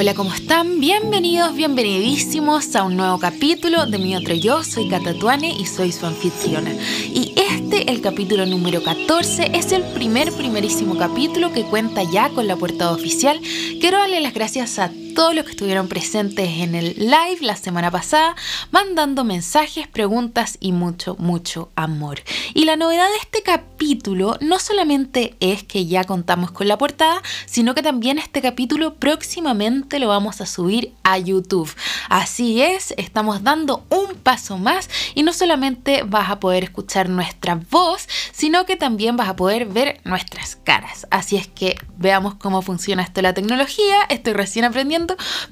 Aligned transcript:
Hola, 0.00 0.14
¿cómo 0.14 0.32
están? 0.32 0.80
Bienvenidos, 0.80 1.54
bienvenidísimos 1.54 2.74
a 2.74 2.84
un 2.84 2.96
nuevo 2.96 3.18
capítulo 3.18 3.84
de 3.84 3.98
Mi 3.98 4.16
Otro 4.16 4.32
Yo. 4.32 4.64
Soy 4.64 4.88
Catatuane 4.88 5.52
y 5.52 5.66
soy 5.66 5.92
su 5.92 6.06
anfitriona. 6.06 6.72
Y 6.72 7.34
este, 7.36 7.90
el 7.90 8.00
capítulo 8.00 8.46
número 8.46 8.82
14, 8.82 9.50
es 9.52 9.72
el 9.72 9.82
primer, 9.92 10.32
primerísimo 10.32 10.96
capítulo 10.96 11.52
que 11.52 11.64
cuenta 11.64 12.02
ya 12.02 12.30
con 12.30 12.48
la 12.48 12.56
portada 12.56 12.92
oficial. 12.92 13.42
Quiero 13.78 13.98
darle 13.98 14.22
las 14.22 14.32
gracias 14.32 14.78
a 14.78 14.90
todos 15.14 15.34
los 15.34 15.44
que 15.44 15.50
estuvieron 15.52 15.88
presentes 15.88 16.48
en 16.48 16.74
el 16.74 16.94
live 16.96 17.38
la 17.40 17.56
semana 17.56 17.90
pasada, 17.90 18.36
mandando 18.70 19.24
mensajes, 19.24 19.88
preguntas 19.88 20.56
y 20.60 20.72
mucho, 20.72 21.16
mucho 21.18 21.70
amor. 21.74 22.20
Y 22.54 22.64
la 22.64 22.76
novedad 22.76 23.08
de 23.08 23.16
este 23.16 23.42
capítulo 23.42 24.36
no 24.40 24.58
solamente 24.58 25.36
es 25.40 25.64
que 25.64 25.86
ya 25.86 26.04
contamos 26.04 26.50
con 26.50 26.68
la 26.68 26.78
portada, 26.78 27.22
sino 27.46 27.74
que 27.74 27.82
también 27.82 28.18
este 28.18 28.40
capítulo 28.40 28.94
próximamente 28.94 29.98
lo 29.98 30.08
vamos 30.08 30.40
a 30.40 30.46
subir 30.46 30.92
a 31.02 31.18
YouTube. 31.18 31.72
Así 32.08 32.62
es, 32.62 32.94
estamos 32.96 33.42
dando 33.42 33.84
un 33.88 34.14
paso 34.14 34.58
más 34.58 34.88
y 35.14 35.22
no 35.22 35.32
solamente 35.32 36.02
vas 36.04 36.30
a 36.30 36.40
poder 36.40 36.64
escuchar 36.64 37.08
nuestra 37.08 37.60
voz, 37.70 38.08
sino 38.32 38.66
que 38.66 38.76
también 38.76 39.16
vas 39.16 39.28
a 39.28 39.36
poder 39.36 39.66
ver 39.66 40.00
nuestras 40.04 40.56
caras. 40.56 41.06
Así 41.10 41.36
es 41.36 41.48
que 41.48 41.76
veamos 41.96 42.34
cómo 42.34 42.62
funciona 42.62 43.02
esto 43.02 43.22
la 43.22 43.34
tecnología. 43.34 44.02
Estoy 44.08 44.34
recién 44.34 44.64
aprendiendo 44.64 44.99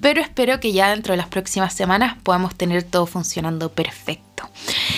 pero 0.01 0.21
espero 0.21 0.61
que 0.61 0.73
ya 0.73 0.91
dentro 0.91 1.13
de 1.13 1.19
las 1.19 1.29
próximas 1.29 1.75
semanas 1.75 2.17
podamos 2.23 2.55
tener 2.55 2.83
todo 2.83 3.07
funcionando 3.07 3.71
perfecto. 3.71 4.49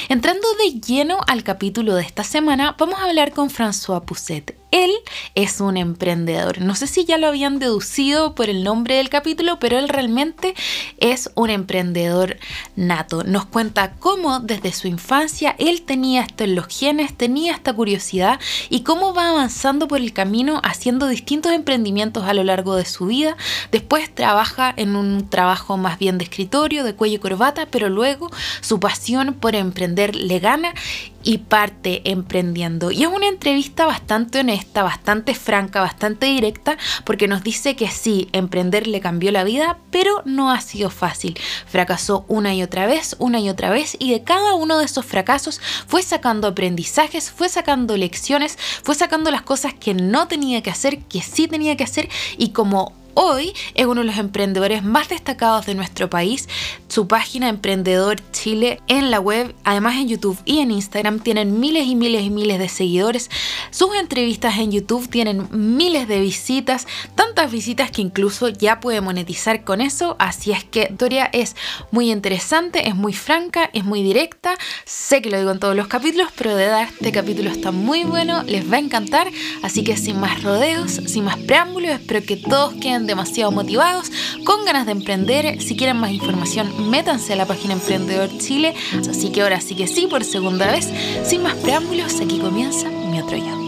Entrando 0.08 0.46
de 0.54 0.80
lleno 0.80 1.18
al 1.26 1.42
capítulo 1.42 1.94
de 1.94 2.02
esta 2.02 2.24
semana, 2.24 2.74
vamos 2.78 2.98
a 2.98 3.04
hablar 3.04 3.32
con 3.32 3.50
François 3.50 4.04
Pousset. 4.04 4.59
Él 4.70 4.90
es 5.34 5.60
un 5.60 5.76
emprendedor. 5.76 6.60
No 6.60 6.74
sé 6.74 6.86
si 6.86 7.04
ya 7.04 7.18
lo 7.18 7.26
habían 7.26 7.58
deducido 7.58 8.34
por 8.34 8.48
el 8.48 8.62
nombre 8.62 8.96
del 8.96 9.08
capítulo, 9.08 9.58
pero 9.58 9.78
él 9.78 9.88
realmente 9.88 10.54
es 10.98 11.30
un 11.34 11.50
emprendedor 11.50 12.36
nato. 12.76 13.24
Nos 13.24 13.46
cuenta 13.46 13.94
cómo 13.98 14.40
desde 14.40 14.72
su 14.72 14.88
infancia 14.88 15.56
él 15.58 15.82
tenía 15.82 16.22
esto 16.22 16.44
en 16.44 16.54
los 16.54 16.66
genes, 16.68 17.16
tenía 17.16 17.52
esta 17.52 17.72
curiosidad 17.72 18.38
y 18.68 18.82
cómo 18.82 19.12
va 19.14 19.30
avanzando 19.30 19.88
por 19.88 20.00
el 20.00 20.12
camino 20.12 20.60
haciendo 20.64 21.08
distintos 21.08 21.52
emprendimientos 21.52 22.24
a 22.24 22.34
lo 22.34 22.44
largo 22.44 22.76
de 22.76 22.84
su 22.84 23.06
vida. 23.06 23.36
Después 23.72 24.14
trabaja 24.14 24.72
en 24.76 24.96
un 24.96 25.28
trabajo 25.28 25.76
más 25.76 25.98
bien 25.98 26.18
de 26.18 26.24
escritorio, 26.24 26.84
de 26.84 26.94
cuello 26.94 27.16
y 27.16 27.18
corbata, 27.18 27.66
pero 27.70 27.88
luego 27.88 28.30
su 28.60 28.80
pasión 28.80 29.34
por 29.34 29.54
emprender 29.54 30.14
le 30.14 30.38
gana 30.38 30.74
y 31.22 31.38
parte 31.38 32.02
emprendiendo. 32.10 32.90
Y 32.90 33.02
es 33.02 33.08
una 33.08 33.28
entrevista 33.28 33.86
bastante 33.86 34.40
honesta, 34.40 34.82
bastante 34.82 35.34
franca, 35.34 35.80
bastante 35.80 36.26
directa, 36.26 36.78
porque 37.04 37.28
nos 37.28 37.42
dice 37.42 37.76
que 37.76 37.88
sí, 37.88 38.28
emprender 38.32 38.86
le 38.86 39.00
cambió 39.00 39.30
la 39.32 39.44
vida, 39.44 39.78
pero 39.90 40.22
no 40.24 40.50
ha 40.50 40.60
sido 40.60 40.90
fácil. 40.90 41.38
Fracasó 41.66 42.24
una 42.28 42.54
y 42.54 42.62
otra 42.62 42.86
vez, 42.86 43.16
una 43.18 43.40
y 43.40 43.48
otra 43.48 43.70
vez, 43.70 43.96
y 43.98 44.12
de 44.12 44.22
cada 44.22 44.54
uno 44.54 44.78
de 44.78 44.84
esos 44.84 45.04
fracasos 45.04 45.60
fue 45.86 46.02
sacando 46.02 46.48
aprendizajes, 46.48 47.30
fue 47.30 47.48
sacando 47.48 47.96
lecciones, 47.96 48.58
fue 48.82 48.94
sacando 48.94 49.30
las 49.30 49.42
cosas 49.42 49.74
que 49.74 49.94
no 49.94 50.28
tenía 50.28 50.62
que 50.62 50.70
hacer, 50.70 51.00
que 51.04 51.22
sí 51.22 51.48
tenía 51.48 51.76
que 51.76 51.84
hacer, 51.84 52.08
y 52.38 52.50
como 52.50 52.99
Hoy 53.14 53.52
es 53.74 53.86
uno 53.86 54.00
de 54.00 54.06
los 54.06 54.18
emprendedores 54.18 54.82
más 54.82 55.08
destacados 55.08 55.66
de 55.66 55.74
nuestro 55.74 56.08
país. 56.08 56.48
Su 56.88 57.08
página 57.08 57.48
Emprendedor 57.48 58.16
Chile 58.32 58.80
en 58.86 59.10
la 59.10 59.20
web, 59.20 59.54
además 59.64 59.96
en 59.96 60.08
YouTube 60.08 60.38
y 60.44 60.58
en 60.58 60.70
Instagram, 60.70 61.20
tienen 61.20 61.60
miles 61.60 61.86
y 61.86 61.96
miles 61.96 62.22
y 62.22 62.30
miles 62.30 62.58
de 62.58 62.68
seguidores. 62.68 63.30
Sus 63.70 63.94
entrevistas 63.96 64.58
en 64.58 64.72
YouTube 64.72 65.08
tienen 65.08 65.48
miles 65.52 66.08
de 66.08 66.20
visitas, 66.20 66.86
tantas 67.14 67.50
visitas 67.50 67.90
que 67.90 68.02
incluso 68.02 68.48
ya 68.48 68.80
puede 68.80 69.00
monetizar 69.00 69.64
con 69.64 69.80
eso. 69.80 70.16
Así 70.18 70.52
es 70.52 70.64
que 70.64 70.88
Doria 70.90 71.28
es 71.32 71.56
muy 71.90 72.10
interesante, 72.10 72.88
es 72.88 72.94
muy 72.94 73.12
franca, 73.12 73.70
es 73.72 73.84
muy 73.84 74.02
directa. 74.02 74.56
Sé 74.84 75.22
que 75.22 75.30
lo 75.30 75.38
digo 75.38 75.50
en 75.50 75.60
todos 75.60 75.76
los 75.76 75.88
capítulos, 75.88 76.28
pero 76.36 76.50
de 76.50 76.64
verdad 76.64 76.88
este 76.88 77.12
capítulo 77.12 77.50
está 77.50 77.70
muy 77.70 78.04
bueno, 78.04 78.42
les 78.44 78.70
va 78.70 78.76
a 78.76 78.80
encantar. 78.80 79.30
Así 79.62 79.84
que 79.84 79.96
sin 79.96 80.18
más 80.20 80.42
rodeos, 80.42 80.92
sin 81.06 81.24
más 81.24 81.36
preámbulos, 81.38 81.90
espero 81.90 82.24
que 82.24 82.36
todos 82.36 82.74
queden 82.74 82.99
demasiado 83.06 83.50
motivados, 83.50 84.10
con 84.44 84.64
ganas 84.64 84.86
de 84.86 84.92
emprender. 84.92 85.60
Si 85.60 85.76
quieren 85.76 85.96
más 85.98 86.10
información, 86.12 86.90
métanse 86.90 87.32
a 87.32 87.36
la 87.36 87.46
página 87.46 87.74
Emprendedor 87.74 88.28
Chile. 88.38 88.74
Así 89.08 89.30
que 89.30 89.42
ahora 89.42 89.60
sí 89.60 89.74
que 89.74 89.86
sí, 89.86 90.06
por 90.06 90.24
segunda 90.24 90.70
vez, 90.70 90.88
sin 91.24 91.42
más 91.42 91.54
preámbulos, 91.56 92.20
aquí 92.20 92.38
comienza 92.38 92.88
mi 92.88 93.20
otro 93.20 93.36
yo. 93.36 93.60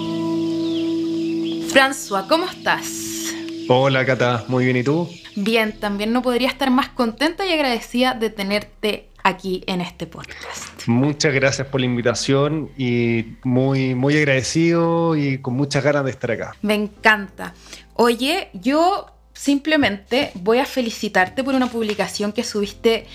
François, 1.72 2.26
¿cómo 2.28 2.47
estás? 2.47 3.32
Hola 3.69 4.04
Cata, 4.04 4.44
muy 4.48 4.65
bien, 4.65 4.76
¿y 4.76 4.82
tú? 4.82 5.09
Bien, 5.37 5.72
también 5.72 6.12
no 6.12 6.20
podría 6.20 6.49
estar 6.49 6.70
más 6.70 6.91
contenta 6.91 7.47
y 7.47 7.53
agradecida 7.53 8.14
de 8.14 8.28
tenerte 8.28 9.09
aquí 9.22 9.62
en 9.66 9.81
este 9.81 10.06
podcast. 10.06 10.87
Muchas 10.87 11.32
gracias 11.32 11.66
por 11.69 11.81
la 11.81 11.87
invitación 11.87 12.70
y 12.76 13.37
muy, 13.44 13.94
muy 13.94 14.16
agradecido 14.16 15.16
y 15.16 15.38
con 15.38 15.54
muchas 15.54 15.82
ganas 15.84 16.04
de 16.04 16.10
estar 16.10 16.31
acá. 16.32 16.54
Me 16.62 16.75
encanta. 16.75 17.54
Oye, 17.94 18.50
yo 18.53 19.06
simplemente 19.43 20.31
voy 20.35 20.59
a 20.59 20.65
felicitarte 20.65 21.43
por 21.43 21.57
una 21.57 21.67
publicación 21.67 22.33
que 22.33 22.45
subiste 22.45 23.07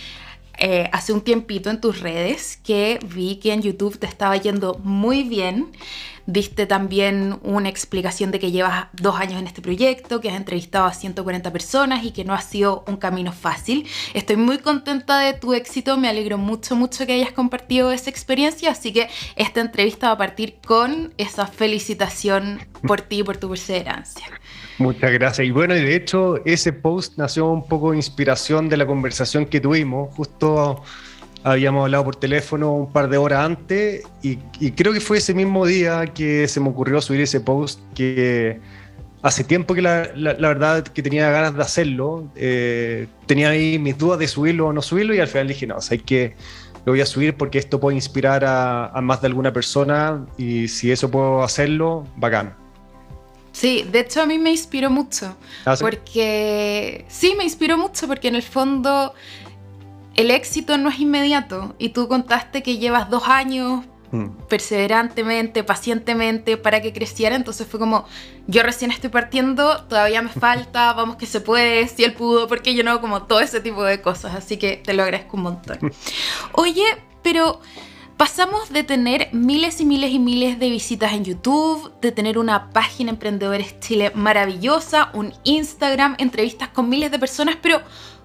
eh, 0.57 0.89
hace 0.91 1.13
un 1.13 1.21
tiempito 1.21 1.69
en 1.69 1.79
tus 1.79 2.01
redes, 2.01 2.57
que 2.57 2.99
vi 3.05 3.37
que 3.37 3.53
en 3.53 3.61
YouTube 3.61 3.97
te 3.97 4.07
estaba 4.07 4.35
yendo 4.35 4.77
muy 4.83 5.23
bien. 5.23 5.71
Viste 6.25 6.65
también 6.65 7.39
una 7.43 7.69
explicación 7.69 8.31
de 8.31 8.39
que 8.39 8.51
llevas 8.51 8.87
dos 8.91 9.15
años 9.15 9.39
en 9.39 9.47
este 9.47 9.61
proyecto, 9.61 10.19
que 10.19 10.29
has 10.29 10.35
entrevistado 10.35 10.85
a 10.85 10.93
140 10.93 11.53
personas 11.53 12.03
y 12.03 12.11
que 12.11 12.25
no 12.25 12.33
ha 12.33 12.41
sido 12.41 12.83
un 12.87 12.97
camino 12.97 13.31
fácil. 13.31 13.87
Estoy 14.13 14.35
muy 14.35 14.57
contenta 14.57 15.19
de 15.19 15.33
tu 15.33 15.53
éxito, 15.53 15.95
me 15.95 16.09
alegro 16.09 16.37
mucho, 16.37 16.75
mucho 16.75 17.05
que 17.05 17.13
hayas 17.13 17.31
compartido 17.31 17.93
esa 17.93 18.09
experiencia, 18.09 18.71
así 18.71 18.91
que 18.91 19.07
esta 19.37 19.61
entrevista 19.61 20.07
va 20.07 20.13
a 20.13 20.17
partir 20.17 20.57
con 20.65 21.13
esa 21.17 21.47
felicitación 21.47 22.59
por 22.85 22.99
ti 22.99 23.19
y 23.19 23.23
por 23.23 23.37
tu 23.37 23.47
perseverancia. 23.47 24.25
Muchas 24.79 25.11
gracias. 25.11 25.47
Y 25.47 25.51
bueno, 25.51 25.75
y 25.75 25.81
de 25.81 25.95
hecho 25.95 26.39
ese 26.45 26.71
post 26.71 27.17
nació 27.17 27.47
un 27.47 27.67
poco 27.67 27.91
de 27.91 27.97
inspiración 27.97 28.69
de 28.69 28.77
la 28.77 28.85
conversación 28.85 29.45
que 29.47 29.59
tuvimos. 29.59 30.13
Justo 30.15 30.83
habíamos 31.43 31.83
hablado 31.83 32.03
por 32.03 32.15
teléfono 32.15 32.73
un 32.73 32.91
par 32.91 33.09
de 33.09 33.17
horas 33.17 33.45
antes 33.45 34.03
y, 34.21 34.37
creo 34.71 34.93
que 34.93 34.99
fue 34.99 35.17
ese 35.17 35.33
mismo 35.33 35.65
día 35.65 36.05
que 36.07 36.47
se 36.47 36.59
me 36.59 36.69
ocurrió 36.69 37.01
subir 37.01 37.21
ese 37.21 37.39
post 37.39 37.79
que 37.95 38.59
hace 39.21 39.43
tiempo 39.43 39.73
que 39.73 39.81
la, 39.81 40.09
verdad 40.13 40.83
que 40.83 41.01
tenía 41.01 41.31
ganas 41.31 41.55
de 41.55 41.61
hacerlo. 41.63 42.29
Eh, 42.35 43.07
tenía 43.25 43.49
ahí 43.49 43.79
mis 43.79 43.97
dudas 43.97 44.19
de 44.19 44.27
subirlo 44.27 44.67
o 44.67 44.73
no 44.73 44.83
subirlo 44.83 45.15
y 45.15 45.19
al 45.19 45.27
final 45.27 45.47
dije, 45.47 45.65
no, 45.65 45.77
o 45.77 45.81
sea, 45.81 45.95
hay 45.95 46.03
que 46.03 46.35
lo 46.85 46.93
voy 46.93 47.01
a 47.01 47.05
subir 47.05 47.35
porque 47.35 47.57
esto 47.57 47.79
puede 47.79 47.95
inspirar 47.97 48.45
a, 48.45 48.87
a 48.87 49.01
más 49.01 49.21
de 49.21 49.27
alguna 49.27 49.51
persona 49.51 50.25
y 50.37 50.67
si 50.69 50.91
eso 50.91 51.09
puedo 51.11 51.43
hacerlo, 51.43 52.05
bacán. 52.15 52.66
Sí, 53.57 53.83
de 53.91 54.01
hecho 54.01 54.21
a 54.21 54.27
mí 54.27 54.37
me 54.37 54.51
inspiró 54.51 54.91
mucho. 54.91 55.35
¿Ah, 55.65 55.73
porque 55.79 57.05
sí, 57.07 57.33
me 57.35 57.43
inspiró 57.43 57.75
mucho 57.75 58.05
porque 58.05 58.27
en 58.27 58.35
el 58.35 58.43
fondo 58.43 59.15
el 60.15 60.29
éxito 60.29 60.77
no 60.77 60.89
es 60.89 60.99
inmediato. 60.99 61.73
Y 61.79 61.89
tú 61.89 62.07
contaste 62.07 62.61
que 62.61 62.77
llevas 62.77 63.09
dos 63.09 63.23
años 63.27 63.83
mm. 64.11 64.27
perseverantemente, 64.47 65.63
pacientemente 65.63 66.57
para 66.57 66.83
que 66.83 66.93
creciera. 66.93 67.35
Entonces 67.35 67.65
fue 67.65 67.79
como, 67.79 68.05
yo 68.45 68.61
recién 68.61 68.91
estoy 68.91 69.09
partiendo, 69.09 69.85
todavía 69.85 70.21
me 70.21 70.29
falta, 70.29 70.93
vamos 70.93 71.15
que 71.15 71.25
se 71.25 71.41
puede, 71.41 71.87
si 71.87 72.03
él 72.03 72.13
pudo, 72.13 72.47
porque 72.47 72.75
yo 72.75 72.83
no, 72.83 73.01
como 73.01 73.23
todo 73.23 73.39
ese 73.39 73.59
tipo 73.59 73.83
de 73.83 74.03
cosas. 74.03 74.35
Así 74.35 74.57
que 74.57 74.77
te 74.77 74.93
lo 74.93 75.01
agradezco 75.01 75.35
un 75.35 75.41
montón. 75.41 75.79
Oye, 76.51 76.85
pero 77.23 77.59
Pasamos 78.17 78.73
de 78.73 78.83
tener 78.83 79.29
miles 79.31 79.79
y 79.79 79.85
miles 79.85 80.11
y 80.11 80.17
miles 80.17 80.57
de 80.57 80.71
visitas 80.71 81.13
en 81.13 81.23
YouTube, 81.23 81.91
de 82.01 82.11
tener 82.11 82.39
una 82.39 82.71
página 82.71 83.11
Emprendedores 83.11 83.79
Chile 83.79 84.11
maravillosa, 84.15 85.11
un 85.13 85.33
Instagram, 85.43 86.15
entrevistas 86.17 86.69
con 86.69 86.89
miles 86.89 87.11
de 87.11 87.19
personas, 87.19 87.57
pero 87.61 87.79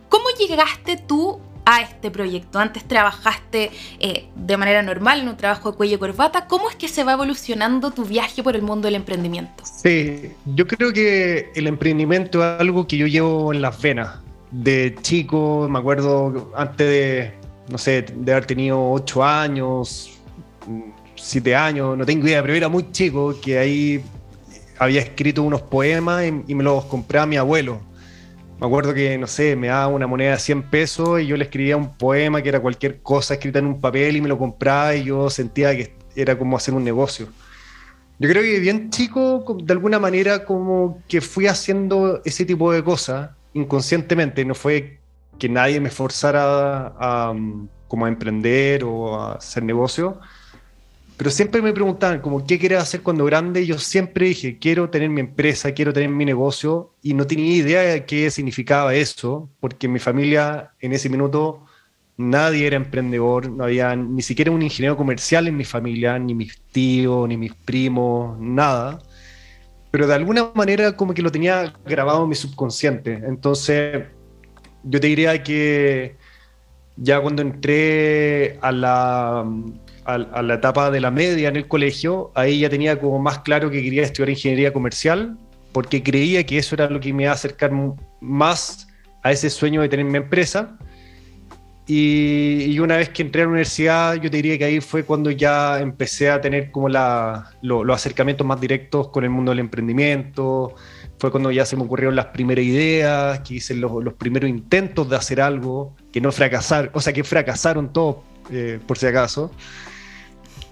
¿cómo 0.08 0.24
llegaste 0.38 0.96
tú 0.96 1.40
a 1.66 1.82
este 1.82 2.10
proyecto? 2.10 2.58
Antes 2.58 2.88
trabajaste 2.88 3.70
eh, 4.00 4.28
de 4.34 4.56
manera 4.56 4.80
normal 4.80 5.20
en 5.20 5.28
un 5.28 5.36
trabajo 5.36 5.72
de 5.72 5.76
cuello 5.76 5.96
y 5.96 5.98
corbata. 5.98 6.46
¿Cómo 6.46 6.70
es 6.70 6.76
que 6.76 6.88
se 6.88 7.04
va 7.04 7.12
evolucionando 7.12 7.90
tu 7.90 8.06
viaje 8.06 8.42
por 8.42 8.56
el 8.56 8.62
mundo 8.62 8.86
del 8.86 8.94
emprendimiento? 8.94 9.62
Sí, 9.62 10.32
yo 10.46 10.66
creo 10.66 10.94
que 10.94 11.50
el 11.54 11.66
emprendimiento 11.66 12.38
es 12.38 12.60
algo 12.62 12.86
que 12.86 12.96
yo 12.96 13.06
llevo 13.06 13.52
en 13.52 13.60
las 13.60 13.78
venas. 13.82 14.20
De 14.52 14.96
chico, 15.02 15.68
me 15.68 15.78
acuerdo 15.78 16.50
antes 16.56 16.86
de 16.86 17.41
no 17.72 17.78
sé, 17.78 18.02
de 18.02 18.32
haber 18.32 18.44
tenido 18.44 18.92
ocho 18.92 19.24
años, 19.24 20.10
siete 21.16 21.56
años, 21.56 21.96
no 21.96 22.04
tengo 22.04 22.26
idea, 22.26 22.42
pero 22.42 22.54
era 22.54 22.69
muy 22.69 22.92
chico 22.92 23.34
que 23.40 23.58
ahí 23.58 24.04
había 24.78 25.00
escrito 25.00 25.42
unos 25.42 25.62
poemas 25.62 26.24
y, 26.46 26.54
me 26.54 26.62
los 26.62 26.84
compré 26.84 27.19
a 27.19 27.26
mi 27.26 27.36
abuelo. 27.36 27.80
Me 28.60 28.66
acuerdo 28.66 28.94
que, 28.94 29.16
no 29.16 29.26
sé, 29.26 29.56
me 29.56 29.69
daba 29.69 29.88
una 29.88 30.06
moneda 30.06 30.32
de 30.32 30.38
100 30.38 30.62
pesos 30.64 31.20
y 31.20 31.26
yo 31.26 31.36
le 31.36 31.44
escribía 31.44 31.76
un 31.76 31.96
poema 31.96 32.42
que 32.42 32.50
era 32.50 32.60
cualquier 32.60 33.00
cosa 33.00 33.34
escrita 33.34 33.58
en 33.58 33.66
un 33.66 33.80
papel 33.80 34.16
y 34.16 34.20
me 34.20 34.28
lo 34.28 34.38
compraba 34.38 34.94
y 34.94 35.04
yo 35.04 35.30
sentía 35.30 35.74
que 35.74 35.94
era 36.14 36.38
como 36.38 36.56
hacer 36.56 36.74
un 36.74 36.84
negocio. 36.84 37.28
Yo 38.19 38.28
creo 38.28 38.42
que 38.42 38.60
bien 38.60 38.90
chico, 38.90 39.56
de 39.64 39.72
alguna 39.72 39.98
manera, 39.98 40.44
como 40.44 41.02
que 41.08 41.20
fui 41.20 41.46
haciendo 41.46 42.20
ese 42.24 42.44
tipo 42.44 42.70
de 42.70 42.84
cosas 42.84 43.30
inconscientemente, 43.54 44.44
no 44.44 44.54
fue 44.54 44.98
que 45.42 45.48
nadie 45.48 45.80
me 45.80 45.90
forzara 45.90 46.94
a, 47.00 47.34
como 47.88 48.06
a 48.06 48.08
emprender 48.08 48.84
o 48.84 49.20
a 49.20 49.32
hacer 49.32 49.64
negocio, 49.64 50.20
pero 51.16 51.32
siempre 51.32 51.60
me 51.60 51.72
preguntaban 51.72 52.20
como 52.20 52.46
qué 52.46 52.60
quería 52.60 52.78
hacer 52.78 53.02
cuando 53.02 53.24
grande, 53.24 53.66
yo 53.66 53.76
siempre 53.76 54.26
dije, 54.26 54.60
quiero 54.60 54.88
tener 54.88 55.08
mi 55.08 55.20
empresa, 55.20 55.72
quiero 55.72 55.92
tener 55.92 56.10
mi 56.10 56.24
negocio, 56.24 56.94
y 57.02 57.14
no 57.14 57.26
tenía 57.26 57.56
idea 57.56 57.80
de 57.80 58.06
qué 58.06 58.30
significaba 58.30 58.94
eso, 58.94 59.50
porque 59.58 59.88
mi 59.88 59.98
familia 59.98 60.74
en 60.78 60.92
ese 60.92 61.08
minuto 61.08 61.66
nadie 62.16 62.68
era 62.68 62.76
emprendedor, 62.76 63.50
no 63.50 63.64
había 63.64 63.96
ni 63.96 64.22
siquiera 64.22 64.52
un 64.52 64.62
ingeniero 64.62 64.96
comercial 64.96 65.48
en 65.48 65.56
mi 65.56 65.64
familia, 65.64 66.20
ni 66.20 66.36
mis 66.36 66.56
tíos, 66.70 67.28
ni 67.28 67.36
mis 67.36 67.52
primos, 67.52 68.38
nada. 68.38 69.00
Pero 69.90 70.06
de 70.06 70.14
alguna 70.14 70.52
manera 70.54 70.96
como 70.96 71.14
que 71.14 71.22
lo 71.22 71.32
tenía 71.32 71.72
grabado 71.84 72.22
en 72.22 72.28
mi 72.28 72.36
subconsciente. 72.36 73.22
Entonces, 73.26 74.04
yo 74.84 75.00
te 75.00 75.06
diría 75.06 75.43
que 75.43 76.17
ya 76.96 77.20
cuando 77.20 77.43
entré 77.43 78.58
a 78.61 78.73
la, 78.73 79.46
a, 80.05 80.43
la 80.43 80.55
etapa 80.55 80.90
de 80.90 81.00
la 81.00 81.11
media 81.11 81.49
en 81.49 81.56
el 81.56 81.69
colegio, 81.69 82.31
ahí 82.34 82.61
ya 82.61 82.70
tenía 82.70 82.99
como 83.00 83.19
más 83.19 83.40
claro 83.40 83.70
que 83.70 83.82
quería 83.82 84.02
estudiar 84.02 84.31
ingeniería 84.31 84.73
comercial, 84.73 85.37
porque 85.73 86.02
creía 86.02 86.44
que 86.44 86.58
eso 86.58 86.75
era 86.75 86.88
lo 86.90 87.00
que 87.00 87.12
me 87.12 87.25
iba 87.25 87.32
a 87.32 87.34
acercar 87.34 87.73
más 88.20 88.88
a 89.23 89.32
ese 89.32 89.49
sueño 89.50 89.81
de 89.81 89.88
tener 89.88 90.06
mi 90.06 90.19
empresa. 90.19 90.76
Y, 91.87 92.79
una 92.79 92.96
vez 92.96 93.08
que 93.08 93.23
entré 93.23 93.43
a 93.43 93.44
la 93.44 93.50
universidad, 93.50 94.14
yo 94.14 94.31
te 94.31 94.37
diría 94.37 94.56
que 94.56 94.64
ahí 94.64 94.81
fue 94.81 95.05
cuando 95.05 95.31
ya 95.31 95.81
empecé 95.81 96.31
a 96.31 96.40
tener 96.40 96.70
como 96.70 96.88
la, 96.88 97.50
los 97.61 97.94
acercamientos 97.94 98.46
más 98.46 98.61
directos 98.61 99.08
con 99.08 99.25
el 99.25 99.31
mundo 99.31 99.50
del 99.50 99.58
emprendimiento. 99.58 100.75
Fue 101.22 101.30
cuando 101.30 101.52
ya 101.52 101.64
se 101.64 101.76
me 101.76 101.84
ocurrieron 101.84 102.16
las 102.16 102.26
primeras 102.26 102.64
ideas, 102.64 103.38
que 103.42 103.54
hice 103.54 103.76
los, 103.76 104.02
los 104.02 104.14
primeros 104.14 104.50
intentos 104.50 105.08
de 105.08 105.14
hacer 105.14 105.40
algo, 105.40 105.94
que 106.10 106.20
no 106.20 106.32
fracasaron, 106.32 106.90
o 106.94 107.00
sea, 107.00 107.12
que 107.12 107.22
fracasaron 107.22 107.92
todos, 107.92 108.16
eh, 108.50 108.80
por 108.84 108.98
si 108.98 109.06
acaso. 109.06 109.52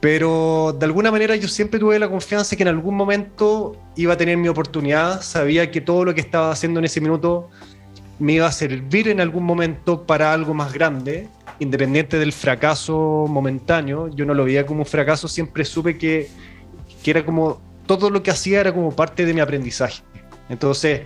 Pero 0.01 0.77
de 0.77 0.87
alguna 0.87 1.13
manera 1.13 1.37
yo 1.37 1.47
siempre 1.47 1.79
tuve 1.79 2.01
la 2.01 2.09
confianza 2.09 2.57
que 2.57 2.65
en 2.65 2.69
algún 2.69 2.97
momento 2.97 3.77
iba 3.95 4.15
a 4.15 4.17
tener 4.17 4.37
mi 4.39 4.49
oportunidad. 4.49 5.23
Sabía 5.23 5.71
que 5.71 5.81
todo 5.81 6.05
lo 6.05 6.15
que 6.17 6.21
estaba 6.21 6.51
haciendo 6.51 6.81
en 6.81 6.87
ese 6.87 7.01
minuto 7.01 7.49
me 8.19 8.33
iba 8.33 8.49
a 8.49 8.51
servir 8.51 9.07
en 9.07 9.21
algún 9.21 9.45
momento 9.45 10.05
para 10.05 10.33
algo 10.33 10.53
más 10.53 10.73
grande, 10.73 11.29
independiente 11.61 12.19
del 12.19 12.33
fracaso 12.33 13.27
momentáneo. 13.29 14.09
Yo 14.09 14.27
no 14.27 14.35
lo 14.35 14.45
veía 14.47 14.67
como 14.67 14.81
un 14.81 14.87
fracaso, 14.87 15.29
siempre 15.29 15.65
supe 15.65 15.97
que, 15.97 16.29
que 17.05 17.11
era 17.13 17.25
como 17.25 17.61
todo 17.87 18.11
lo 18.11 18.21
que 18.25 18.33
hacía 18.33 18.59
era 18.61 18.75
como 18.75 18.91
parte 18.97 19.25
de 19.25 19.33
mi 19.33 19.41
aprendizaje. 19.41 20.03
Entonces, 20.51 21.03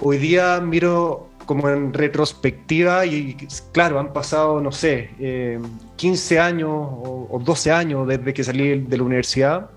hoy 0.00 0.18
día 0.18 0.60
miro 0.60 1.28
como 1.46 1.68
en 1.68 1.92
retrospectiva 1.92 3.04
y 3.06 3.34
claro, 3.72 3.98
han 3.98 4.12
pasado, 4.12 4.60
no 4.60 4.70
sé, 4.70 5.10
15 5.96 6.34
eh, 6.34 6.38
años 6.38 6.70
o, 6.70 7.26
o 7.30 7.38
12 7.38 7.72
años 7.72 8.06
desde 8.06 8.32
que 8.32 8.44
salí 8.44 8.80
de 8.80 8.96
la 8.96 9.02
universidad 9.02 9.70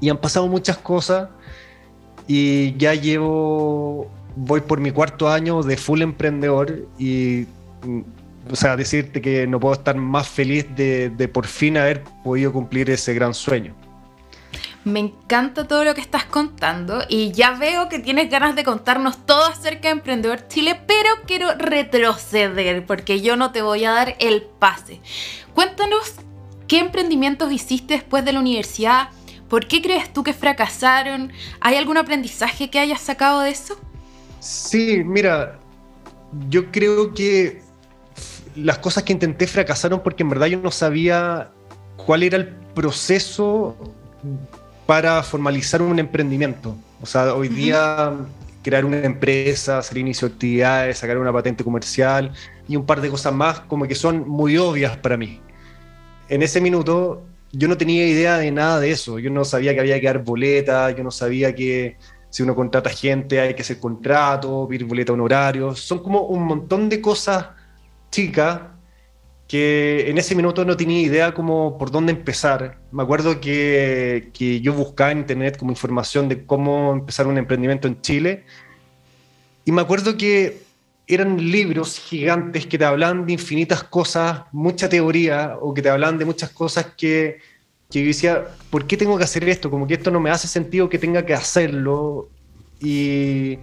y 0.00 0.08
han 0.08 0.18
pasado 0.18 0.48
muchas 0.48 0.78
cosas 0.78 1.28
y 2.26 2.76
ya 2.76 2.94
llevo 2.94 4.10
voy 4.36 4.60
por 4.60 4.80
mi 4.80 4.90
cuarto 4.90 5.28
año 5.28 5.62
de 5.62 5.76
full 5.76 6.02
emprendedor 6.02 6.86
y, 6.98 7.46
mm, 7.84 8.00
o 8.50 8.56
sea, 8.56 8.76
decirte 8.76 9.20
que 9.20 9.46
no 9.46 9.60
puedo 9.60 9.74
estar 9.74 9.96
más 9.96 10.28
feliz 10.28 10.66
de, 10.76 11.30
por 11.32 11.46
fin 11.46 11.76
haber 11.76 12.02
podido 12.22 12.52
cumplir 12.52 12.90
ese 12.90 13.14
gran 13.14 13.34
sueño. 13.34 13.74
Me 14.84 15.00
encanta 15.00 15.66
todo 15.66 15.82
lo 15.82 15.94
que 15.94 16.02
estás 16.02 16.26
contando 16.26 17.02
y 17.08 17.32
ya 17.32 17.52
veo 17.52 17.88
que 17.88 17.98
tienes 17.98 18.30
ganas 18.30 18.54
de 18.54 18.64
contarnos 18.64 19.24
todo 19.24 19.46
acerca 19.46 19.88
de 19.88 19.92
Emprendedor 19.92 20.46
Chile, 20.48 20.78
pero 20.86 21.08
quiero 21.26 21.54
retroceder 21.54 22.84
porque 22.84 23.22
yo 23.22 23.36
no 23.36 23.50
te 23.50 23.62
voy 23.62 23.86
a 23.86 23.92
dar 23.92 24.14
el 24.18 24.42
pase. 24.42 25.00
Cuéntanos 25.54 26.16
qué 26.68 26.80
emprendimientos 26.80 27.50
hiciste 27.50 27.94
después 27.94 28.26
de 28.26 28.32
la 28.32 28.40
universidad, 28.40 29.08
por 29.48 29.66
qué 29.66 29.80
crees 29.80 30.12
tú 30.12 30.22
que 30.22 30.34
fracasaron, 30.34 31.32
¿hay 31.60 31.76
algún 31.76 31.96
aprendizaje 31.96 32.68
que 32.68 32.78
hayas 32.78 33.00
sacado 33.00 33.40
de 33.40 33.50
eso? 33.50 33.78
Sí, 34.40 35.02
mira, 35.02 35.58
yo 36.50 36.70
creo 36.70 37.14
que 37.14 37.62
las 38.54 38.78
cosas 38.78 39.02
que 39.02 39.14
intenté 39.14 39.46
fracasaron 39.46 40.02
porque 40.02 40.22
en 40.22 40.28
verdad 40.28 40.46
yo 40.46 40.58
no 40.58 40.70
sabía 40.70 41.50
cuál 41.96 42.22
era 42.22 42.36
el 42.36 42.48
proceso 42.48 43.76
para 44.86 45.22
formalizar 45.22 45.82
un 45.82 45.98
emprendimiento. 45.98 46.76
O 47.00 47.06
sea, 47.06 47.34
hoy 47.34 47.48
día 47.48 48.12
crear 48.62 48.84
una 48.84 49.00
empresa, 49.04 49.78
hacer 49.78 49.98
inicio 49.98 50.28
de 50.28 50.34
actividades, 50.34 50.98
sacar 50.98 51.18
una 51.18 51.32
patente 51.32 51.62
comercial 51.62 52.32
y 52.66 52.76
un 52.76 52.86
par 52.86 53.00
de 53.00 53.10
cosas 53.10 53.32
más 53.32 53.60
como 53.60 53.86
que 53.86 53.94
son 53.94 54.26
muy 54.28 54.56
obvias 54.56 54.96
para 54.96 55.16
mí. 55.16 55.40
En 56.28 56.42
ese 56.42 56.60
minuto 56.60 57.22
yo 57.52 57.68
no 57.68 57.76
tenía 57.76 58.06
idea 58.06 58.38
de 58.38 58.50
nada 58.50 58.80
de 58.80 58.90
eso. 58.90 59.18
Yo 59.18 59.30
no 59.30 59.44
sabía 59.44 59.74
que 59.74 59.80
había 59.80 60.00
que 60.00 60.06
dar 60.06 60.22
boletas, 60.22 60.96
yo 60.96 61.04
no 61.04 61.10
sabía 61.10 61.54
que 61.54 61.96
si 62.30 62.42
uno 62.42 62.54
contrata 62.54 62.90
gente 62.90 63.40
hay 63.40 63.54
que 63.54 63.62
hacer 63.62 63.78
contrato, 63.78 64.66
pedir 64.68 64.84
boleta 64.86 65.12
honorarios, 65.12 65.80
son 65.80 66.02
como 66.02 66.22
un 66.22 66.44
montón 66.44 66.88
de 66.88 67.00
cosas 67.00 67.46
chicas 68.10 68.60
que 69.48 70.08
en 70.08 70.18
ese 70.18 70.34
minuto 70.34 70.64
no 70.64 70.76
tenía 70.76 71.00
idea 71.00 71.34
como 71.34 71.76
por 71.78 71.90
dónde 71.90 72.12
empezar. 72.12 72.78
Me 72.92 73.02
acuerdo 73.02 73.40
que, 73.40 74.30
que 74.32 74.60
yo 74.60 74.72
buscaba 74.72 75.12
en 75.12 75.18
internet 75.18 75.56
como 75.58 75.70
información 75.70 76.28
de 76.28 76.44
cómo 76.46 76.92
empezar 76.92 77.26
un 77.26 77.38
emprendimiento 77.38 77.88
en 77.88 78.00
Chile 78.00 78.44
y 79.64 79.72
me 79.72 79.82
acuerdo 79.82 80.16
que 80.16 80.62
eran 81.06 81.36
libros 81.36 81.98
gigantes 81.98 82.66
que 82.66 82.78
te 82.78 82.84
hablaban 82.84 83.26
de 83.26 83.34
infinitas 83.34 83.84
cosas, 83.84 84.44
mucha 84.52 84.88
teoría, 84.88 85.58
o 85.60 85.74
que 85.74 85.82
te 85.82 85.90
hablaban 85.90 86.18
de 86.18 86.24
muchas 86.24 86.50
cosas 86.50 86.86
que 86.96 87.38
que 87.90 88.00
yo 88.00 88.06
decía, 88.06 88.48
¿por 88.70 88.86
qué 88.86 88.96
tengo 88.96 89.16
que 89.16 89.22
hacer 89.22 89.48
esto? 89.48 89.70
Como 89.70 89.86
que 89.86 89.94
esto 89.94 90.10
no 90.10 90.18
me 90.18 90.30
hace 90.30 90.48
sentido 90.48 90.88
que 90.88 90.98
tenga 90.98 91.24
que 91.24 91.32
hacerlo. 91.32 92.28
Y, 92.80 93.58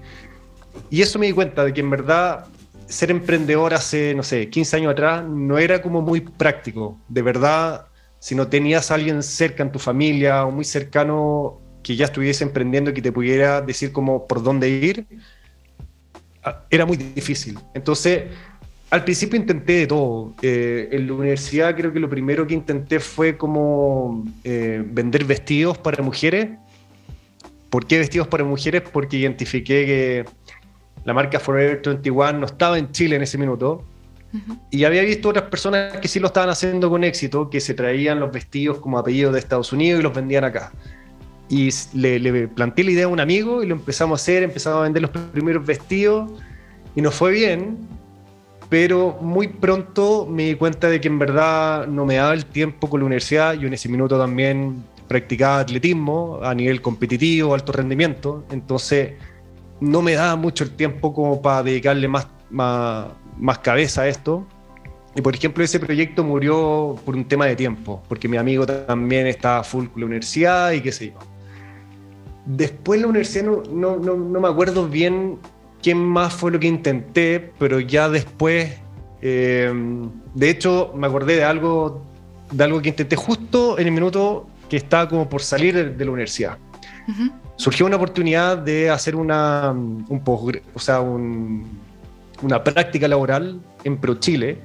y 0.89 1.01
eso 1.01 1.19
me 1.19 1.25
di 1.25 1.33
cuenta 1.33 1.65
de 1.65 1.73
que 1.73 1.81
en 1.81 1.89
verdad 1.89 2.45
ser 2.91 3.11
emprendedor 3.11 3.73
hace, 3.73 4.13
no 4.13 4.23
sé, 4.23 4.49
15 4.49 4.77
años 4.77 4.91
atrás 4.91 5.23
no 5.27 5.57
era 5.57 5.81
como 5.81 6.01
muy 6.01 6.21
práctico. 6.21 6.99
De 7.07 7.21
verdad, 7.21 7.87
si 8.19 8.35
no 8.35 8.47
tenías 8.47 8.91
alguien 8.91 9.23
cerca 9.23 9.63
en 9.63 9.71
tu 9.71 9.79
familia 9.79 10.45
o 10.45 10.51
muy 10.51 10.65
cercano 10.65 11.59
que 11.81 11.95
ya 11.95 12.05
estuviese 12.05 12.43
emprendiendo 12.43 12.91
y 12.91 12.93
que 12.93 13.01
te 13.01 13.11
pudiera 13.11 13.61
decir 13.61 13.91
como 13.91 14.27
por 14.27 14.43
dónde 14.43 14.69
ir, 14.69 15.07
era 16.69 16.85
muy 16.85 16.97
difícil. 16.97 17.57
Entonces, 17.73 18.23
al 18.89 19.03
principio 19.03 19.39
intenté 19.39 19.73
de 19.73 19.87
todo. 19.87 20.33
Eh, 20.41 20.89
en 20.91 21.07
la 21.07 21.13
universidad 21.13 21.75
creo 21.75 21.93
que 21.93 21.99
lo 21.99 22.09
primero 22.09 22.45
que 22.45 22.53
intenté 22.53 22.99
fue 22.99 23.37
como 23.37 24.25
eh, 24.43 24.83
vender 24.85 25.23
vestidos 25.25 25.77
para 25.77 26.03
mujeres. 26.03 26.49
¿Por 27.69 27.87
qué 27.87 27.99
vestidos 27.99 28.27
para 28.27 28.43
mujeres? 28.43 28.83
Porque 28.91 29.17
identifiqué 29.17 29.85
que 29.85 30.25
la 31.03 31.13
marca 31.13 31.39
Forever 31.39 31.81
21 31.83 32.33
no 32.33 32.45
estaba 32.45 32.77
en 32.77 32.91
Chile 32.91 33.15
en 33.15 33.23
ese 33.23 33.37
minuto. 33.37 33.83
Y 34.69 34.85
había 34.85 35.01
visto 35.01 35.27
otras 35.29 35.49
personas 35.49 35.97
que 35.97 36.07
sí 36.07 36.19
lo 36.19 36.27
estaban 36.27 36.49
haciendo 36.49 36.89
con 36.89 37.03
éxito, 37.03 37.49
que 37.49 37.59
se 37.59 37.73
traían 37.73 38.19
los 38.21 38.31
vestidos 38.31 38.77
como 38.77 38.97
apellidos 38.97 39.33
de 39.33 39.39
Estados 39.39 39.73
Unidos 39.73 39.99
y 39.99 40.03
los 40.03 40.13
vendían 40.13 40.45
acá. 40.45 40.71
Y 41.49 41.69
le, 41.93 42.17
le 42.17 42.47
planteé 42.47 42.85
la 42.85 42.91
idea 42.91 43.05
a 43.05 43.09
un 43.09 43.19
amigo 43.19 43.61
y 43.61 43.65
lo 43.65 43.75
empezamos 43.75 44.21
a 44.21 44.23
hacer, 44.23 44.43
empezamos 44.43 44.79
a 44.79 44.83
vender 44.83 45.01
los 45.01 45.11
primeros 45.11 45.65
vestidos 45.65 46.31
y 46.95 47.01
nos 47.01 47.13
fue 47.13 47.31
bien 47.31 47.77
pero 48.71 49.17
muy 49.19 49.49
pronto 49.49 50.25
me 50.25 50.45
di 50.45 50.55
cuenta 50.55 50.87
de 50.87 51.01
que 51.01 51.09
en 51.09 51.19
verdad 51.19 51.87
no 51.87 52.05
me 52.05 52.15
daba 52.15 52.33
el 52.33 52.45
tiempo 52.45 52.89
con 52.89 53.01
la 53.01 53.05
universidad. 53.05 53.53
Yo 53.55 53.67
en 53.67 53.73
ese 53.73 53.89
minuto 53.89 54.17
también 54.17 54.81
practicaba 55.09 55.59
atletismo 55.59 56.39
a 56.41 56.55
nivel 56.55 56.81
competitivo, 56.81 57.53
alto 57.53 57.73
rendimiento, 57.73 58.45
entonces 58.49 59.15
no 59.81 60.01
me 60.01 60.13
daba 60.13 60.35
mucho 60.35 60.63
el 60.63 60.71
tiempo 60.71 61.13
como 61.13 61.41
para 61.41 61.63
dedicarle 61.63 62.07
más, 62.07 62.27
más, 62.49 63.59
cabeza 63.61 64.03
a 64.03 64.07
esto. 64.07 64.45
Y 65.15 65.21
por 65.21 65.35
ejemplo, 65.35 65.63
ese 65.63 65.79
proyecto 65.79 66.23
murió 66.23 66.95
por 67.03 67.15
un 67.15 67.25
tema 67.25 67.45
de 67.47 67.55
tiempo, 67.57 68.01
porque 68.07 68.29
mi 68.29 68.37
amigo 68.37 68.65
también 68.65 69.27
estaba 69.27 69.63
full 69.63 69.87
con 69.87 69.99
la 69.99 70.05
universidad 70.05 70.71
y 70.71 70.81
qué 70.81 70.91
sé 70.91 71.07
yo. 71.07 71.19
Después 72.45 73.01
la 73.01 73.07
universidad 73.07 73.45
no, 73.45 73.97
no, 73.97 74.15
no, 74.15 74.39
me 74.39 74.47
acuerdo 74.47 74.87
bien 74.87 75.37
quién 75.81 75.97
más 75.97 76.33
fue 76.33 76.51
lo 76.51 76.59
que 76.59 76.67
intenté, 76.67 77.51
pero 77.59 77.79
ya 77.79 78.07
después, 78.07 78.73
eh, 79.21 79.73
de 80.33 80.49
hecho, 80.49 80.93
me 80.95 81.07
acordé 81.07 81.35
de 81.35 81.43
algo, 81.43 82.03
de 82.51 82.63
algo 82.63 82.81
que 82.81 82.89
intenté 82.89 83.15
justo 83.15 83.77
en 83.79 83.87
el 83.87 83.93
minuto 83.93 84.47
que 84.69 84.77
estaba 84.77 85.09
como 85.09 85.27
por 85.27 85.41
salir 85.41 85.97
de, 85.97 86.05
la 86.05 86.11
universidad. 86.11 86.57
Surgió 87.55 87.85
una 87.85 87.97
oportunidad 87.97 88.57
de 88.57 88.89
hacer 88.89 89.15
una, 89.15 89.71
un 89.71 90.21
o 90.73 90.79
sea, 90.79 91.01
una 91.01 92.63
práctica 92.63 93.07
laboral 93.07 93.59
en 93.83 93.97
ProChile 93.97 94.57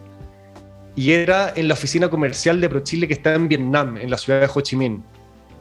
y 0.97 1.12
era 1.12 1.52
en 1.55 1.69
la 1.69 1.75
oficina 1.75 2.09
comercial 2.09 2.61
de 2.61 2.69
ProChile 2.69 3.07
que 3.07 3.14
está 3.14 3.35
en 3.35 3.49
Vietnam, 3.49 3.99
en 3.99 4.11
la 4.11 4.16
ciudad 4.16 4.40
de 4.40 4.49
Ho 4.52 4.61
Chi 4.62 4.76
Minh. 4.76 5.02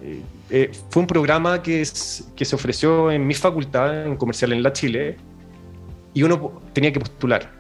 Eh, 0.02 0.22
eh, 0.50 0.72
fue 0.90 1.02
un 1.02 1.08
programa 1.08 1.62
que, 1.62 1.84
que 2.36 2.46
se 2.46 2.56
ofreció 2.56 3.12
en 3.12 3.28
mi 3.28 3.34
facultad, 3.34 4.06
en 4.06 4.16
comercial 4.16 4.54
en 4.54 4.64
la 4.64 4.72
Chile, 4.72 5.18
y 6.14 6.24
uno 6.24 6.62
tenía 6.72 6.94
que 6.94 7.02
postular. 7.02 7.52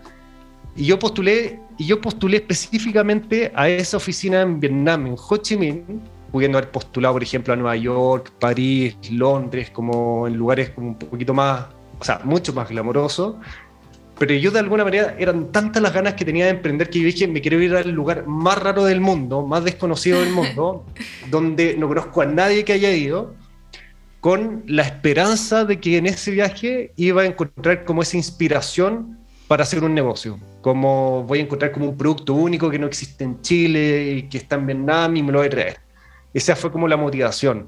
Y 0.77 0.85
yo 0.85 0.97
postulé, 0.97 1.59
y 1.77 1.85
yo 1.85 1.99
postulé 1.99 2.37
específicamente 2.37 3.51
a 3.53 3.67
esa 3.67 3.97
oficina 3.97 4.41
en 4.41 4.59
Vietnam, 4.59 5.07
en 5.07 5.15
Ho 5.17 5.37
Chi 5.37 5.57
Minh, 5.57 6.01
pudiendo 6.31 6.57
haber 6.57 6.71
postulado, 6.71 7.15
por 7.15 7.23
ejemplo, 7.23 7.53
a 7.53 7.55
Nueva 7.55 7.75
York, 7.75 8.31
París, 8.39 8.97
Londres, 9.11 9.69
como 9.69 10.27
en 10.27 10.35
lugares 10.35 10.71
como 10.71 10.89
un 10.89 10.95
poquito 10.95 11.33
más, 11.33 11.65
o 11.99 12.03
sea, 12.03 12.21
mucho 12.23 12.53
más 12.53 12.69
glamorosos. 12.69 13.35
Pero 14.17 14.33
yo 14.33 14.51
de 14.51 14.59
alguna 14.59 14.85
manera 14.85 15.15
eran 15.19 15.51
tantas 15.51 15.81
las 15.81 15.93
ganas 15.93 16.13
que 16.13 16.23
tenía 16.23 16.45
de 16.45 16.51
emprender 16.51 16.89
que 16.89 16.99
yo 16.99 17.05
dije, 17.05 17.27
me 17.27 17.41
quiero 17.41 17.61
ir 17.61 17.75
al 17.75 17.89
lugar 17.91 18.25
más 18.27 18.57
raro 18.57 18.85
del 18.85 19.01
mundo, 19.01 19.45
más 19.45 19.63
desconocido 19.63 20.21
del 20.21 20.31
mundo, 20.31 20.85
donde 21.29 21.75
no 21.77 21.87
conozco 21.87 22.21
a 22.21 22.25
nadie 22.25 22.63
que 22.63 22.73
haya 22.73 22.91
ido, 22.91 23.35
con 24.21 24.63
la 24.67 24.83
esperanza 24.83 25.65
de 25.65 25.79
que 25.79 25.97
en 25.97 26.07
ese 26.07 26.31
viaje 26.31 26.93
iba 26.95 27.23
a 27.23 27.25
encontrar 27.25 27.83
como 27.83 28.01
esa 28.01 28.17
inspiración 28.17 29.19
para 29.47 29.63
hacer 29.63 29.83
un 29.83 29.93
negocio. 29.93 30.39
Como 30.61 31.23
voy 31.23 31.39
a 31.39 31.41
encontrar 31.43 31.71
como 31.71 31.89
un 31.89 31.97
producto 31.97 32.33
único 32.33 32.69
que 32.69 32.79
no 32.79 32.87
existe 32.87 33.23
en 33.23 33.41
Chile 33.41 34.13
y 34.17 34.23
que 34.23 34.39
está 34.39 34.55
en 34.55 34.65
Vietnam 34.65 35.15
y 35.15 35.23
me 35.23 35.31
lo 35.31 35.39
voy 35.39 35.47
a 35.47 35.51
traer. 35.51 35.84
Esa 36.35 36.53
fue 36.57 36.69
como 36.69 36.85
la 36.89 36.97
motivación. 36.97 37.65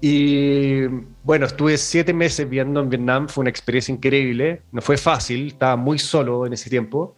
Y 0.00 0.86
bueno, 1.22 1.46
estuve 1.46 1.78
siete 1.78 2.12
meses 2.12 2.50
viviendo 2.50 2.80
en 2.80 2.90
Vietnam, 2.90 3.28
fue 3.28 3.42
una 3.42 3.50
experiencia 3.50 3.94
increíble, 3.94 4.62
no 4.72 4.82
fue 4.82 4.96
fácil, 4.96 5.46
estaba 5.46 5.76
muy 5.76 6.00
solo 6.00 6.46
en 6.46 6.52
ese 6.52 6.68
tiempo, 6.68 7.14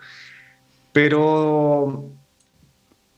pero 0.92 2.10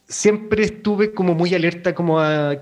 siempre 0.06 0.62
estuve 0.62 1.12
como 1.12 1.34
muy 1.34 1.52
alerta 1.54 1.92
como 1.92 2.20
a, 2.20 2.56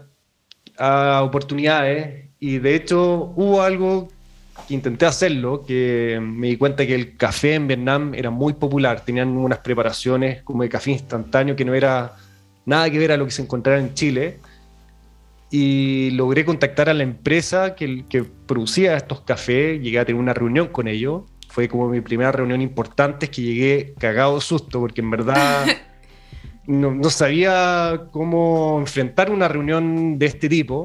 a 0.78 1.22
oportunidades. 1.22 2.30
Y 2.40 2.58
de 2.58 2.76
hecho 2.76 3.34
hubo 3.36 3.60
algo 3.60 4.08
que 4.66 4.72
intenté 4.72 5.04
hacerlo, 5.04 5.66
que 5.66 6.18
me 6.22 6.46
di 6.46 6.56
cuenta 6.56 6.86
que 6.86 6.94
el 6.94 7.16
café 7.18 7.56
en 7.56 7.66
Vietnam 7.68 8.14
era 8.14 8.30
muy 8.30 8.54
popular, 8.54 9.04
tenían 9.04 9.36
unas 9.36 9.58
preparaciones 9.58 10.42
como 10.44 10.62
de 10.62 10.70
café 10.70 10.92
instantáneo 10.92 11.54
que 11.54 11.66
no 11.66 11.74
era 11.74 12.16
nada 12.68 12.90
que 12.90 12.98
ver 12.98 13.12
a 13.12 13.16
lo 13.16 13.24
que 13.24 13.30
se 13.30 13.42
encontraba 13.42 13.80
en 13.80 13.94
Chile 13.94 14.38
y 15.50 16.10
logré 16.10 16.44
contactar 16.44 16.88
a 16.88 16.94
la 16.94 17.02
empresa 17.02 17.74
que, 17.74 18.04
que 18.08 18.22
producía 18.22 18.96
estos 18.96 19.22
cafés, 19.22 19.80
llegué 19.80 19.98
a 19.98 20.04
tener 20.04 20.20
una 20.20 20.34
reunión 20.34 20.68
con 20.68 20.86
ellos, 20.86 21.22
fue 21.48 21.68
como 21.68 21.88
mi 21.88 22.02
primera 22.02 22.30
reunión 22.30 22.60
importante, 22.60 23.26
es 23.26 23.30
que 23.30 23.42
llegué 23.42 23.94
cagado 23.98 24.34
de 24.34 24.40
susto, 24.42 24.80
porque 24.80 25.00
en 25.00 25.10
verdad 25.10 25.66
no, 26.66 26.94
no, 26.94 27.08
sabía 27.08 28.08
cómo 28.12 28.78
enfrentar 28.78 29.30
una 29.30 29.48
reunión 29.48 30.18
de 30.18 30.26
este 30.26 30.48
tipo. 30.48 30.84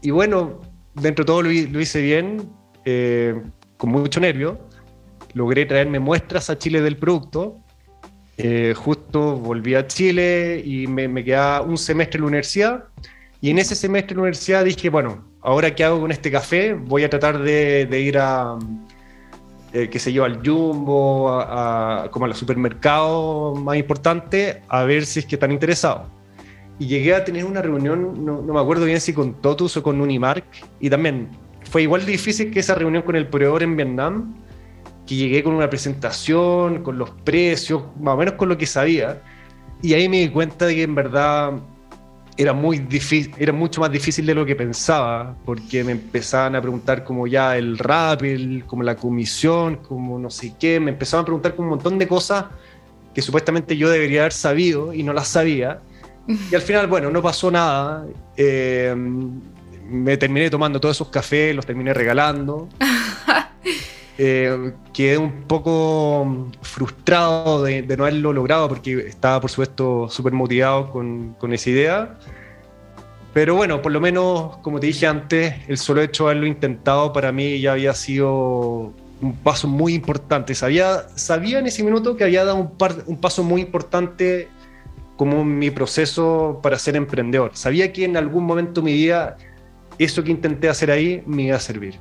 Y 0.00 0.12
bueno, 0.12 0.60
dentro 0.94 1.24
de 1.24 1.26
todo 1.26 1.42
lo, 1.42 1.50
lo 1.50 1.80
hice 1.80 2.00
bien, 2.00 2.48
eh, 2.84 3.34
con 3.76 3.90
mucho 3.90 4.20
nervio. 4.20 4.60
Logré 5.34 5.66
traerme 5.66 5.98
muestras 5.98 6.48
a 6.48 6.56
Chile 6.56 6.80
del 6.80 6.96
producto. 6.96 7.58
Eh, 8.38 8.74
justo 8.76 9.36
volví 9.36 9.74
a 9.74 9.86
Chile 9.86 10.62
y 10.64 10.86
me, 10.86 11.08
me 11.08 11.24
quedaba 11.24 11.62
un 11.62 11.78
semestre 11.78 12.18
en 12.18 12.22
la 12.22 12.28
universidad 12.28 12.84
y 13.40 13.50
en 13.50 13.58
ese 13.58 13.74
semestre 13.74 14.14
de 14.14 14.20
universidad 14.20 14.64
dije, 14.64 14.88
bueno, 14.88 15.24
ahora 15.42 15.74
qué 15.74 15.84
hago 15.84 16.00
con 16.00 16.10
este 16.10 16.30
café, 16.30 16.74
voy 16.74 17.04
a 17.04 17.10
tratar 17.10 17.38
de, 17.38 18.00
ir 18.00 18.18
a, 18.18 18.58
eh, 19.72 19.88
qué 19.90 19.98
sé 19.98 20.12
yo, 20.12 20.24
al 20.24 20.40
Jumbo, 20.44 21.30
a, 21.30 22.08
como 22.10 22.24
a 22.24 22.28
los 22.28 22.38
supermercados 22.38 23.60
más 23.60 23.76
importantes, 23.76 24.58
a 24.68 24.84
ver 24.84 25.06
si 25.06 25.20
es 25.20 25.26
que 25.26 25.36
están 25.36 25.52
interesados. 25.52 26.08
Y 26.78 26.86
llegué 26.86 27.14
a 27.14 27.24
tener 27.24 27.44
una 27.44 27.62
reunión, 27.62 28.24
no, 28.24 28.42
me 28.42 28.60
acuerdo 28.60 28.84
bien 28.84 29.00
si 29.00 29.12
con 29.12 29.34
Totus 29.34 29.76
o 29.76 29.82
con 29.82 30.00
Unimark, 30.00 30.44
y 30.80 30.90
también 30.90 31.28
fue 31.70 31.82
igual 31.82 32.04
de 32.04 32.12
difícil 32.12 32.50
que 32.50 32.60
esa 32.60 32.74
reunión 32.74 33.02
con 33.02 33.16
el 33.16 33.28
proveedor 33.28 33.62
en 33.62 33.76
Vietnam, 33.76 34.34
que 35.06 35.14
llegué 35.14 35.42
con 35.42 35.54
una 35.54 35.70
presentación, 35.70 36.82
con 36.82 36.98
los 36.98 37.10
precios, 37.10 37.82
más 38.00 38.14
o 38.14 38.16
menos 38.16 38.34
con 38.34 38.48
lo 38.48 38.58
que 38.58 38.66
sabía, 38.66 39.22
y 39.82 39.94
ahí 39.94 40.08
me 40.08 40.18
di 40.20 40.28
cuenta 40.28 40.66
de 40.66 40.74
que 40.74 40.82
en 40.82 40.94
verdad 40.94 41.52
era 42.36 42.52
muy 42.52 42.78
difícil, 42.78 43.34
era 43.38 43.52
mucho 43.52 43.80
más 43.80 43.90
difícil 43.90 44.26
de 44.26 44.34
lo 44.34 44.44
que 44.44 44.56
pensaba, 44.56 45.34
porque 45.44 45.84
me 45.84 45.92
empezaban 45.92 46.54
a 46.54 46.60
preguntar 46.60 47.04
como 47.04 47.26
ya 47.26 47.56
el 47.56 47.78
rap, 47.78 48.22
como 48.66 48.82
la 48.82 48.96
comisión, 48.96 49.76
como 49.76 50.18
no 50.18 50.30
sé 50.30 50.54
qué, 50.58 50.78
me 50.80 50.90
empezaban 50.90 51.22
a 51.22 51.26
preguntar 51.26 51.54
como 51.54 51.68
un 51.68 51.76
montón 51.76 51.98
de 51.98 52.06
cosas 52.06 52.46
que 53.14 53.22
supuestamente 53.22 53.76
yo 53.76 53.88
debería 53.88 54.20
haber 54.20 54.32
sabido 54.34 54.92
y 54.92 55.02
no 55.02 55.14
las 55.14 55.28
sabía. 55.28 55.80
Y 56.28 56.54
al 56.54 56.60
final, 56.60 56.86
bueno, 56.86 57.10
no 57.10 57.22
pasó 57.22 57.50
nada. 57.50 58.04
Eh, 58.36 58.94
me 59.88 60.16
terminé 60.18 60.50
tomando 60.50 60.78
todos 60.78 60.96
esos 60.96 61.08
cafés, 61.08 61.56
los 61.56 61.64
terminé 61.64 61.94
regalando. 61.94 62.68
Eh, 64.18 64.72
quedé 64.94 65.18
un 65.18 65.42
poco 65.42 66.48
frustrado 66.62 67.62
de, 67.62 67.82
no 67.82 68.04
haberlo 68.04 68.32
logrado 68.32 68.68
porque 68.68 69.06
estaba, 69.06 69.40
por 69.40 69.50
supuesto, 69.50 70.08
súper 70.08 70.32
motivado 70.32 70.90
con, 70.90 71.34
con, 71.38 71.52
esa 71.52 71.70
idea. 71.70 72.18
Pero 73.34 73.54
bueno, 73.54 73.82
por 73.82 73.92
lo 73.92 74.00
menos, 74.00 74.56
como 74.58 74.80
te 74.80 74.86
dije 74.86 75.06
antes, 75.06 75.54
el 75.68 75.76
solo 75.76 76.00
hecho 76.00 76.24
de 76.24 76.30
haberlo 76.30 76.46
intentado 76.46 77.12
para 77.12 77.30
mí 77.32 77.60
ya 77.60 77.72
había 77.72 77.92
sido 77.92 78.94
un 79.20 79.36
paso 79.42 79.68
muy 79.68 79.94
importante. 79.94 80.54
Sabía, 80.54 81.08
sabía 81.14 81.58
en 81.58 81.66
ese 81.66 81.84
minuto 81.84 82.16
que 82.16 82.24
había 82.24 82.44
dado 82.44 82.56
un, 82.56 82.72
un 83.06 83.20
paso 83.20 83.44
muy 83.44 83.60
importante 83.60 84.48
como 85.16 85.44
mi 85.44 85.70
proceso 85.70 86.60
para 86.62 86.78
ser 86.78 86.96
emprendedor. 86.96 87.50
Sabía 87.54 87.92
que 87.92 88.04
en 88.04 88.16
algún 88.16 88.44
momento 88.44 88.80
de 88.80 88.86
mi 88.86 88.92
vida 88.94 89.36
eso 89.98 90.24
que 90.24 90.30
intenté 90.30 90.70
hacer 90.70 90.90
ahí 90.90 91.22
me 91.26 91.44
iba 91.44 91.56
a 91.56 91.60
servir 91.60 91.98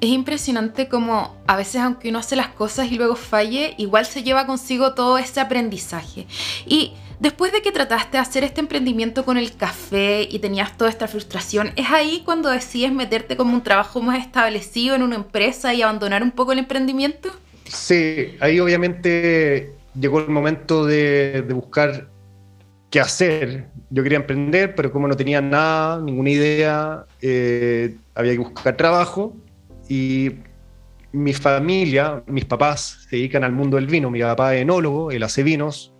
es 0.00 0.10
impresionante 0.10 0.88
como 0.88 1.36
a 1.46 1.56
veces 1.56 1.80
aunque 1.80 2.10
uno 2.10 2.18
hace 2.18 2.36
las 2.36 2.48
cosas 2.48 2.90
y 2.90 2.96
luego 2.96 3.16
falle, 3.16 3.74
igual 3.78 4.06
se 4.06 4.22
lleva 4.22 4.46
consigo 4.46 4.94
todo 4.94 5.18
ese 5.18 5.40
aprendizaje. 5.40 6.26
Y 6.66 6.92
después 7.18 7.52
de 7.52 7.62
que 7.62 7.72
trataste 7.72 8.18
de 8.18 8.18
hacer 8.18 8.44
este 8.44 8.60
emprendimiento 8.60 9.24
con 9.24 9.38
el 9.38 9.56
café 9.56 10.28
y 10.30 10.38
tenías 10.38 10.76
toda 10.76 10.90
esta 10.90 11.08
frustración, 11.08 11.72
¿es 11.76 11.90
ahí 11.90 12.22
cuando 12.24 12.50
decides 12.50 12.92
meterte 12.92 13.36
como 13.36 13.54
un 13.54 13.62
trabajo 13.62 14.02
más 14.02 14.18
establecido 14.20 14.94
en 14.94 15.02
una 15.02 15.16
empresa 15.16 15.72
y 15.72 15.82
abandonar 15.82 16.22
un 16.22 16.30
poco 16.30 16.52
el 16.52 16.58
emprendimiento? 16.58 17.30
Sí, 17.64 18.36
ahí 18.40 18.60
obviamente 18.60 19.72
llegó 19.98 20.20
el 20.20 20.28
momento 20.28 20.84
de, 20.84 21.42
buscar 21.48 22.08
qué 22.90 23.00
hacer. 23.00 23.68
Yo 23.88 24.02
quería 24.02 24.18
emprender, 24.18 24.74
pero 24.74 24.92
como 24.92 25.08
no 25.08 25.16
tenía 25.16 25.40
nada, 25.40 26.00
ninguna 26.00 26.30
idea, 26.30 27.06
eh, 27.22 27.96
había 28.14 28.32
que 28.32 28.38
buscar 28.38 28.76
trabajo 28.76 29.34
y 29.88 30.30
mi 31.12 31.32
familia, 31.32 32.22
mis 32.26 32.44
papás 32.44 33.06
se 33.08 33.16
dedican 33.16 33.44
al 33.44 33.52
mundo 33.52 33.76
del 33.76 33.86
vino. 33.86 34.10
Mi 34.10 34.20
papá 34.20 34.54
es 34.54 34.62
enólogo, 34.62 35.10
él 35.10 35.22
hace 35.22 35.42
vinos. 35.42 35.92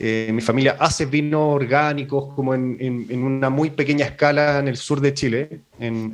Eh, 0.00 0.30
mi 0.32 0.40
familia 0.40 0.76
hace 0.78 1.06
vinos 1.06 1.40
orgánicos 1.42 2.32
como 2.36 2.54
en, 2.54 3.22
una 3.24 3.50
muy 3.50 3.70
pequeña 3.70 4.06
escala 4.06 4.60
en 4.60 4.68
el 4.68 4.76
sur 4.76 5.00
de 5.00 5.12
Chile. 5.12 5.62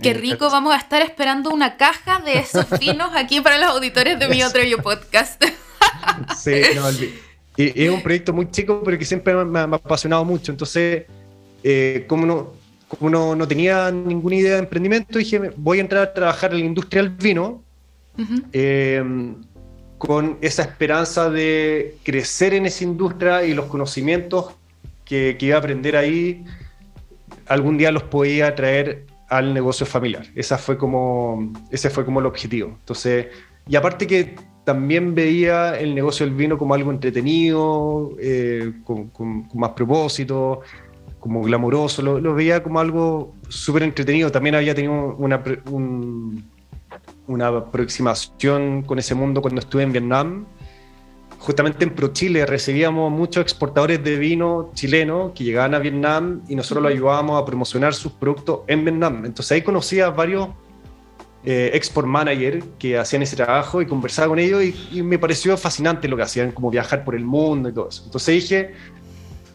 Qué 0.02 0.14
rico, 0.14 0.50
vamos 0.50 0.72
a 0.72 0.78
estar 0.78 1.02
esperando 1.02 1.50
una 1.50 1.76
caja 1.76 2.20
de 2.20 2.38
esos 2.38 2.66
vinos 2.80 3.10
aquí 3.14 3.42
para 3.42 3.58
los 3.58 3.68
auditores 3.68 4.18
de 4.18 4.28
mi 4.28 4.42
otro 4.42 4.62
yo 4.62 4.78
podcast. 4.78 5.44
sí, 6.38 6.62
no, 6.74 6.88
es 7.56 7.90
un 7.90 8.02
proyecto 8.02 8.32
muy 8.32 8.50
chico, 8.50 8.82
pero 8.82 8.98
que 8.98 9.04
siempre 9.04 9.34
me, 9.44 9.58
ha 9.58 9.64
apasionado 9.64 10.24
mucho. 10.24 10.50
Entonces, 10.50 11.04
eh, 11.62 12.04
como 12.08 12.24
no, 12.24 12.52
como 12.96 13.34
no, 13.34 13.48
tenía 13.48 13.90
ninguna 13.90 14.36
idea 14.36 14.52
de 14.54 14.58
emprendimiento, 14.60 15.18
dije, 15.18 15.52
voy 15.56 15.78
a 15.78 15.80
entrar 15.82 16.02
a 16.02 16.14
trabajar 16.14 16.52
en 16.52 16.60
la 16.60 16.66
industria 16.66 17.02
del 17.02 17.12
vino, 17.12 17.62
em, 18.52 19.36
con 19.98 20.38
esa 20.40 20.62
esperanza 20.62 21.30
de 21.30 21.96
crecer 22.02 22.54
en 22.54 22.66
esa 22.66 22.84
industria 22.84 23.44
y 23.44 23.54
los 23.54 23.66
conocimientos 23.66 24.52
que, 25.04 25.36
iba 25.40 25.56
a 25.56 25.58
aprender 25.58 25.96
ahí, 25.96 26.44
algún 27.46 27.78
día 27.78 27.90
los 27.92 28.04
podía 28.04 28.54
traer 28.54 29.06
al 29.28 29.54
negocio 29.54 29.86
familiar. 29.86 30.26
Esa 30.34 30.58
fue 30.58 30.76
como, 30.76 31.52
ese 31.70 31.90
fue 31.90 32.04
como 32.04 32.20
el 32.20 32.26
objetivo. 32.26 32.76
Entonces, 32.80 33.26
y 33.68 33.76
aparte 33.76 34.06
que 34.06 34.36
también 34.64 35.14
veía 35.14 35.78
el 35.78 35.94
negocio 35.94 36.24
del 36.26 36.34
vino 36.34 36.56
como 36.56 36.74
algo 36.74 36.90
entretenido, 36.90 38.12
eh, 38.18 38.72
con, 38.84 39.08
con, 39.08 39.48
más 39.54 39.70
propósito, 39.70 40.62
como 41.24 41.40
glamuroso, 41.40 42.02
lo, 42.02 42.34
veía 42.34 42.62
como 42.62 42.80
algo 42.80 43.32
súper 43.48 43.82
entretenido. 43.82 44.30
También 44.30 44.56
había 44.56 44.74
tenido 44.74 45.16
una, 45.16 45.42
una 47.26 47.46
aproximación 47.48 48.82
con 48.82 48.98
ese 48.98 49.14
mundo 49.14 49.40
cuando 49.40 49.62
estuve 49.62 49.84
en 49.84 49.92
Vietnam. 49.92 50.44
Justamente 51.38 51.84
en 51.84 51.94
ProChile 51.94 52.44
recibíamos 52.44 53.10
muchos 53.10 53.40
exportadores 53.40 54.04
de 54.04 54.18
vino 54.18 54.70
chileno 54.74 55.32
que 55.34 55.44
llegaban 55.44 55.74
a 55.74 55.78
Vietnam 55.78 56.42
y 56.46 56.56
nosotros 56.56 56.82
los 56.82 56.92
ayudábamos 56.92 57.40
a 57.40 57.46
promocionar 57.46 57.94
sus 57.94 58.12
productos 58.12 58.60
en 58.66 58.84
Vietnam. 58.84 59.24
Entonces 59.24 59.52
ahí 59.52 59.62
conocía 59.62 60.08
a 60.08 60.10
varios 60.10 60.50
eh, 61.42 61.70
export 61.72 62.06
managers 62.06 62.66
que 62.78 62.98
hacían 62.98 63.22
ese 63.22 63.34
trabajo 63.34 63.80
y 63.80 63.86
conversaba 63.86 64.28
con 64.28 64.38
ellos 64.38 64.62
y, 64.62 64.74
y, 64.92 65.02
me 65.02 65.18
pareció 65.18 65.56
fascinante 65.56 66.06
lo 66.06 66.18
que 66.18 66.22
hacían, 66.24 66.52
como 66.52 66.70
viajar 66.70 67.02
por 67.02 67.14
el 67.14 67.24
mundo 67.24 67.70
y 67.70 67.72
todo 67.72 67.88
eso. 67.88 68.02
Entonces 68.04 68.34
dije, 68.34 68.72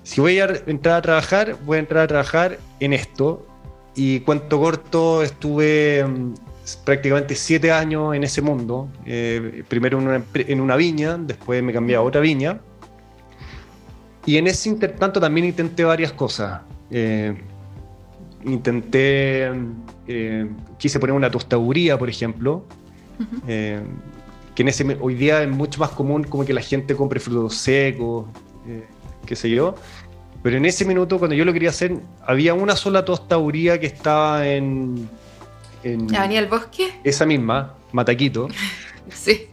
si 0.09 0.21
voy 0.21 0.39
a 0.39 0.47
entrar 0.65 0.95
a 0.95 1.01
trabajar, 1.03 1.55
voy 1.67 1.77
a 1.77 1.79
entrar 1.81 2.05
a 2.05 2.07
trabajar 2.07 2.57
en 2.79 2.93
esto. 2.93 3.45
Y 3.93 4.21
cuento 4.21 4.59
corto, 4.59 5.21
estuve 5.21 6.03
mm, 6.03 6.33
prácticamente 6.83 7.35
siete 7.35 7.71
años 7.71 8.15
en 8.15 8.23
ese 8.23 8.41
mundo. 8.41 8.89
Eh, 9.05 9.63
primero 9.67 9.99
en 9.99 10.07
una, 10.07 10.23
en 10.33 10.61
una, 10.61 10.75
viña, 10.77 11.15
después 11.15 11.61
me 11.61 11.71
cambié 11.71 11.95
a 11.95 12.01
otra 12.01 12.21
viña. 12.21 12.59
Y 14.25 14.37
en 14.37 14.47
ese 14.47 14.69
intertanto 14.69 15.19
también 15.19 15.45
intenté 15.45 15.83
varias 15.83 16.11
cosas. 16.11 16.61
Eh, 16.89 17.35
intenté, 18.45 19.51
eh, 20.07 20.49
quise 20.79 20.99
poner 20.99 21.15
una 21.15 21.29
tostaduría, 21.29 21.99
por 21.99 22.09
ejemplo, 22.09 22.65
que 23.45 23.83
en 24.63 24.67
ese, 24.67 24.97
hoy 24.99 25.13
día 25.13 25.43
es 25.43 25.49
mucho 25.49 25.79
más 25.79 25.91
común 25.91 26.23
como 26.23 26.45
que 26.45 26.53
la 26.53 26.61
gente 26.61 26.95
compre 26.95 27.19
frutos 27.19 27.53
secos, 27.57 28.25
qué 29.25 29.35
sé 29.35 29.49
yo. 29.49 29.75
Pero 30.41 30.57
en 30.57 30.65
ese 30.65 30.85
minuto, 30.85 31.17
cuando 31.19 31.35
yo 31.35 31.43
lo 31.43 31.51
quería 31.51 31.69
hacer, 31.69 31.97
había 32.25 32.53
una 32.53 32.75
sola 32.75 33.03
tostaduría 33.03 33.79
que 33.79 33.87
estaba 33.87 34.47
en. 34.47 35.09
en 35.83 36.15
¿Avenida 36.15 36.39
el 36.39 36.47
Bosque? 36.47 36.93
Esa 37.03 37.25
misma, 37.25 37.75
Mataquito. 37.91 38.47
sí. 39.09 39.49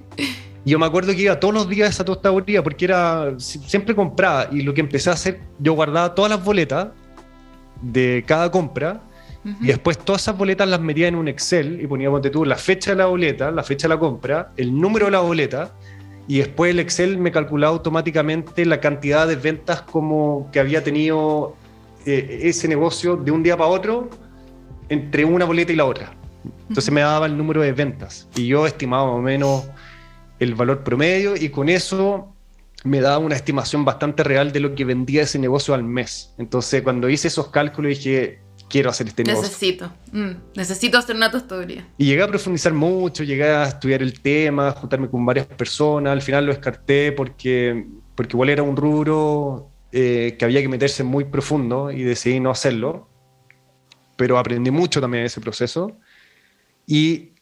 yo 0.65 0.79
me 0.79 0.87
acuerdo 0.87 1.13
que 1.13 1.23
iba 1.23 1.41
todos 1.41 1.55
los 1.55 1.69
días 1.69 1.89
a 1.89 1.91
esa 1.91 2.05
tostaduría 2.05 2.63
porque 2.63 2.85
era. 2.85 3.35
Siempre 3.39 3.97
compraba. 3.97 4.49
Y 4.53 4.63
lo 4.63 4.75
que 4.75 4.81
empecé 4.81 5.11
a 5.11 5.15
hacer, 5.15 5.41
yo 5.59 5.73
guardaba 5.73 6.15
todas 6.15 6.31
las 6.31 6.45
boletas 6.45 6.89
de 7.83 8.25
cada 8.27 8.51
compra. 8.51 9.03
Y 9.61 9.69
después 9.69 9.97
todas 9.97 10.23
esas 10.23 10.37
boletas 10.37 10.69
las 10.69 10.81
metía 10.81 11.07
en 11.07 11.15
un 11.15 11.29
Excel 11.29 11.81
y 11.81 11.87
ponía, 11.87 12.11
ponte 12.11 12.31
tú, 12.31 12.45
la 12.45 12.57
fecha 12.57 12.91
de 12.91 12.97
la 12.97 13.07
boleta, 13.07 13.53
la 13.53 13.63
fecha 13.63 13.87
de 13.87 13.95
la 13.95 14.01
compra, 14.01 14.51
el 14.57 14.77
número 14.77 15.07
de 15.07 15.13
la 15.13 15.21
boleta 15.21 15.73
y 16.29 16.39
después 16.39 16.73
el 16.73 16.81
Excel 16.81 17.19
me 17.19 17.31
calculaba 17.31 17.73
automáticamente 17.73 18.65
la 18.65 18.81
cantidad 18.81 19.29
de 19.29 19.37
ventas 19.37 19.83
como 19.83 20.49
que 20.53 20.61
había 20.61 20.83
tenido 20.83 21.57
eh, 22.05 22.41
ese 22.43 22.69
negocio 22.69 23.17
de 23.17 23.31
un 23.31 23.43
día 23.43 23.57
para 23.57 23.71
otro 23.71 24.11
entre 24.89 25.25
una 25.25 25.45
boleta 25.45 25.73
y 25.73 25.77
la 25.77 25.85
otra. 25.85 26.13
Entonces 26.69 26.93
me 26.93 27.01
daba 27.01 27.27
el 27.27 27.37
número 27.37 27.63
de 27.63 27.73
ventas 27.73 28.29
y 28.35 28.47
yo 28.47 28.67
estimaba 28.67 29.07
más 29.07 29.15
o 29.15 29.23
menos 29.23 29.65
el 30.39 30.55
valor 30.55 30.83
promedio 30.83 31.37
y 31.37 31.49
con 31.49 31.69
eso 31.69 32.33
me 32.85 33.01
daba 33.01 33.19
una 33.19 33.35
estimación 33.35 33.85
bastante 33.85 34.23
real 34.23 34.53
de 34.53 34.61
lo 34.61 34.75
que 34.75 34.85
vendía 34.85 35.23
ese 35.23 35.39
negocio 35.39 35.75
al 35.75 35.85
mes. 35.85 36.35
Entonces 36.39 36.83
cuando 36.83 37.09
hice 37.09 37.29
esos 37.29 37.49
cálculos 37.49 37.91
dije, 37.91 38.41
quiero 38.69 38.91
hacer 38.91 39.09
este 39.09 39.25
negocio. 39.25 39.49
Necesito, 39.49 39.93
mm, 40.13 40.31
necesito 40.57 40.99
hacer 40.99 41.17
una 41.17 41.31
tostaduría. 41.31 41.87
Y 41.99 42.07
llegué 42.07 42.23
a 42.23 42.29
profundizar 42.29 42.73
mucho, 42.73 43.25
llegué 43.25 43.45
a 43.45 43.65
estudiar 43.65 44.03
el 44.03 44.21
tema, 44.21 44.73
juntarme 44.73 45.09
con 45.09 45.25
varias 45.25 45.47
personas, 45.47 46.13
al 46.13 46.23
final 46.23 46.47
lo 46.47 46.53
descarté 46.53 47.13
porque, 47.13 47.87
porque 48.15 48.35
igual 48.37 48.51
era 48.51 48.63
un 48.63 48.77
rubro 48.77 49.71
eh, 49.93 50.37
que 50.39 50.45
había 50.45 50.61
que 50.61 50.69
meterse 50.69 51.05
muy 51.05 51.25
profundo 51.25 51.91
y 51.91 52.03
decidí 52.03 52.41
no 52.41 52.51
hacerlo, 52.51 53.09
pero 54.17 54.39
aprendí 54.39 54.71
mucho 54.71 55.01
también 55.01 55.23
en 55.23 55.27
ese 55.27 55.41
proceso. 55.41 55.97
Y 56.87 57.36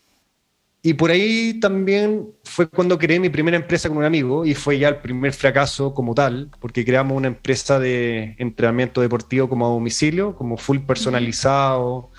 y 0.86 0.92
por 0.92 1.10
ahí 1.10 1.58
también 1.60 2.28
fue 2.44 2.68
cuando 2.68 2.98
creé 2.98 3.18
mi 3.18 3.30
primera 3.30 3.56
empresa 3.56 3.88
con 3.88 3.96
un 3.96 4.04
amigo 4.04 4.44
y 4.44 4.52
fue 4.54 4.78
ya 4.78 4.90
el 4.90 4.98
primer 4.98 5.32
fracaso 5.32 5.94
como 5.94 6.14
tal, 6.14 6.50
porque 6.60 6.84
creamos 6.84 7.16
una 7.16 7.28
empresa 7.28 7.78
de 7.78 8.36
entrenamiento 8.38 9.00
deportivo 9.00 9.48
como 9.48 9.64
a 9.64 9.70
domicilio, 9.70 10.36
como 10.36 10.58
full 10.58 10.80
personalizado, 10.80 12.10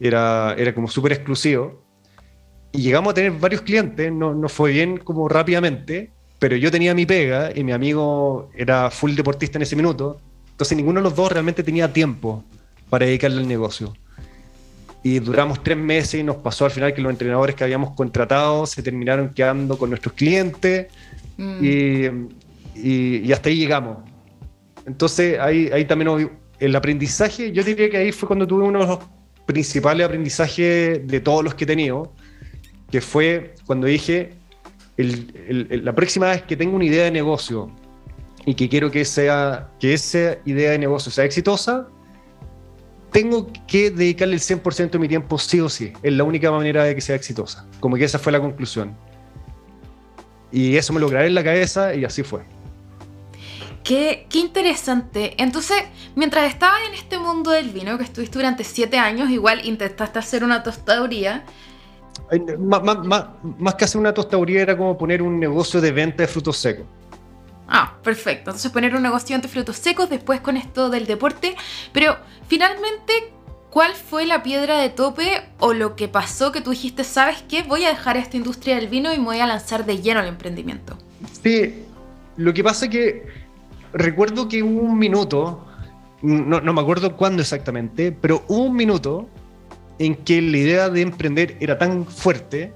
era, 0.00 0.52
era 0.58 0.74
como 0.74 0.88
súper 0.88 1.12
exclusivo. 1.12 1.80
Y 2.72 2.82
llegamos 2.82 3.12
a 3.12 3.14
tener 3.14 3.30
varios 3.38 3.62
clientes, 3.62 4.10
no, 4.10 4.34
no 4.34 4.48
fue 4.48 4.72
bien 4.72 4.96
como 4.96 5.28
rápidamente, 5.28 6.10
pero 6.40 6.56
yo 6.56 6.72
tenía 6.72 6.94
mi 6.94 7.06
pega 7.06 7.52
y 7.54 7.62
mi 7.62 7.70
amigo 7.70 8.50
era 8.56 8.90
full 8.90 9.14
deportista 9.14 9.58
en 9.58 9.62
ese 9.62 9.76
minuto, 9.76 10.20
entonces 10.50 10.76
ninguno 10.76 10.98
de 10.98 11.04
los 11.04 11.14
dos 11.14 11.30
realmente 11.30 11.62
tenía 11.62 11.92
tiempo 11.92 12.42
para 12.90 13.06
dedicarle 13.06 13.42
al 13.42 13.46
negocio 13.46 13.92
y 15.02 15.18
duramos 15.18 15.62
tres 15.62 15.76
meses 15.76 16.20
y 16.20 16.22
nos 16.22 16.36
pasó 16.36 16.64
al 16.64 16.70
final 16.70 16.94
que 16.94 17.00
los 17.00 17.10
entrenadores 17.10 17.56
que 17.56 17.64
habíamos 17.64 17.94
contratado 17.94 18.66
se 18.66 18.82
terminaron 18.82 19.30
quedando 19.30 19.76
con 19.76 19.90
nuestros 19.90 20.14
clientes 20.14 20.86
mm. 21.36 21.64
y, 21.64 23.26
y, 23.26 23.32
hasta 23.32 23.48
ahí 23.48 23.56
llegamos. 23.56 23.98
Entonces 24.86 25.38
ahí, 25.40 25.70
ahí 25.72 25.84
también 25.84 26.30
el 26.60 26.76
aprendizaje, 26.76 27.50
yo 27.52 27.64
diría 27.64 27.90
que 27.90 27.96
ahí 27.96 28.12
fue 28.12 28.28
cuando 28.28 28.46
tuve 28.46 28.62
uno 28.62 28.80
de 28.80 28.86
los 28.86 28.98
principales 29.46 30.06
aprendizajes 30.06 31.06
de 31.06 31.20
todos 31.20 31.42
los 31.42 31.54
que 31.54 31.64
he 31.64 31.66
tenido, 31.66 32.12
que 32.90 33.00
fue 33.00 33.54
cuando 33.66 33.86
dije, 33.88 34.34
la 34.96 35.94
próxima 35.94 36.30
vez 36.30 36.42
que 36.42 36.56
tengo 36.56 36.76
una 36.76 36.84
idea 36.84 37.04
de 37.04 37.10
negocio 37.10 37.70
y 38.46 38.54
que 38.54 38.68
quiero 38.68 38.90
que, 38.90 39.04
sea, 39.04 39.68
que 39.80 39.94
esa 39.94 40.36
idea 40.44 40.70
de 40.72 40.78
negocio 40.78 41.10
sea 41.10 41.24
exitosa, 41.24 41.88
tengo 43.12 43.48
que 43.66 43.90
dedicarle 43.90 44.34
el 44.34 44.40
100% 44.40 44.90
de 44.90 44.98
mi 44.98 45.06
tiempo 45.06 45.38
sí 45.38 45.60
o 45.60 45.68
sí. 45.68 45.92
Es 46.02 46.12
la 46.14 46.24
única 46.24 46.50
manera 46.50 46.84
de 46.84 46.94
que 46.94 47.00
sea 47.00 47.14
exitosa. 47.14 47.66
Como 47.78 47.96
que 47.96 48.04
esa 48.04 48.18
fue 48.18 48.32
la 48.32 48.40
conclusión. 48.40 48.96
Y 50.50 50.76
eso 50.76 50.92
me 50.92 51.00
lo 51.00 51.08
grabé 51.08 51.26
en 51.26 51.34
la 51.34 51.44
cabeza 51.44 51.94
y 51.94 52.04
así 52.04 52.22
fue. 52.22 52.42
Qué, 53.84 54.26
qué, 54.30 54.38
interesante. 54.38 55.34
Entonces, 55.42 55.76
mientras 56.14 56.48
estabas 56.48 56.80
en 56.88 56.94
este 56.94 57.18
mundo 57.18 57.50
del 57.50 57.70
vino, 57.70 57.98
que 57.98 58.04
estuviste 58.04 58.38
durante 58.38 58.64
siete 58.64 58.96
años, 58.96 59.28
igual 59.30 59.64
intentaste 59.66 60.18
hacer 60.18 60.44
una 60.44 60.62
tostaduría. 60.62 61.44
Más, 62.58 62.82
más, 62.82 63.26
más 63.58 63.74
que 63.74 63.84
hacer 63.84 64.00
una 64.00 64.14
tostaduría 64.14 64.62
era 64.62 64.76
como 64.76 64.96
poner 64.96 65.20
un 65.20 65.38
negocio 65.38 65.80
de 65.80 65.92
venta 65.92 66.22
de 66.22 66.28
frutos 66.28 66.56
secos. 66.56 66.86
Ah, 67.74 67.94
perfecto. 68.02 68.50
Entonces 68.50 68.70
poner 68.70 68.94
un 68.94 69.02
negocio 69.02 69.38
de 69.38 69.48
frutos 69.48 69.76
secos, 69.76 70.10
después 70.10 70.42
con 70.42 70.58
esto 70.58 70.90
del 70.90 71.06
deporte. 71.06 71.56
Pero 71.94 72.18
finalmente, 72.46 73.32
¿cuál 73.70 73.94
fue 73.94 74.26
la 74.26 74.42
piedra 74.42 74.76
de 74.76 74.90
tope 74.90 75.42
o 75.58 75.72
lo 75.72 75.96
que 75.96 76.06
pasó 76.06 76.52
que 76.52 76.60
tú 76.60 76.72
dijiste, 76.72 77.02
sabes 77.02 77.42
qué, 77.48 77.62
voy 77.62 77.84
a 77.84 77.88
dejar 77.88 78.18
esta 78.18 78.36
industria 78.36 78.76
del 78.76 78.88
vino 78.88 79.14
y 79.14 79.18
me 79.18 79.24
voy 79.24 79.38
a 79.38 79.46
lanzar 79.46 79.86
de 79.86 80.02
lleno 80.02 80.20
al 80.20 80.26
emprendimiento? 80.26 80.98
Sí, 81.42 81.84
lo 82.36 82.52
que 82.52 82.62
pasa 82.62 82.84
es 82.84 82.90
que 82.90 83.26
recuerdo 83.94 84.48
que 84.48 84.62
hubo 84.62 84.82
un 84.82 84.98
minuto, 84.98 85.66
no, 86.20 86.60
no 86.60 86.74
me 86.74 86.80
acuerdo 86.82 87.16
cuándo 87.16 87.40
exactamente, 87.40 88.12
pero 88.12 88.44
hubo 88.48 88.64
un 88.64 88.76
minuto 88.76 89.30
en 89.98 90.14
que 90.14 90.42
la 90.42 90.58
idea 90.58 90.90
de 90.90 91.00
emprender 91.00 91.56
era 91.58 91.78
tan 91.78 92.04
fuerte 92.04 92.70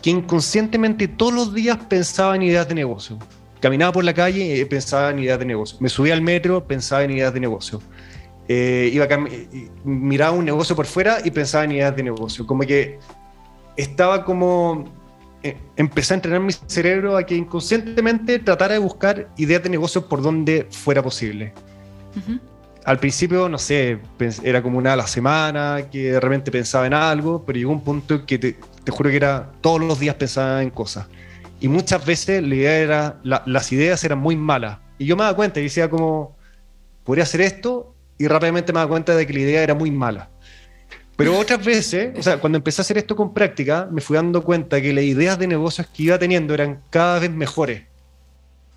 que 0.00 0.08
inconscientemente 0.08 1.06
todos 1.06 1.34
los 1.34 1.52
días 1.52 1.76
pensaba 1.86 2.34
en 2.34 2.42
ideas 2.42 2.66
de 2.66 2.76
negocio. 2.76 3.18
Caminaba 3.60 3.92
por 3.92 4.04
la 4.04 4.12
calle 4.12 4.58
y 4.58 4.64
pensaba 4.66 5.10
en 5.10 5.20
ideas 5.20 5.38
de 5.38 5.46
negocio. 5.46 5.78
Me 5.80 5.88
subía 5.88 6.14
al 6.14 6.22
metro, 6.22 6.66
pensaba 6.66 7.04
en 7.04 7.12
ideas 7.12 7.32
de 7.32 7.40
negocio. 7.40 7.80
Eh, 8.48 8.90
iba 8.92 9.08
miraba 9.84 10.36
un 10.36 10.44
negocio 10.44 10.76
por 10.76 10.86
fuera 10.86 11.18
y 11.24 11.30
pensaba 11.30 11.64
en 11.64 11.72
ideas 11.72 11.96
de 11.96 12.02
negocio. 12.02 12.46
Como 12.46 12.62
que 12.62 12.98
estaba 13.76 14.24
como... 14.24 14.84
Eh, 15.42 15.56
empecé 15.76 16.14
a 16.14 16.16
entrenar 16.16 16.40
mi 16.40 16.52
cerebro 16.52 17.16
a 17.16 17.24
que 17.24 17.34
inconscientemente 17.34 18.38
tratara 18.38 18.74
de 18.74 18.80
buscar 18.80 19.28
ideas 19.36 19.62
de 19.62 19.70
negocio 19.70 20.06
por 20.06 20.22
donde 20.22 20.66
fuera 20.70 21.02
posible. 21.02 21.52
Al 22.84 22.98
principio, 22.98 23.48
no 23.48 23.58
sé, 23.58 23.98
era 24.42 24.62
como 24.62 24.78
una 24.78 24.94
a 24.94 24.96
la 24.96 25.06
semana, 25.06 25.88
que 25.90 26.12
de 26.12 26.20
repente 26.20 26.50
pensaba 26.50 26.86
en 26.86 26.94
algo, 26.94 27.44
pero 27.44 27.58
llegó 27.58 27.72
un 27.72 27.82
punto 27.82 28.24
que 28.24 28.38
te, 28.38 28.56
te 28.84 28.92
juro 28.92 29.10
que 29.10 29.16
era 29.16 29.52
todos 29.60 29.80
los 29.80 30.00
días 30.00 30.14
pensaba 30.14 30.62
en 30.62 30.70
cosas 30.70 31.06
y 31.60 31.68
muchas 31.68 32.04
veces 32.04 32.42
la 32.42 32.54
idea 32.54 32.78
era, 32.78 33.20
las 33.22 33.72
ideas 33.72 34.02
eran 34.04 34.18
muy 34.18 34.36
malas. 34.36 34.78
Y 34.98 35.06
yo 35.06 35.16
me 35.16 35.22
daba 35.22 35.36
cuenta 35.36 35.60
y 35.60 35.64
decía 35.64 35.88
como, 35.88 36.36
podría 37.04 37.24
hacer 37.24 37.40
esto 37.40 37.94
y 38.18 38.28
rápidamente 38.28 38.72
me 38.72 38.78
daba 38.78 38.90
cuenta 38.90 39.14
de 39.14 39.26
que 39.26 39.32
la 39.32 39.40
idea 39.40 39.62
era 39.62 39.74
muy 39.74 39.90
mala. 39.90 40.30
Pero 41.16 41.38
otras 41.38 41.64
veces, 41.64 42.18
o 42.18 42.22
sea, 42.22 42.38
cuando 42.38 42.58
empecé 42.58 42.80
a 42.80 42.84
hacer 42.84 42.98
esto 42.98 43.16
con 43.16 43.32
práctica, 43.32 43.88
me 43.90 44.02
fui 44.02 44.16
dando 44.16 44.42
cuenta 44.42 44.82
que 44.82 44.92
las 44.92 45.04
ideas 45.04 45.38
de 45.38 45.46
negocios 45.46 45.86
que 45.86 46.02
iba 46.04 46.18
teniendo 46.18 46.52
eran 46.52 46.82
cada 46.90 47.18
vez 47.18 47.30
mejores. 47.30 47.84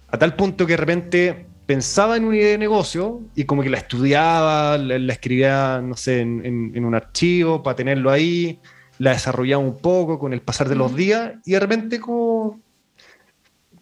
A 0.07 0.17
tal 0.17 0.35
punto 0.35 0.65
que 0.65 0.73
de 0.73 0.77
repente 0.77 1.45
pensaba 1.65 2.15
en 2.15 2.23
una 2.23 2.37
idea 2.37 2.51
de 2.51 2.57
negocio 2.57 3.21
y 3.35 3.43
como 3.43 3.61
que 3.61 3.69
la 3.69 3.77
estudiaba, 3.77 4.77
la, 4.77 5.13
escribía, 5.13 5.81
no 5.83 5.97
sé, 5.97 6.21
en, 6.21 6.71
en, 6.73 6.85
un 6.85 6.95
archivo 6.95 7.61
para 7.61 7.75
tenerlo 7.75 8.09
ahí, 8.09 8.59
la 8.97 9.11
desarrollaba 9.11 9.61
un 9.61 9.77
poco 9.77 10.17
con 10.17 10.33
el 10.33 10.41
pasar 10.41 10.69
de 10.69 10.75
los 10.75 10.95
días 10.95 11.33
y 11.45 11.51
de 11.51 11.59
repente 11.59 11.99
como 11.99 12.59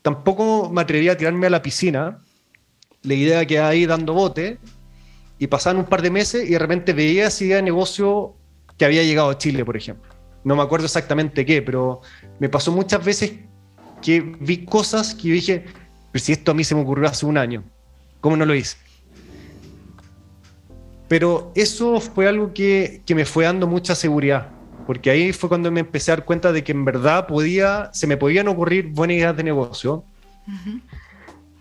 tampoco 0.07 0.69
me 0.71 0.79
atrevía 0.79 1.11
a 1.11 1.17
tirarme 1.17 1.47
a 1.47 1.49
la 1.49 1.61
piscina. 1.61 2.23
La 3.03 3.13
idea 3.13 3.45
que 3.45 3.59
ahí 3.59 3.85
dando 3.85 4.13
bote 4.13 4.57
y 5.37 5.47
pasaban 5.47 5.79
un 5.79 5.85
par 5.85 6.01
de 6.01 6.09
meses 6.09 6.47
y 6.47 6.53
de 6.53 6.59
repente 6.59 6.93
veía 6.93 7.27
esa 7.27 7.43
idea 7.43 7.57
de 7.57 7.63
negocio 7.63 8.33
que 8.77 8.85
había 8.85 9.03
llegado 9.03 9.29
a 9.29 9.37
Chile, 9.37 9.65
por 9.65 9.75
ejemplo. 9.75 10.09
No 10.45 10.55
me 10.55 10.61
acuerdo 10.61 10.85
exactamente 10.85 11.45
qué, 11.45 11.61
pero 11.61 11.99
me 12.39 12.47
pasó 12.47 12.71
muchas 12.71 13.03
veces 13.03 13.33
que 14.01 14.21
vi 14.21 14.63
cosas 14.63 15.13
que 15.13 15.27
dije, 15.27 15.65
pero 16.13 16.23
si 16.23 16.31
esto 16.31 16.51
a 16.51 16.53
mí 16.53 16.63
se 16.63 16.73
me 16.73 16.83
ocurrió 16.83 17.09
hace 17.09 17.25
un 17.25 17.37
año, 17.37 17.65
¿cómo 18.21 18.37
no 18.37 18.45
lo 18.45 18.55
hice? 18.55 18.77
Pero 21.09 21.51
eso 21.53 21.99
fue 21.99 22.29
algo 22.29 22.53
que, 22.53 23.01
que 23.05 23.13
me 23.13 23.25
fue 23.25 23.43
dando 23.43 23.67
mucha 23.67 23.93
seguridad 23.93 24.56
porque 24.87 25.09
ahí 25.09 25.33
fue 25.33 25.49
cuando 25.49 25.69
me 25.69 25.81
empecé 25.81 26.11
a 26.11 26.15
dar 26.15 26.25
cuenta 26.25 26.53
de 26.53 26.63
que 26.63 26.71
en 26.71 26.85
verdad 26.85 27.27
podía, 27.27 27.89
se 27.93 28.07
me 28.07 28.15
podían 28.15 28.47
ocurrir 28.47 28.87
buenas 28.87 29.17
ideas 29.17 29.35
de 29.35 29.43
negocio. 29.43 30.05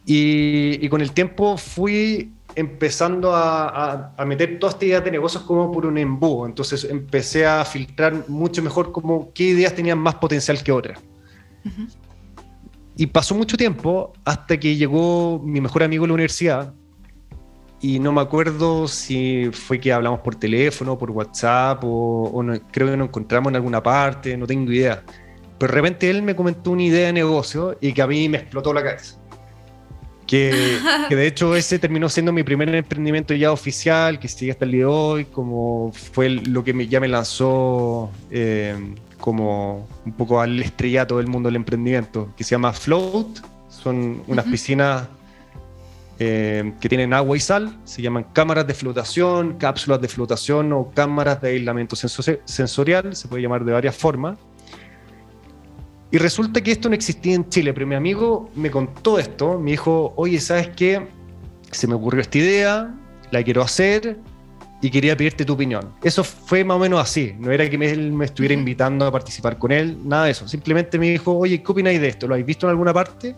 y, 0.06 0.88
con 0.88 1.00
el 1.00 1.10
tiempo 1.10 1.56
fui 1.56 2.32
empezando 2.54 3.34
a, 3.34 4.14
meter 4.24 4.60
todas 4.60 4.76
estas 4.76 4.86
ideas 4.88 5.04
de 5.04 5.10
negocios 5.10 5.42
como 5.42 5.72
por 5.72 5.86
un 5.86 5.98
embudo. 5.98 6.46
Entonces 6.46 6.84
empecé 6.84 7.44
a 7.44 7.64
filtrar 7.64 8.28
mucho 8.28 8.62
mejor 8.62 8.92
como 8.92 9.32
qué 9.34 9.48
ideas 9.48 9.74
tenían 9.74 9.98
más 9.98 10.14
potencial 10.14 10.62
que 10.62 10.70
otras. 10.70 11.00
Y 12.96 13.06
pasó 13.06 13.34
mucho 13.34 13.56
tiempo 13.56 14.12
hasta 14.24 14.56
que 14.56 14.76
llegó 14.76 15.40
mi 15.40 15.60
mejor 15.60 15.82
amigo 15.82 16.04
en 16.04 16.10
la 16.10 16.14
universidad. 16.14 16.72
Y 17.86 18.00
no 18.00 18.10
me 18.10 18.20
acuerdo 18.20 18.88
si 18.88 19.48
fue 19.52 19.78
que 19.78 19.92
hablamos 19.92 20.18
por 20.18 20.34
teléfono, 20.34 20.98
por 20.98 21.12
WhatsApp, 21.12 21.84
o, 21.84 22.44
creo 22.72 22.90
que 22.90 22.96
nos 22.96 23.06
encontramos 23.06 23.52
en 23.52 23.54
alguna 23.54 23.80
parte, 23.80 24.36
no 24.36 24.44
tengo 24.44 24.72
idea. 24.72 25.04
Pero 25.56 25.72
de 25.72 25.76
repente 25.76 26.10
él 26.10 26.20
me 26.20 26.34
comentó 26.34 26.72
una 26.72 26.82
idea 26.82 27.06
de 27.06 27.12
negocio 27.12 27.78
y 27.80 27.92
que 27.92 28.02
a 28.02 28.08
mí 28.08 28.28
me 28.28 28.38
explotó 28.38 28.74
la 28.74 28.82
cabeza. 28.82 29.20
Que, 30.26 30.80
de 31.08 31.26
hecho 31.28 31.54
ese 31.54 31.78
terminó 31.78 32.08
siendo 32.08 32.32
mi 32.32 32.42
primer 32.42 32.74
emprendimiento 32.74 33.34
ya 33.34 33.52
oficial, 33.52 34.18
que 34.18 34.26
sigue 34.26 34.50
hasta 34.50 34.64
el 34.64 34.72
día 34.72 34.80
de 34.80 34.86
hoy, 34.86 35.24
como 35.26 35.92
fue 35.92 36.28
lo 36.28 36.64
que 36.64 36.72
me, 36.72 36.88
ya 36.88 36.98
me 36.98 37.06
lanzó 37.06 38.10
eh, 38.32 38.96
como 39.20 39.86
un 40.04 40.12
poco 40.14 40.40
al 40.40 40.60
estrellato 40.60 41.18
del 41.18 41.28
mundo 41.28 41.46
del 41.46 41.54
emprendimiento, 41.54 42.34
que 42.36 42.42
se 42.42 42.50
llama 42.56 42.72
Float. 42.72 43.28
Son 43.68 44.24
unas 44.26 44.44
piscinas 44.46 45.06
eh, 46.18 46.72
que 46.80 46.88
tienen 46.88 47.12
agua 47.12 47.36
y 47.36 47.40
sal, 47.40 47.78
se 47.84 48.00
llaman 48.00 48.26
cámaras 48.32 48.66
de 48.66 48.74
flotación, 48.74 49.58
cápsulas 49.58 50.00
de 50.00 50.08
flotación 50.08 50.72
o 50.72 50.90
cámaras 50.94 51.40
de 51.42 51.50
aislamiento 51.50 51.94
sensorial, 51.96 53.14
se 53.14 53.28
puede 53.28 53.42
llamar 53.42 53.64
de 53.64 53.72
varias 53.72 53.96
formas. 53.96 54.38
Y 56.10 56.18
resulta 56.18 56.60
que 56.62 56.72
esto 56.72 56.88
no 56.88 56.94
existía 56.94 57.34
en 57.34 57.48
Chile, 57.48 57.74
pero 57.74 57.86
mi 57.86 57.94
amigo 57.94 58.50
me 58.54 58.70
contó 58.70 59.18
esto, 59.18 59.58
me 59.58 59.72
dijo, 59.72 60.14
oye, 60.16 60.40
¿sabes 60.40 60.68
qué? 60.68 61.06
Se 61.70 61.86
me 61.86 61.94
ocurrió 61.94 62.22
esta 62.22 62.38
idea, 62.38 62.94
la 63.30 63.42
quiero 63.42 63.60
hacer, 63.60 64.16
y 64.80 64.90
quería 64.90 65.16
pedirte 65.16 65.44
tu 65.44 65.54
opinión. 65.54 65.92
Eso 66.02 66.22
fue 66.22 66.64
más 66.64 66.76
o 66.76 66.80
menos 66.80 67.00
así. 67.00 67.34
No 67.38 67.50
era 67.50 67.68
que 67.68 67.76
él 67.76 68.12
me 68.12 68.26
estuviera 68.26 68.54
invitando 68.54 69.06
a 69.06 69.12
participar 69.12 69.58
con 69.58 69.72
él, 69.72 69.98
nada 70.04 70.26
de 70.26 70.30
eso. 70.32 70.46
Simplemente 70.46 70.98
me 70.98 71.10
dijo, 71.10 71.36
oye, 71.36 71.62
¿qué 71.62 71.72
opináis 71.72 72.00
de 72.00 72.08
esto? 72.08 72.26
¿Lo 72.26 72.34
habéis 72.34 72.46
visto 72.46 72.66
en 72.66 72.70
alguna 72.70 72.92
parte? 72.92 73.34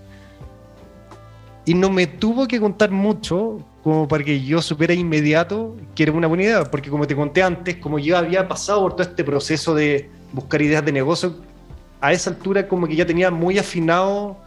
Y 1.69 1.75
no 1.75 1.91
me 1.91 2.07
tuvo 2.07 2.49
que 2.49 2.59
contar 2.59 2.91
mucho 2.91 3.59
como 3.83 4.09
para 4.09 4.25
que 4.25 4.43
yo 4.43 4.63
supiera 4.63 4.95
inmediato 4.95 5.77
que 5.95 6.05
era 6.05 6.13
una 6.13 6.27
buena 6.27 6.45
idea, 6.45 6.65
porque 6.65 6.89
como 6.89 7.07
te 7.07 7.15
conté 7.15 7.43
antes, 7.43 7.77
como 7.77 7.99
yo 7.99 8.17
había 8.17 8.49
pasado 8.49 8.81
por 8.81 8.93
todo 8.93 9.03
este 9.03 9.23
proceso 9.23 9.75
de 9.75 10.09
buscar 10.33 10.63
ideas 10.63 10.83
de 10.83 10.93
negocio, 10.93 11.37
a 12.01 12.15
esa 12.15 12.31
altura 12.31 12.67
como 12.67 12.87
que 12.89 12.97
ya 12.97 13.05
tenía 13.05 13.31
muy 13.31 13.59
afinado, 13.59 14.39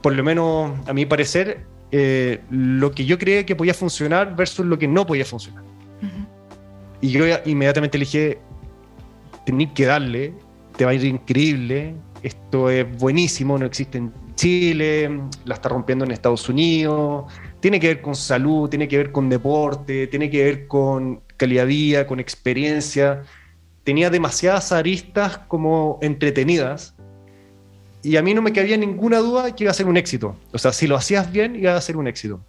por 0.00 0.14
lo 0.14 0.22
menos 0.22 0.70
a 0.86 0.92
mi 0.92 1.06
parecer, 1.06 1.66
eh, 1.90 2.40
lo 2.50 2.92
que 2.92 3.04
yo 3.04 3.18
creía 3.18 3.44
que 3.44 3.56
podía 3.56 3.74
funcionar 3.74 4.36
versus 4.36 4.64
lo 4.64 4.78
que 4.78 4.86
no 4.86 5.04
podía 5.04 5.24
funcionar. 5.24 5.64
Y 7.00 7.08
yo 7.08 7.24
inmediatamente 7.46 7.98
le 7.98 8.04
dije, 8.04 8.38
tenés 9.44 9.72
que 9.72 9.86
darle, 9.86 10.34
te 10.76 10.84
va 10.84 10.92
a 10.92 10.94
ir 10.94 11.04
increíble, 11.04 11.96
esto 12.22 12.70
es 12.70 12.86
buenísimo, 12.98 13.58
no 13.58 13.66
existe 13.66 13.98
en 13.98 14.12
Chile, 14.34 15.20
la 15.44 15.54
está 15.54 15.68
rompiendo 15.68 16.04
en 16.04 16.12
Estados 16.12 16.48
Unidos, 16.48 17.32
tiene 17.60 17.78
que 17.78 17.88
ver 17.88 18.00
con 18.00 18.14
salud, 18.14 18.68
tiene 18.68 18.88
que 18.88 18.96
ver 18.96 19.12
con 19.12 19.28
deporte, 19.28 20.06
tiene 20.06 20.30
que 20.30 20.44
ver 20.44 20.66
con 20.66 21.22
calidad 21.36 21.62
de 21.62 21.68
vida, 21.68 22.06
con 22.06 22.20
experiencia. 22.20 23.22
Tenía 23.84 24.10
demasiadas 24.10 24.72
aristas 24.72 25.38
como 25.48 25.98
entretenidas 26.02 26.94
y 28.02 28.16
a 28.16 28.22
mí 28.22 28.34
no 28.34 28.42
me 28.42 28.52
cabía 28.52 28.76
ninguna 28.76 29.18
duda 29.18 29.54
que 29.54 29.64
iba 29.64 29.70
a 29.70 29.74
ser 29.74 29.86
un 29.86 29.96
éxito. 29.96 30.36
O 30.52 30.58
sea, 30.58 30.72
si 30.72 30.86
lo 30.86 30.96
hacías 30.96 31.30
bien, 31.30 31.56
iba 31.56 31.76
a 31.76 31.80
ser 31.80 31.96
un 31.96 32.06
éxito. 32.06 32.40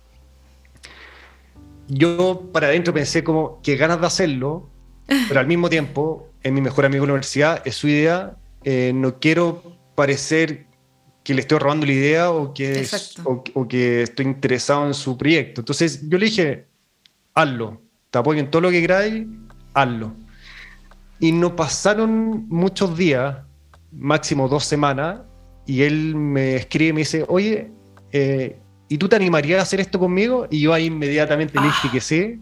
Yo 1.87 2.49
para 2.53 2.67
adentro 2.67 2.93
pensé 2.93 3.23
como 3.23 3.61
que 3.61 3.75
ganas 3.75 3.99
de 3.99 4.07
hacerlo, 4.07 4.69
pero 5.27 5.41
al 5.41 5.47
mismo 5.47 5.69
tiempo, 5.69 6.29
en 6.41 6.53
mi 6.53 6.61
mejor 6.61 6.85
amigo 6.85 7.03
de 7.03 7.07
la 7.07 7.13
universidad, 7.13 7.61
es 7.65 7.75
su 7.75 7.89
idea, 7.89 8.37
eh, 8.63 8.91
no 8.93 9.19
quiero 9.19 9.77
parecer 9.95 10.67
que 11.23 11.33
le 11.33 11.41
estoy 11.41 11.59
robando 11.59 11.85
la 11.85 11.91
idea 11.91 12.31
o 12.31 12.53
que, 12.53 12.87
o, 13.53 13.67
que 13.67 14.03
estoy 14.03 14.25
interesado 14.25 14.87
en 14.87 14.93
su 14.93 15.17
proyecto. 15.17 15.61
Entonces 15.61 16.07
yo 16.09 16.17
le 16.17 16.25
dije, 16.25 16.65
hazlo, 17.33 17.81
te 18.09 18.19
apoyo 18.19 18.39
en 18.39 18.49
todo 18.49 18.63
lo 18.63 18.71
que 18.71 18.81
queráis, 18.81 19.25
hazlo. 19.73 20.13
Y 21.19 21.31
no 21.31 21.55
pasaron 21.55 22.47
muchos 22.47 22.97
días, 22.97 23.37
máximo 23.91 24.47
dos 24.47 24.65
semanas, 24.65 25.21
y 25.67 25.83
él 25.83 26.15
me 26.15 26.55
escribe 26.55 26.89
y 26.89 26.93
me 26.93 27.01
dice, 27.01 27.25
oye, 27.27 27.71
eh, 28.11 28.57
¿y 28.89 28.97
tú 28.97 29.07
te 29.07 29.15
animarías 29.15 29.59
a 29.59 29.63
hacer 29.63 29.79
esto 29.79 29.99
conmigo? 29.99 30.47
Y 30.49 30.61
yo 30.61 30.73
ahí 30.73 30.85
inmediatamente 30.85 31.59
le 31.59 31.67
dije 31.67 31.89
que 31.91 32.01
sí. 32.01 32.41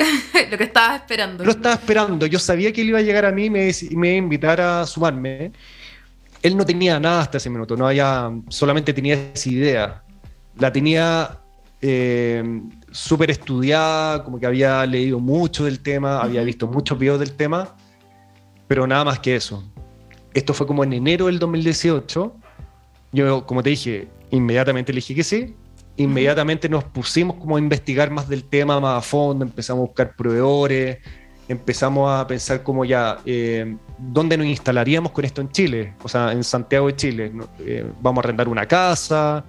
Lo 0.50 0.58
que 0.58 0.64
estaba 0.64 0.96
esperando. 0.96 1.44
Lo 1.44 1.50
estaba 1.50 1.74
esperando. 1.74 2.26
Yo 2.26 2.38
sabía 2.38 2.72
que 2.72 2.80
él 2.82 2.88
iba 2.88 2.98
a 2.98 3.02
llegar 3.02 3.24
a 3.24 3.32
mí 3.32 3.46
y 3.46 3.50
me, 3.50 3.70
me 3.90 4.08
iba 4.08 4.14
a 4.14 4.18
invitar 4.18 4.60
a 4.60 4.86
sumarme. 4.86 5.52
Él 6.42 6.56
no 6.56 6.64
tenía 6.64 6.98
nada 6.98 7.20
hasta 7.20 7.36
ese 7.36 7.50
minuto, 7.50 7.76
no 7.76 7.86
había, 7.86 8.30
solamente 8.48 8.92
tenía 8.92 9.30
esa 9.34 9.48
idea. 9.50 10.02
La 10.58 10.72
tenía 10.72 11.38
eh, 11.82 12.42
súper 12.90 13.30
estudiada, 13.30 14.24
como 14.24 14.40
que 14.40 14.46
había 14.46 14.86
leído 14.86 15.20
mucho 15.20 15.64
del 15.64 15.80
tema, 15.80 16.20
había 16.20 16.42
visto 16.42 16.66
muchos 16.66 16.98
videos 16.98 17.20
del 17.20 17.32
tema, 17.32 17.76
pero 18.66 18.86
nada 18.86 19.04
más 19.04 19.18
que 19.18 19.36
eso. 19.36 19.62
Esto 20.32 20.54
fue 20.54 20.66
como 20.66 20.82
en 20.82 20.94
enero 20.94 21.26
del 21.26 21.38
2018 21.38 22.40
yo, 23.12 23.44
como 23.44 23.62
te 23.62 23.70
dije, 23.70 24.08
inmediatamente 24.30 24.92
le 24.92 24.98
dije 24.98 25.14
que 25.14 25.24
sí. 25.24 25.56
Inmediatamente 25.96 26.68
nos 26.68 26.84
pusimos 26.84 27.36
como 27.36 27.56
a 27.56 27.58
investigar 27.58 28.10
más 28.10 28.28
del 28.28 28.44
tema 28.44 28.80
más 28.80 28.98
a 28.98 29.02
fondo, 29.02 29.44
empezamos 29.44 29.82
a 29.82 29.86
buscar 29.86 30.16
proveedores, 30.16 30.98
empezamos 31.48 32.10
a 32.10 32.26
pensar 32.26 32.62
como 32.62 32.84
ya, 32.84 33.18
eh, 33.26 33.76
¿dónde 33.98 34.36
nos 34.36 34.46
instalaríamos 34.46 35.12
con 35.12 35.24
esto 35.24 35.40
en 35.40 35.50
Chile? 35.50 35.94
O 36.02 36.08
sea, 36.08 36.32
en 36.32 36.44
Santiago 36.44 36.86
de 36.86 36.96
Chile. 36.96 37.32
Eh, 37.58 37.84
vamos 38.00 38.22
a 38.24 38.28
arrendar 38.28 38.48
una 38.48 38.66
casa, 38.66 39.44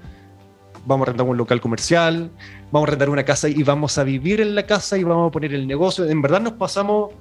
vamos 0.86 1.08
a 1.08 1.12
arrendar 1.12 1.28
un 1.28 1.38
local 1.38 1.62
comercial, 1.62 2.32
vamos 2.72 2.88
a 2.88 2.90
arrendar 2.90 3.10
una 3.10 3.24
casa 3.24 3.48
y 3.48 3.62
vamos 3.64 3.98
a 3.98 4.04
vivir 4.04 4.42
en 4.42 4.56
la 4.56 4.66
casa 4.66 4.98
y 4.98 5.04
vamos 5.04 5.30
a 5.30 5.32
poner 5.32 5.54
el 5.54 5.68
negocio. 5.68 6.06
En 6.06 6.22
verdad 6.22 6.42
nos 6.42 6.54
pasamos 6.54 7.12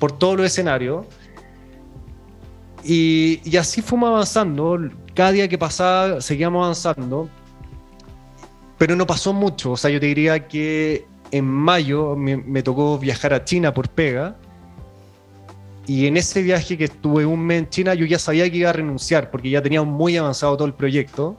por 0.00 0.12
todos 0.12 0.38
los 0.38 0.46
escenarios. 0.46 1.06
Y, 2.82 3.40
y 3.44 3.56
así 3.56 3.82
fuimos 3.82 4.08
avanzando 4.08 4.78
cada 5.16 5.32
día 5.32 5.48
que 5.48 5.58
pasaba 5.58 6.20
seguíamos 6.20 6.62
avanzando, 6.62 7.28
pero 8.78 8.96
no 8.96 9.06
pasó 9.06 9.32
mucho. 9.32 9.72
O 9.72 9.76
sea, 9.76 9.90
yo 9.90 10.00
te 10.00 10.06
diría 10.06 10.46
que 10.48 11.06
en 11.30 11.44
mayo 11.44 12.16
me, 12.16 12.62
tocó 12.62 12.98
viajar 12.98 13.34
a 13.34 13.44
China 13.44 13.72
por 13.72 13.88
pega. 13.88 14.36
Y 15.86 16.06
en 16.06 16.16
ese 16.16 16.42
viaje 16.42 16.76
que 16.76 16.84
estuve 16.84 17.24
un 17.24 17.40
mes 17.40 17.58
en 17.58 17.68
China, 17.68 17.94
yo 17.94 18.06
ya 18.06 18.18
sabía 18.18 18.50
que 18.50 18.56
iba 18.56 18.70
a 18.70 18.72
renunciar 18.72 19.30
porque 19.30 19.50
ya 19.50 19.62
tenía 19.62 19.82
muy 19.82 20.16
avanzado 20.16 20.56
todo 20.56 20.66
el 20.66 20.74
proyecto. 20.74 21.36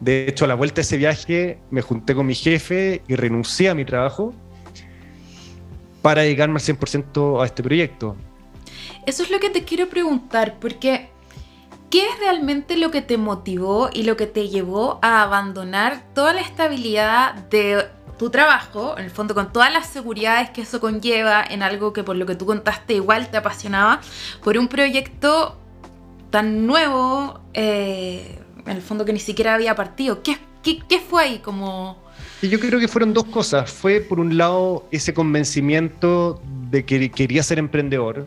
De 0.00 0.28
hecho, 0.28 0.44
a 0.44 0.48
la 0.48 0.54
vuelta 0.54 0.76
de 0.76 0.82
ese 0.82 0.96
viaje 0.96 1.58
me 1.70 1.82
junté 1.82 2.14
con 2.14 2.26
mi 2.26 2.34
jefe 2.34 3.02
y 3.08 3.16
renuncié 3.16 3.70
a 3.70 3.74
mi 3.74 3.84
trabajo 3.84 4.32
para 6.02 6.22
dedicarme 6.22 6.56
al 6.56 6.60
100% 6.60 7.42
a 7.42 7.46
este 7.46 7.62
proyecto. 7.62 8.16
Eso 9.06 9.22
es 9.22 9.30
lo 9.30 9.40
que 9.40 9.50
te 9.50 9.64
quiero 9.64 9.88
preguntar, 9.88 10.58
porque 10.60 11.08
¿Qué 11.94 12.08
es 12.08 12.18
realmente 12.18 12.76
lo 12.76 12.90
que 12.90 13.02
te 13.02 13.16
motivó 13.18 13.88
y 13.92 14.02
lo 14.02 14.16
que 14.16 14.26
te 14.26 14.48
llevó 14.48 14.98
a 15.00 15.22
abandonar 15.22 16.02
toda 16.12 16.32
la 16.32 16.40
estabilidad 16.40 17.34
de 17.34 17.86
tu 18.18 18.30
trabajo, 18.30 18.98
en 18.98 19.04
el 19.04 19.12
fondo 19.12 19.32
con 19.32 19.52
todas 19.52 19.72
las 19.72 19.86
seguridades 19.86 20.50
que 20.50 20.62
eso 20.62 20.80
conlleva 20.80 21.44
en 21.48 21.62
algo 21.62 21.92
que 21.92 22.02
por 22.02 22.16
lo 22.16 22.26
que 22.26 22.34
tú 22.34 22.46
contaste 22.46 22.94
igual 22.94 23.30
te 23.30 23.36
apasionaba, 23.36 24.00
por 24.42 24.58
un 24.58 24.66
proyecto 24.66 25.56
tan 26.30 26.66
nuevo, 26.66 27.38
eh, 27.52 28.40
en 28.66 28.72
el 28.72 28.82
fondo 28.82 29.04
que 29.04 29.12
ni 29.12 29.20
siquiera 29.20 29.54
había 29.54 29.76
partido? 29.76 30.20
¿Qué, 30.24 30.36
fue 31.08 31.22
ahí 31.22 31.38
como...? 31.38 32.02
yo 32.42 32.58
creo 32.58 32.80
que 32.80 32.88
fueron 32.88 33.14
dos 33.14 33.26
cosas. 33.26 33.70
Fue 33.70 34.00
por 34.00 34.18
un 34.18 34.36
lado 34.36 34.84
ese 34.90 35.14
convencimiento 35.14 36.42
de 36.72 36.84
que 36.84 37.12
quería 37.12 37.44
ser 37.44 37.60
emprendedor. 37.60 38.26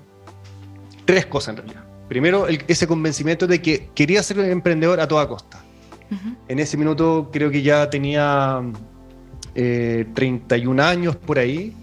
Tres 1.04 1.26
cosas 1.26 1.50
en 1.50 1.58
realidad. 1.58 1.87
Primero, 2.08 2.48
ese 2.48 2.88
convencimiento 2.88 3.48
de 3.48 3.62
que 3.62 3.90
quería 3.94 4.24
ser 4.24 4.40
emprendedor 4.40 5.00
a 5.00 5.08
toda 5.08 5.28
costa. 5.28 5.64
En 6.48 6.60
ese 6.60 6.78
minuto 6.78 7.30
creo 7.34 7.52
que 7.52 7.62
ya 7.62 7.90
tenía 7.90 8.62
31 9.54 10.82
eh, 10.82 10.86
años 10.86 11.16
por 11.18 11.38
ahí 11.38 11.76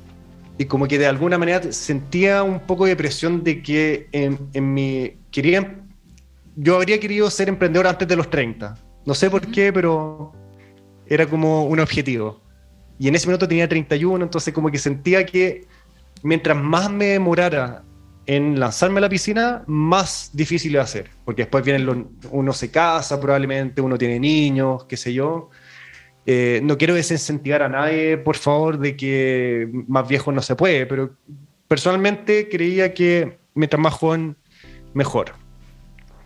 y 0.57 0.65
como 0.65 0.87
que 0.87 0.99
de 0.99 1.07
alguna 1.07 1.37
manera 1.37 1.73
sentía 1.73 2.43
un 2.43 2.61
poco 2.61 2.87
de 2.87 2.97
presión 2.97 3.43
de 3.43 3.63
que 3.63 4.09
en, 4.13 4.75
mi... 4.75 5.17
Quería, 5.31 5.83
yo 6.57 6.77
habría 6.77 7.01
querido 7.01 7.29
ser 7.31 7.49
emprendedor 7.49 7.87
antes 7.89 8.07
de 8.07 8.17
los 8.17 8.31
30. 8.31 8.77
No 9.05 9.15
sé 9.15 9.29
por 9.29 9.47
qué, 9.49 9.73
pero 9.73 10.33
era 11.07 11.27
como 11.27 11.65
un 11.65 11.81
objetivo. 11.81 12.41
Y 12.99 13.09
en 13.09 13.17
ese 13.17 13.27
minuto 13.27 13.49
tenía 13.49 13.69
31, 13.69 14.25
entonces 14.25 14.55
como 14.55 14.71
que 14.71 14.79
sentía 14.79 15.27
que 15.27 15.67
mientras 16.23 16.57
más 16.57 16.91
me 16.91 17.07
demorara 17.07 17.83
en 18.27 18.59
lanzarme 18.59 18.99
a 18.99 19.03
la 19.03 19.09
piscina, 19.09 19.65
más 19.67 20.31
difícil 20.33 20.73
de 20.73 20.81
hacer, 20.81 21.11
porque 21.25 21.43
después 21.43 21.65
vienen 21.65 22.09
uno 22.31 22.53
se 22.53 22.71
casa 22.71 23.21
probablemente, 23.21 23.81
uno 23.81 23.97
tiene 23.99 24.19
niños, 24.19 24.85
qué 24.85 24.97
sé 24.97 25.13
yo, 25.13 25.51
Eh, 26.27 26.61
no 26.63 26.79
quiero 26.79 26.95
desincentivar 26.95 27.63
a 27.63 27.69
nadie, 27.69 28.17
por 28.17 28.37
favor, 28.37 28.79
de 28.79 28.97
que 28.97 29.69
más 29.87 30.09
viejo 30.09 30.33
no 30.33 30.41
se 30.41 30.57
puede, 30.57 30.87
pero 30.87 31.11
personalmente 31.69 32.49
creía 32.49 32.95
que 32.95 33.37
mientras 33.55 33.79
más 33.79 33.93
joven, 33.93 34.35
mejor. 34.95 35.33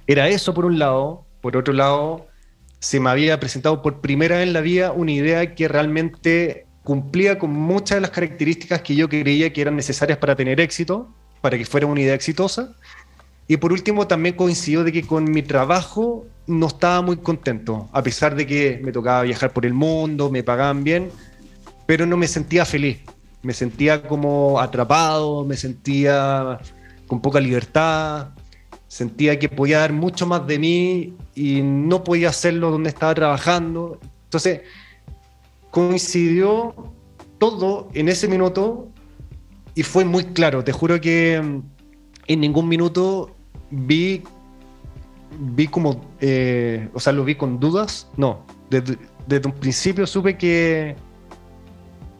Era 0.06 0.28
eso 0.28 0.54
por 0.54 0.64
un 0.66 0.78
lado. 0.78 1.26
Por 1.40 1.56
otro 1.56 1.74
lado, 1.74 2.28
se 2.78 3.00
me 3.00 3.10
había 3.10 3.40
presentado 3.40 3.82
por 3.82 4.00
primera 4.00 4.36
vez 4.36 4.46
en 4.46 4.52
la 4.52 4.60
vida 4.60 4.92
una 4.92 5.10
idea 5.10 5.54
que 5.56 5.66
realmente 5.66 6.66
cumplía 6.84 7.38
con 7.38 7.50
muchas 7.50 7.96
de 7.96 8.00
las 8.02 8.10
características 8.10 8.82
que 8.82 8.94
yo 8.94 9.08
creía 9.08 9.52
que 9.52 9.62
eran 9.62 9.74
necesarias 9.74 10.18
para 10.18 10.36
tener 10.36 10.60
éxito, 10.60 11.12
para 11.40 11.56
que 11.58 11.64
fuera 11.64 11.86
una 11.86 12.00
idea 12.00 12.14
exitosa. 12.14 12.74
Y 13.46 13.56
por 13.56 13.72
último, 13.72 14.06
también 14.06 14.36
coincidió 14.36 14.84
de 14.84 14.92
que 14.92 15.02
con 15.02 15.24
mi 15.24 15.42
trabajo 15.42 16.26
no 16.46 16.66
estaba 16.66 17.02
muy 17.02 17.18
contento, 17.18 17.88
a 17.92 18.02
pesar 18.02 18.34
de 18.34 18.46
que 18.46 18.80
me 18.82 18.92
tocaba 18.92 19.22
viajar 19.22 19.52
por 19.52 19.64
el 19.66 19.74
mundo, 19.74 20.30
me 20.30 20.42
pagaban 20.42 20.84
bien, 20.84 21.10
pero 21.86 22.06
no 22.06 22.16
me 22.16 22.26
sentía 22.26 22.64
feliz. 22.64 22.98
Me 23.42 23.52
sentía 23.54 24.02
como 24.02 24.58
atrapado, 24.58 25.44
me 25.44 25.56
sentía 25.56 26.58
con 27.06 27.22
poca 27.22 27.40
libertad, 27.40 28.30
sentía 28.88 29.38
que 29.38 29.48
podía 29.48 29.78
dar 29.78 29.92
mucho 29.92 30.26
más 30.26 30.46
de 30.46 30.58
mí 30.58 31.14
y 31.34 31.62
no 31.62 32.02
podía 32.02 32.30
hacerlo 32.30 32.70
donde 32.70 32.88
estaba 32.88 33.14
trabajando. 33.14 34.00
Entonces, 34.24 34.62
coincidió 35.70 36.74
todo 37.38 37.88
en 37.94 38.08
ese 38.08 38.26
minuto 38.26 38.88
y 39.78 39.84
fue 39.84 40.04
muy 40.04 40.24
claro. 40.24 40.64
Te 40.64 40.72
juro 40.72 41.00
que 41.00 41.40
mm, 41.40 41.62
en 42.26 42.40
ningún 42.40 42.68
minuto 42.68 43.36
vi, 43.70 44.24
vi 45.38 45.68
como, 45.68 46.04
eh, 46.20 46.88
o 46.94 46.98
sea, 46.98 47.12
lo 47.12 47.24
vi 47.24 47.36
con 47.36 47.60
dudas. 47.60 48.08
No, 48.16 48.44
desde, 48.70 48.98
desde 49.28 49.46
un 49.46 49.54
principio 49.54 50.04
supe 50.04 50.36
que, 50.36 50.96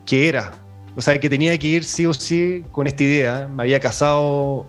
que 0.07 0.29
era. 0.29 0.53
O 0.94 1.03
sea, 1.03 1.18
que 1.18 1.29
tenía 1.29 1.59
que 1.59 1.66
ir 1.66 1.83
sí 1.83 2.07
o 2.07 2.14
sí 2.14 2.62
con 2.71 2.87
esta 2.87 3.03
idea. 3.03 3.49
Me 3.49 3.64
había 3.64 3.81
casado. 3.81 4.68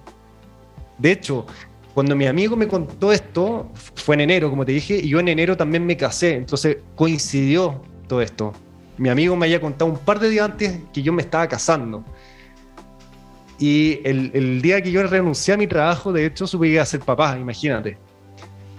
De 0.98 1.12
hecho, 1.12 1.46
cuando 1.94 2.16
mi 2.16 2.26
amigo 2.26 2.56
me 2.56 2.68
contó 2.68 3.12
esto, 3.12 3.70
fue 3.94 4.16
en 4.16 4.22
enero, 4.22 4.50
como 4.50 4.66
te 4.66 4.72
dije, 4.72 4.96
y 4.96 5.10
yo 5.10 5.20
en 5.20 5.28
enero 5.28 5.56
también 5.56 5.86
me 5.86 5.96
casé. 5.96 6.38
Entonces 6.38 6.78
coincidió 6.96 7.84
todo 8.08 8.24
esto. 8.24 8.52
Mi 8.98 9.10
amigo 9.10 9.36
me 9.36 9.46
había 9.46 9.62
contado 9.62 9.92
un 9.92 10.00
par 10.00 10.20
de 10.20 10.28
días 10.32 10.50
antes 10.50 10.80
que 10.92 11.04
yo 11.04 11.14
me 11.14 11.22
estaba 11.22 11.48
casando. 11.48 12.04
Y 13.60 14.00
el, 14.06 14.62
día 14.62 14.82
que 14.82 14.90
yo 14.90 15.04
renuncié 15.04 15.54
a 15.54 15.58
mi 15.58 15.68
trabajo, 15.68 16.14
de 16.14 16.26
hecho, 16.26 16.48
supe 16.48 16.68
que 16.68 16.74
iba 16.74 16.82
a 16.82 16.86
ser 16.86 17.02
papá, 17.02 17.38
imagínate. 17.38 17.98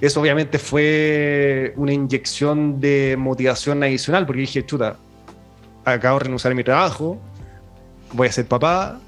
Eso 0.00 0.22
obviamente 0.22 0.58
fue 0.58 1.74
una 1.76 1.92
inyección 1.92 2.80
de 2.80 3.14
motivación 3.18 3.82
adicional, 3.82 4.24
porque 4.24 4.40
dije, 4.40 4.64
chuta, 4.64 4.96
acabo 5.84 6.18
de 6.18 6.24
renunciar 6.24 6.52
a 6.52 6.54
mi 6.54 6.64
trabajo, 6.64 7.20
voy 8.12 8.28
a 8.28 8.32
ser 8.32 8.46
papá, 8.46 8.98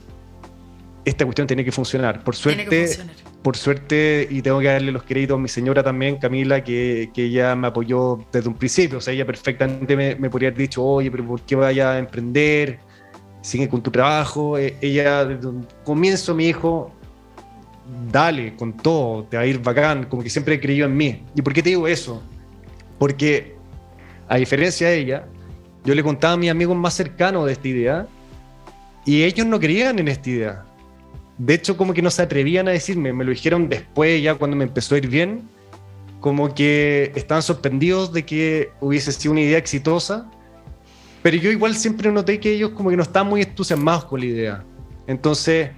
esta 1.07 1.25
cuestión 1.25 1.47
tiene 1.47 1.65
que 1.65 1.73
funcionar. 1.73 2.23
Por 2.23 2.37
suerte, 2.37 2.99
por 3.43 3.57
suerte, 3.57 4.29
y 4.31 4.43
tengo 4.43 4.61
que 4.61 4.67
darle 4.67 4.93
los 4.93 5.05
créditos 5.05 5.37
a 5.37 5.41
mi 5.41 5.49
señora 5.49 5.83
también, 5.83 6.17
Camila, 6.19 6.63
que, 6.63 7.11
que 7.15 7.25
ella 7.25 7.57
me 7.57 7.69
apoyó 7.69 8.25
desde 8.31 8.49
un 8.49 8.55
principio. 8.55 8.99
O 8.99 9.01
sea, 9.01 9.15
ella 9.15 9.25
perfectamente 9.25 9.97
me, 9.97 10.17
me 10.17 10.29
podría 10.29 10.51
haber 10.51 10.61
dicho, 10.61 10.85
oye, 10.85 11.11
pero 11.11 11.27
¿por 11.27 11.41
qué 11.41 11.57
vaya 11.57 11.93
a 11.93 11.99
emprender? 11.99 12.79
Sigue 13.43 13.69
con 13.69 13.83
tu 13.83 13.91
trabajo. 13.91 14.57
E, 14.57 14.77
ella, 14.81 15.25
desde 15.25 15.47
un 15.49 15.67
comienzo, 15.85 16.35
mi 16.35 16.47
hijo, 16.47 16.91
dale, 18.11 18.57
con 18.57 18.73
todo, 18.77 19.25
te 19.25 19.37
va 19.37 19.43
a 19.43 19.47
ir 19.47 19.61
bacán, 19.61 20.07
como 20.07 20.23
que 20.23 20.31
siempre 20.31 20.59
creyó 20.59 20.87
en 20.87 20.97
mí. 20.97 21.23
¿Y 21.35 21.43
por 21.43 21.53
qué 21.53 21.63
te 21.63 21.69
digo 21.71 21.87
eso? 21.87 22.23
Porque, 22.99 23.55
a 24.29 24.37
diferencia 24.37 24.89
de 24.89 24.99
ella, 24.99 25.27
yo 25.85 25.95
le 25.95 26.03
contaba 26.03 26.35
a 26.35 26.37
mis 26.37 26.51
amigos 26.51 26.77
más 26.77 26.95
cercanos 26.95 27.47
de 27.47 27.53
esta 27.53 27.69
idea, 27.69 28.07
y 29.05 29.25
ellos 29.25 29.47
no 29.47 29.59
creían 29.59 29.99
en 29.99 30.09
esta 30.09 30.31
idea 30.31 30.65
de 31.39 31.55
hecho, 31.55 31.77
como 31.77 31.95
que 31.95 32.03
no 32.03 32.11
se 32.11 32.23
atrevían 32.23 32.69
a 32.69 32.71
decirme, 32.73 33.13
me 33.13 33.25
lo 33.25 33.31
dijeron 33.31 33.69
después, 33.69 34.23
ya 34.23 34.35
cuando 34.37 34.57
me 34.57 34.65
empezó 34.65 34.95
a 34.95 34.99
ir 34.99 35.09
bien, 35.09 35.49
como 36.21 36.55
que 36.55 37.11
estaban 37.17 37.43
sorprendidos 37.43 38.13
de 38.13 38.25
que 38.25 38.71
hubiese 38.81 39.11
sido 39.11 39.33
una 39.33 39.41
idea 39.41 39.59
exitosa, 39.59 40.31
pero 41.23 41.37
yo 41.37 41.51
igual 41.51 41.75
siempre 41.75 42.11
noté 42.11 42.41
que 42.41 42.53
ellos 42.53 42.71
como 42.71 42.91
que 42.91 42.97
no 42.97 43.03
estaban 43.03 43.29
muy 43.29 43.43
entusiasmados 43.43 44.05
con 44.07 44.21
la 44.21 44.27
idea. 44.27 44.65
Entonces, 45.07 45.71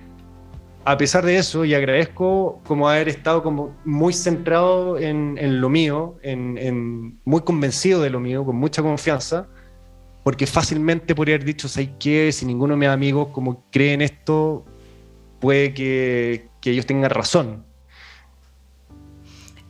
a 0.85 0.99
pesar 0.99 1.25
de 1.25 1.37
eso, 1.39 1.65
y 1.65 1.75
agradezco 1.75 2.61
como 2.67 2.89
haber 2.89 3.09
estado 3.09 3.43
como 3.43 3.75
muy 3.85 4.13
centrado 4.13 4.99
en, 4.99 5.61
lo 5.61 5.69
mío, 5.71 6.17
en, 6.23 7.19
muy 7.25 7.41
convencido 7.41 8.03
de 8.03 8.11
lo 8.11 8.21
mío, 8.21 8.45
con 8.45 8.57
mucha 8.57 8.83
confianza, 8.83 9.49
porque 10.23 10.47
fácilmente 10.47 11.15
podría 11.15 11.37
haber 11.37 11.47
dicho, 11.47 11.69
¿sabes 11.69 11.91
qué? 11.99 12.31
Si 12.33 12.45
ninguno 12.45 12.75
de 12.75 12.81
mis 12.81 12.89
amigos 12.89 13.29
como 13.33 13.65
creen 13.71 14.03
esto, 14.03 14.65
puede 15.41 15.73
que, 15.75 16.49
ellos 16.65 16.87
tengan 16.87 17.11
razón. 17.11 17.65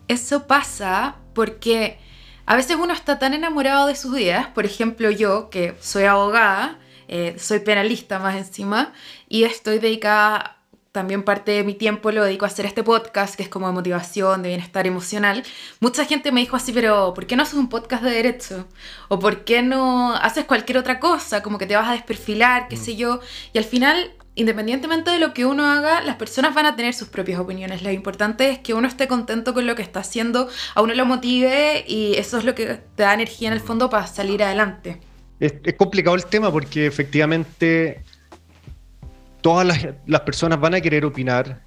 Eso 0.06 0.46
pasa 0.46 1.16
porque 1.32 1.98
a 2.46 2.56
veces 2.56 2.76
uno 2.76 2.92
está 2.92 3.18
tan 3.18 3.34
enamorado 3.34 3.86
de 3.86 3.96
sus 3.96 4.18
ideas, 4.18 4.48
por 4.48 4.66
ejemplo 4.66 5.10
yo, 5.10 5.50
que 5.50 5.76
soy 5.80 6.04
abogada, 6.04 6.78
eh, 7.08 7.36
soy 7.38 7.60
penalista 7.60 8.18
más 8.18 8.36
encima, 8.36 8.92
y 9.28 9.44
estoy 9.44 9.78
dedicada, 9.78 10.58
también 10.92 11.24
parte 11.24 11.50
de 11.50 11.64
mi 11.64 11.74
tiempo 11.74 12.12
lo 12.12 12.22
dedico 12.22 12.44
a 12.44 12.48
hacer 12.48 12.66
este 12.66 12.84
podcast, 12.84 13.34
que 13.34 13.42
es 13.42 13.48
como 13.48 13.66
de 13.66 13.72
motivación, 13.72 14.42
de 14.42 14.50
bienestar 14.50 14.86
emocional. 14.86 15.42
Mucha 15.80 16.04
gente 16.04 16.30
me 16.30 16.40
dijo 16.40 16.54
así, 16.54 16.72
pero 16.72 17.12
¿por 17.14 17.26
qué 17.26 17.34
no 17.34 17.42
haces 17.42 17.54
un 17.54 17.68
podcast 17.68 18.04
de 18.04 18.10
derecho? 18.10 18.68
¿O 19.08 19.18
por 19.18 19.42
qué 19.42 19.60
no 19.60 20.14
haces 20.14 20.44
cualquier 20.44 20.78
otra 20.78 21.00
cosa? 21.00 21.42
Como 21.42 21.58
que 21.58 21.66
te 21.66 21.74
vas 21.74 21.88
a 21.88 21.92
desperfilar, 21.92 22.68
qué 22.68 22.76
mm. 22.76 22.78
sé 22.78 22.94
yo. 22.94 23.18
Y 23.52 23.58
al 23.58 23.64
final 23.64 24.12
independientemente 24.34 25.10
de 25.10 25.18
lo 25.18 25.32
que 25.32 25.46
uno 25.46 25.66
haga, 25.66 26.00
las 26.00 26.16
personas 26.16 26.54
van 26.54 26.66
a 26.66 26.76
tener 26.76 26.94
sus 26.94 27.08
propias 27.08 27.38
opiniones. 27.38 27.82
Lo 27.82 27.90
importante 27.90 28.50
es 28.50 28.58
que 28.58 28.74
uno 28.74 28.88
esté 28.88 29.06
contento 29.06 29.54
con 29.54 29.66
lo 29.66 29.74
que 29.74 29.82
está 29.82 30.00
haciendo, 30.00 30.48
a 30.74 30.82
uno 30.82 30.94
lo 30.94 31.06
motive 31.06 31.84
y 31.86 32.14
eso 32.14 32.38
es 32.38 32.44
lo 32.44 32.54
que 32.54 32.80
te 32.94 33.02
da 33.02 33.14
energía 33.14 33.48
en 33.48 33.54
el 33.54 33.60
fondo 33.60 33.88
para 33.88 34.06
salir 34.06 34.42
adelante. 34.42 35.00
Es, 35.40 35.52
complicado 35.76 36.16
el 36.16 36.26
tema 36.26 36.50
porque 36.50 36.86
efectivamente 36.86 38.02
todas 39.40 39.66
las, 40.06 40.20
personas 40.22 40.58
van 40.60 40.74
a 40.74 40.80
querer 40.80 41.04
opinar, 41.04 41.60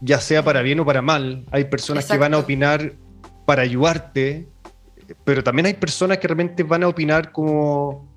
ya 0.00 0.18
sea 0.18 0.42
para 0.42 0.62
bien 0.62 0.80
o 0.80 0.84
para 0.84 1.00
mal. 1.00 1.44
Hay 1.50 1.64
personas 1.64 2.06
que 2.06 2.18
van 2.18 2.34
a 2.34 2.38
opinar 2.38 2.94
para 3.46 3.62
ayudarte, 3.62 4.48
pero 5.24 5.42
también 5.42 5.66
hay 5.66 5.74
personas 5.74 6.18
que 6.18 6.28
realmente 6.28 6.62
van 6.64 6.82
a 6.82 6.88
opinar 6.88 7.32
como 7.32 8.09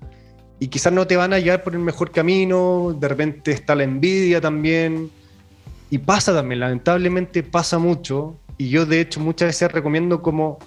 y 0.58 0.68
quizás 0.68 0.92
no 0.92 1.06
te 1.06 1.16
van 1.16 1.32
a 1.32 1.38
llevar 1.38 1.62
por 1.62 1.74
el 1.74 1.80
mejor 1.80 2.10
camino, 2.10 2.96
de 2.98 3.08
repente 3.08 3.52
está 3.52 3.74
la 3.74 3.84
envidia 3.84 4.40
también, 4.40 5.10
y 5.90 5.98
pasa 5.98 6.32
también, 6.32 6.60
lamentablemente 6.60 7.42
pasa 7.42 7.78
mucho, 7.78 8.36
y 8.56 8.68
yo 8.68 8.86
de 8.86 9.00
hecho 9.00 9.20
muchas 9.20 9.48
veces 9.48 9.72
recomiendo 9.72 10.22
como 10.22 10.58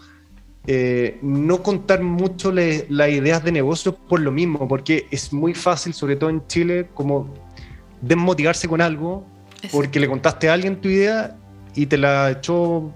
eh, 0.69 1.17
no 1.21 1.63
contar 1.63 2.02
mucho 2.04 2.52
las 2.52 3.10
ideas 3.10 3.43
de 3.43 3.54
negocios 3.54 3.95
por 4.10 4.19
lo 4.19 4.32
mismo, 4.32 4.67
porque 4.67 5.08
es 5.12 5.32
muy 5.32 5.54
fácil, 5.54 5.93
sobre 5.93 6.17
todo 6.17 6.30
en 6.30 6.45
Chile, 6.47 6.89
como 6.93 7.34
desmotivarse 8.02 8.67
con 8.67 8.82
algo, 8.82 9.26
porque 9.71 10.00
le 10.00 10.08
contaste 10.08 10.50
a 10.50 10.54
alguien 10.54 10.82
tu 10.82 10.89
idea 10.89 11.38
y 11.73 11.86
te 11.86 11.97
la 11.97 12.32
echó, 12.32 12.91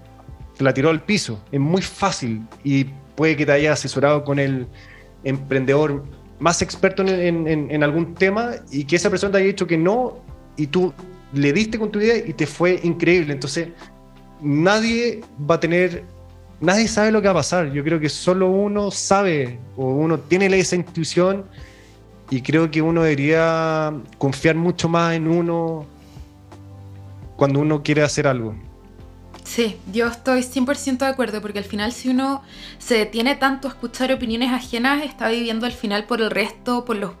te 0.56 0.64
la 0.64 0.74
tiró 0.74 0.90
al 0.90 1.02
piso. 1.02 1.42
Es 1.50 1.60
muy 1.60 1.82
fácil 1.82 2.42
y 2.62 2.84
puede 3.16 3.36
que 3.36 3.46
te 3.46 3.52
haya 3.52 3.72
asesorado 3.72 4.22
con 4.22 4.38
el 4.38 4.66
emprendedor 5.24 6.04
más 6.42 6.60
experto 6.60 7.04
en, 7.06 7.82
algún 7.84 8.14
tema 8.14 8.50
y 8.72 8.84
que 8.84 8.96
esa 8.96 9.08
persona 9.08 9.30
te 9.30 9.38
haya 9.38 9.46
dicho 9.46 9.64
que 9.64 9.78
no 9.78 10.16
y 10.56 10.66
tú 10.66 10.92
le 11.32 11.52
diste 11.52 11.78
con 11.78 11.92
tu 11.92 12.00
idea 12.00 12.16
y 12.16 12.32
te 12.32 12.48
fue 12.48 12.80
increíble. 12.82 13.32
Entonces, 13.32 13.68
nadie 14.40 15.20
va 15.48 15.54
a 15.54 15.60
tener, 15.60 16.02
nadie 16.60 16.88
sabe 16.88 17.12
lo 17.12 17.22
que 17.22 17.28
va 17.28 17.30
a 17.30 17.36
pasar. 17.36 17.72
Yo 17.72 17.84
creo 17.84 18.00
que 18.00 18.08
solo 18.08 18.48
uno 18.50 18.90
sabe 18.90 19.60
o 19.76 19.86
uno 19.86 20.18
tiene 20.18 20.46
esa 20.58 20.74
intuición 20.74 21.44
y 22.28 22.42
creo 22.42 22.68
que 22.68 22.82
uno 22.82 23.04
debería 23.04 23.94
confiar 24.18 24.56
mucho 24.56 24.88
más 24.88 25.14
en 25.14 25.28
uno 25.28 25.86
cuando 27.36 27.60
uno 27.60 27.84
quiere 27.84 28.02
hacer 28.02 28.26
algo. 28.26 28.52
Sí, 29.54 29.76
yo 29.92 30.06
estoy 30.06 30.40
100% 30.40 31.04
de 31.04 31.06
acuerdo 31.08 31.42
porque 31.42 31.58
al 31.58 31.66
final 31.66 31.92
si 31.92 32.08
uno 32.08 32.42
se 32.78 32.94
detiene 32.96 33.34
tanto 33.34 33.68
a 33.68 33.72
escuchar 33.72 34.10
opiniones 34.10 34.50
ajenas, 34.50 35.04
está 35.04 35.28
viviendo 35.28 35.66
al 35.66 35.72
final 35.72 36.04
por 36.04 36.22
el 36.22 36.30
resto, 36.30 36.86
por 36.86 36.96
los 36.96 37.12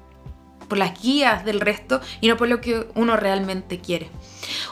por 0.66 0.78
las 0.78 0.98
guías 0.98 1.44
del 1.44 1.60
resto 1.60 2.00
y 2.22 2.28
no 2.28 2.38
por 2.38 2.48
lo 2.48 2.62
que 2.62 2.86
uno 2.94 3.18
realmente 3.18 3.80
quiere. 3.80 4.08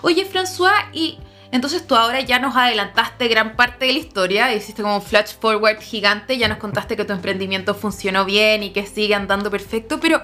Oye, 0.01 0.25
François, 0.27 0.73
y 0.94 1.18
entonces 1.53 1.87
tú 1.87 1.96
ahora 1.96 2.20
ya 2.20 2.38
nos 2.38 2.57
adelantaste 2.57 3.29
gran 3.29 3.57
parte 3.57 3.85
de 3.85 3.92
la 3.92 3.99
historia, 3.99 4.55
hiciste 4.55 4.81
como 4.81 4.96
un 4.96 5.03
flash 5.03 5.35
forward 5.38 5.83
gigante, 5.83 6.38
ya 6.38 6.49
nos 6.49 6.57
contaste 6.57 6.96
que 6.96 7.05
tu 7.05 7.12
emprendimiento 7.12 7.75
funcionó 7.75 8.25
bien 8.25 8.62
y 8.62 8.70
que 8.70 8.87
sigue 8.87 9.14
andando 9.14 9.51
perfecto, 9.51 10.01
pero 10.01 10.23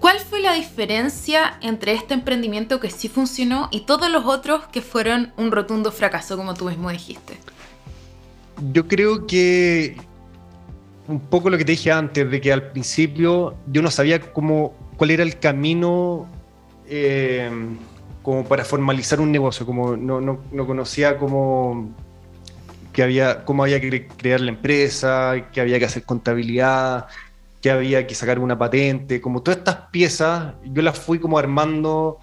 ¿Cuál 0.00 0.20
fue 0.20 0.40
la 0.40 0.54
diferencia 0.54 1.58
entre 1.60 1.92
este 1.92 2.14
emprendimiento 2.14 2.78
que 2.80 2.90
sí 2.90 3.08
funcionó 3.08 3.68
y 3.70 3.80
todos 3.80 4.10
los 4.10 4.24
otros 4.26 4.66
que 4.68 4.80
fueron 4.80 5.32
un 5.36 5.50
rotundo 5.50 5.90
fracaso, 5.90 6.36
como 6.36 6.54
tú 6.54 6.66
mismo 6.66 6.90
dijiste? 6.90 7.36
Yo 8.72 8.86
creo 8.86 9.26
que 9.26 9.96
un 11.08 11.20
poco 11.20 11.50
lo 11.50 11.58
que 11.58 11.64
te 11.64 11.72
dije 11.72 11.90
antes, 11.90 12.30
de 12.30 12.40
que 12.40 12.52
al 12.52 12.70
principio 12.70 13.54
yo 13.66 13.82
no 13.82 13.90
sabía 13.90 14.20
cómo, 14.20 14.74
cuál 14.96 15.10
era 15.10 15.22
el 15.22 15.38
camino 15.38 16.26
eh, 16.86 17.50
como 18.22 18.44
para 18.44 18.64
formalizar 18.64 19.20
un 19.20 19.32
negocio, 19.32 19.64
como 19.64 19.96
no, 19.96 20.20
no, 20.20 20.40
no 20.52 20.66
conocía 20.66 21.16
cómo, 21.16 21.94
que 22.92 23.02
había, 23.02 23.44
cómo 23.44 23.62
había 23.62 23.80
que 23.80 24.06
crear 24.06 24.40
la 24.40 24.50
empresa, 24.50 25.48
que 25.52 25.60
había 25.60 25.78
que 25.78 25.86
hacer 25.86 26.02
contabilidad, 26.04 27.06
que 27.60 27.70
había 27.70 28.06
que 28.06 28.14
sacar 28.14 28.38
una 28.38 28.58
patente, 28.58 29.20
como 29.20 29.42
todas 29.42 29.58
estas 29.58 29.76
piezas, 29.90 30.54
yo 30.64 30.82
las 30.82 30.98
fui 30.98 31.18
como 31.18 31.38
armando 31.38 32.18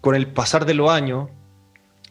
con 0.00 0.14
el 0.14 0.32
pasar 0.32 0.66
de 0.66 0.74
los 0.74 0.90
años. 0.90 1.30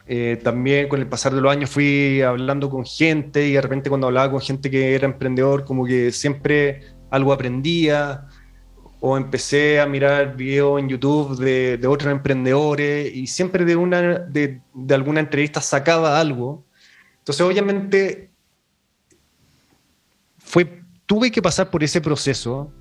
Eh, 0.05 0.39
también 0.43 0.89
con 0.89 0.99
el 0.99 1.07
pasar 1.07 1.33
de 1.33 1.39
los 1.39 1.49
años 1.49 1.69
fui 1.69 2.21
hablando 2.21 2.69
con 2.69 2.85
gente 2.85 3.47
y 3.47 3.53
de 3.53 3.61
repente 3.61 3.89
cuando 3.89 4.07
hablaba 4.07 4.31
con 4.31 4.41
gente 4.41 4.69
que 4.69 4.95
era 4.95 5.05
emprendedor, 5.05 5.63
como 5.63 5.85
que 5.85 6.11
siempre 6.11 6.81
algo 7.09 7.31
aprendía 7.31 8.27
o 8.99 9.17
empecé 9.17 9.79
a 9.79 9.85
mirar 9.85 10.35
videos 10.35 10.79
en 10.79 10.89
YouTube 10.89 11.37
de, 11.37 11.77
de, 11.77 11.87
otros 11.87 12.11
emprendedores 12.11 13.13
y 13.13 13.27
siempre 13.27 13.65
de, 13.65 13.75
una, 13.75 14.19
de, 14.19 14.61
de 14.73 14.95
alguna 14.95 15.19
entrevista 15.19 15.61
sacaba 15.61 16.19
algo. 16.19 16.65
Entonces, 17.19 17.41
obviamente, 17.45 18.31
fue 20.37 20.82
tuve 21.13 21.29
que 21.29 21.43
pasar 21.43 21.69
por 21.69 21.83
ese 21.83 22.01
proceso. 22.01 22.73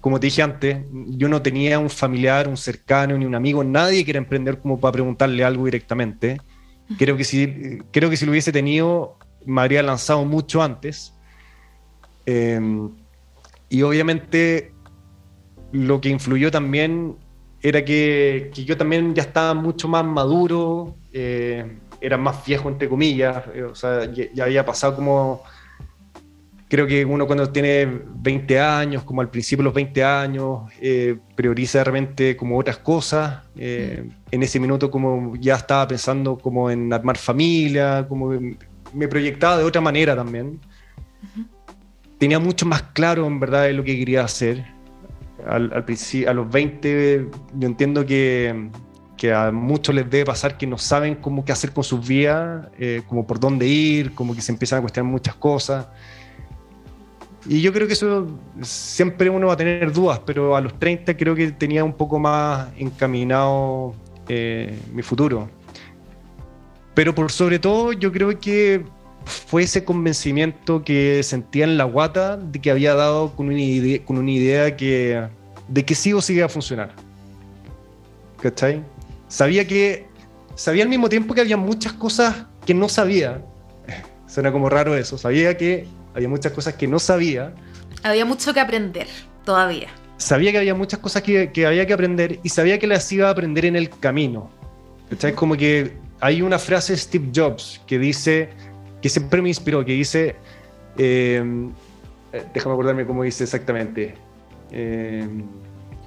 Como 0.00 0.18
te 0.18 0.28
dije 0.28 0.40
antes, 0.40 0.86
yo 0.90 1.28
no 1.28 1.42
tenía 1.42 1.78
un 1.78 1.90
familiar, 1.90 2.48
un 2.48 2.56
cercano, 2.56 3.18
ni 3.18 3.26
un 3.26 3.34
amigo, 3.34 3.62
nadie 3.62 4.06
que 4.06 4.12
era 4.12 4.18
emprender 4.18 4.58
como 4.58 4.80
para 4.80 4.92
preguntarle 4.92 5.44
algo 5.44 5.66
directamente. 5.66 6.40
Creo 6.96 7.14
que 7.14 7.24
si, 7.24 7.78
creo 7.90 8.08
que 8.08 8.16
si 8.16 8.24
lo 8.24 8.30
hubiese 8.30 8.52
tenido, 8.52 9.18
me 9.44 9.60
habría 9.60 9.82
lanzado 9.82 10.24
mucho 10.24 10.62
antes. 10.62 11.12
Em, 12.24 12.90
y 13.68 13.82
obviamente 13.82 14.72
lo 15.72 16.00
que 16.00 16.08
influyó 16.08 16.50
también 16.50 17.18
era 17.60 17.84
que, 17.84 18.50
que 18.54 18.64
yo 18.64 18.78
también 18.78 19.14
ya 19.14 19.24
estaba 19.24 19.52
mucho 19.52 19.88
más 19.88 20.06
maduro, 20.06 20.96
eh, 21.12 21.70
era 22.00 22.16
más 22.16 22.46
viejo 22.46 22.70
entre 22.70 22.88
comillas, 22.88 23.44
eh, 23.54 23.64
o 23.64 23.74
sea, 23.74 24.10
ya 24.10 24.44
había 24.44 24.64
pasado 24.64 24.96
como 24.96 25.42
creo 26.72 26.86
que 26.86 27.04
uno 27.04 27.26
cuando 27.26 27.50
tiene 27.50 27.86
20 27.86 28.58
años, 28.58 29.04
como 29.04 29.20
al 29.20 29.28
principio 29.28 29.62
de 29.62 29.64
los 29.64 29.74
20 29.74 30.04
años, 30.04 30.72
eh, 30.80 31.18
prioriza 31.36 31.84
realmente 31.84 32.34
como 32.34 32.58
otras 32.58 32.78
cosas. 32.78 33.42
Eh, 33.56 34.08
en 34.30 34.42
ese 34.42 34.58
minuto 34.58 34.90
como 34.90 35.36
ya 35.36 35.56
estaba 35.56 35.86
pensando 35.86 36.38
como 36.38 36.70
en 36.70 36.90
armar 36.90 37.18
familia, 37.18 38.06
como 38.08 38.30
me 38.94 39.06
proyectaba 39.06 39.58
de 39.58 39.64
otra 39.64 39.82
manera 39.82 40.16
también. 40.16 40.60
Tenía 42.16 42.38
mucho 42.38 42.64
más 42.64 42.80
claro 42.94 43.26
en 43.26 43.38
verdad 43.38 43.64
de 43.64 43.74
lo 43.74 43.84
que 43.84 43.98
quería 43.98 44.24
hacer. 44.24 44.64
Al, 45.46 45.70
al 45.74 45.84
a 46.26 46.32
los 46.32 46.50
20 46.50 47.26
yo 47.52 47.68
entiendo 47.68 48.06
que, 48.06 48.70
que, 49.18 49.30
a 49.30 49.52
muchos 49.52 49.94
les 49.94 50.08
debe 50.08 50.24
pasar 50.24 50.56
que 50.56 50.66
no 50.66 50.78
saben 50.78 51.16
cómo 51.16 51.44
qué 51.44 51.52
hacer 51.52 51.72
con 51.72 51.84
sus 51.84 52.08
vidas, 52.08 52.66
eh, 52.78 53.02
como 53.06 53.26
por 53.26 53.38
dónde 53.38 53.66
ir, 53.66 54.14
como 54.14 54.34
que 54.34 54.40
se 54.40 54.52
empiezan 54.52 54.78
a 54.78 54.80
cuestionar 54.80 55.12
muchas 55.12 55.34
cosas. 55.34 55.88
Y 57.46 57.60
yo 57.60 57.72
creo 57.72 57.86
que 57.86 57.94
eso 57.94 58.28
siempre 58.62 59.28
uno 59.28 59.48
va 59.48 59.54
a 59.54 59.56
tener 59.56 59.92
dudas, 59.92 60.20
pero 60.24 60.54
a 60.54 60.60
los 60.60 60.78
30 60.78 61.16
creo 61.16 61.34
que 61.34 61.50
tenía 61.50 61.82
un 61.82 61.92
poco 61.92 62.18
más 62.18 62.68
encaminado 62.76 63.94
eh, 64.28 64.78
mi 64.92 65.02
futuro. 65.02 65.48
Pero 66.94 67.14
por 67.14 67.32
sobre 67.32 67.58
todo 67.58 67.92
yo 67.92 68.12
creo 68.12 68.38
que 68.38 68.84
fue 69.24 69.62
ese 69.62 69.84
convencimiento 69.84 70.84
que 70.84 71.22
sentía 71.22 71.64
en 71.64 71.76
la 71.76 71.84
guata 71.84 72.36
de 72.36 72.60
que 72.60 72.70
había 72.70 72.94
dado 72.94 73.34
con 73.34 73.48
una 73.48 73.60
idea, 73.60 74.04
con 74.04 74.18
una 74.18 74.30
idea 74.30 74.76
que, 74.76 75.26
de 75.68 75.84
que 75.84 75.94
sí 75.94 76.12
o 76.12 76.20
sí 76.20 76.34
iba 76.34 76.46
a 76.46 76.48
funcionar. 76.48 76.92
¿Cachai? 78.40 78.82
Sabía 79.28 79.66
que, 79.66 80.06
sabía 80.54 80.82
al 80.82 80.88
mismo 80.88 81.08
tiempo 81.08 81.34
que 81.34 81.40
había 81.40 81.56
muchas 81.56 81.92
cosas 81.94 82.46
que 82.64 82.74
no 82.74 82.88
sabía. 82.88 83.42
Suena 84.26 84.52
como 84.52 84.68
raro 84.68 84.96
eso. 84.96 85.18
Sabía 85.18 85.56
que 85.56 85.86
había 86.14 86.28
muchas 86.28 86.52
cosas 86.52 86.74
que 86.74 86.86
no 86.86 86.98
sabía. 86.98 87.54
Había 88.02 88.24
mucho 88.24 88.52
que 88.52 88.60
aprender 88.60 89.06
todavía. 89.44 89.88
Sabía 90.16 90.52
que 90.52 90.58
había 90.58 90.74
muchas 90.74 91.00
cosas 91.00 91.22
que, 91.22 91.50
que 91.52 91.66
había 91.66 91.86
que 91.86 91.92
aprender 91.92 92.38
y 92.42 92.48
sabía 92.48 92.78
que 92.78 92.86
las 92.86 93.10
iba 93.12 93.28
a 93.28 93.30
aprender 93.30 93.64
en 93.64 93.76
el 93.76 93.90
camino. 93.90 94.50
Es 95.10 95.34
como 95.34 95.56
que 95.56 95.92
hay 96.20 96.40
una 96.40 96.58
frase 96.58 96.92
de 96.92 96.98
Steve 96.98 97.30
Jobs 97.34 97.80
que 97.86 97.98
dice, 97.98 98.50
que 99.00 99.08
siempre 99.08 99.42
me 99.42 99.48
inspiró, 99.48 99.84
que 99.84 99.92
dice, 99.92 100.36
em, 100.96 101.70
eh, 102.32 102.44
déjame 102.54 102.74
acordarme 102.74 103.04
cómo 103.04 103.24
dice 103.24 103.44
exactamente. 103.44 104.14
Eh, 104.70 105.28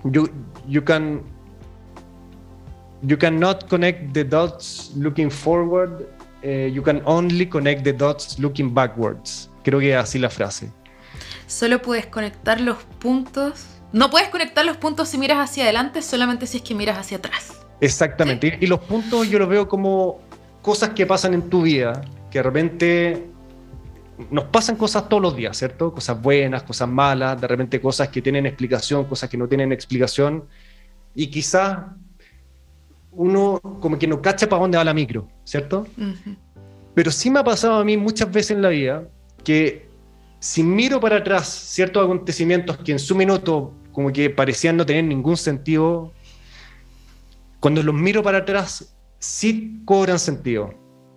you, 0.05 0.29
you 0.67 0.83
can 0.83 1.21
you 3.03 3.17
cannot 3.17 3.67
connect 3.67 4.13
the 4.13 4.23
dots 4.23 4.91
looking 4.95 5.29
forward, 5.29 6.07
uh, 6.43 6.47
you 6.49 6.81
can 6.81 7.01
only 7.05 7.45
connect 7.45 7.83
the 7.83 7.93
dots 7.93 8.39
looking 8.39 8.73
backwards. 8.73 9.49
Creo 9.65 9.79
que 9.79 9.95
así 9.95 10.19
la 10.19 10.29
frase. 10.29 10.71
Solo 11.47 11.81
puedes 11.81 12.05
conectar 12.05 12.61
los 12.61 12.77
puntos. 12.99 13.65
No 13.91 14.11
puedes 14.11 14.29
conectar 14.29 14.63
los 14.63 14.77
puntos 14.77 15.09
si 15.09 15.17
miras 15.17 15.39
hacia 15.39 15.63
adelante, 15.63 16.03
solamente 16.03 16.45
si 16.45 16.57
es 16.57 16.63
que 16.63 16.75
miras 16.75 16.99
hacia 16.99 17.17
atrás. 17.17 17.51
Exactamente. 17.81 18.59
Y 18.61 18.67
los 18.67 18.79
puntos 18.81 19.27
yo 19.27 19.39
los 19.39 19.49
veo 19.49 19.67
como 19.67 20.19
cosas 20.61 20.89
que 20.89 21.07
pasan 21.07 21.33
en 21.33 21.49
tu 21.49 21.63
vida, 21.63 21.99
que 22.29 22.37
de 22.39 22.43
repente 22.43 23.25
nos 24.29 24.43
pasan 24.45 24.75
cosas 24.75 25.09
todos 25.09 25.23
los 25.23 25.35
días, 25.35 25.57
¿cierto? 25.57 25.91
Cosas 25.91 26.21
buenas, 26.21 26.61
cosas 26.61 26.87
malas, 26.87 27.41
de 27.41 27.47
repente 27.47 27.81
cosas 27.81 28.09
que 28.09 28.21
tienen 28.21 28.45
explicación, 28.45 29.05
cosas 29.05 29.31
que 29.31 29.37
no 29.37 29.47
tienen 29.47 29.71
explicación. 29.71 30.45
Y 31.15 31.25
quizás 31.27 31.79
uno 33.13 33.59
como 33.81 33.97
que 33.97 34.05
no 34.05 34.21
cacha 34.21 34.47
para 34.47 34.61
dónde 34.61 34.77
va 34.77 34.83
la 34.83 34.93
micro, 34.93 35.27
¿cierto? 35.43 35.87
Pero 36.93 37.09
sí 37.09 37.31
me 37.31 37.39
ha 37.39 37.43
pasado 37.43 37.79
a 37.79 37.83
mí 37.83 37.97
muchas 37.97 38.31
veces 38.31 38.51
en 38.51 38.61
la 38.61 38.69
vida 38.69 39.07
que 39.45 39.87
si 40.39 40.61
miro 40.61 40.99
para 40.99 41.17
atrás 41.17 41.47
ciertos 41.47 42.03
acontecimientos 42.03 42.77
que 42.79 42.91
en 42.91 42.99
su 42.99 43.15
minuto 43.15 43.73
como 43.93 44.11
que 44.11 44.29
parecían 44.29 44.75
no 44.75 44.85
tener 44.85 45.05
ningún 45.05 45.37
sentido, 45.37 46.11
cuando 47.61 47.81
los 47.81 47.95
miro 47.95 48.21
para 48.21 48.39
atrás 48.39 48.93
sí 49.19 49.81
cobran 49.85 50.19
sentido. 50.19 50.73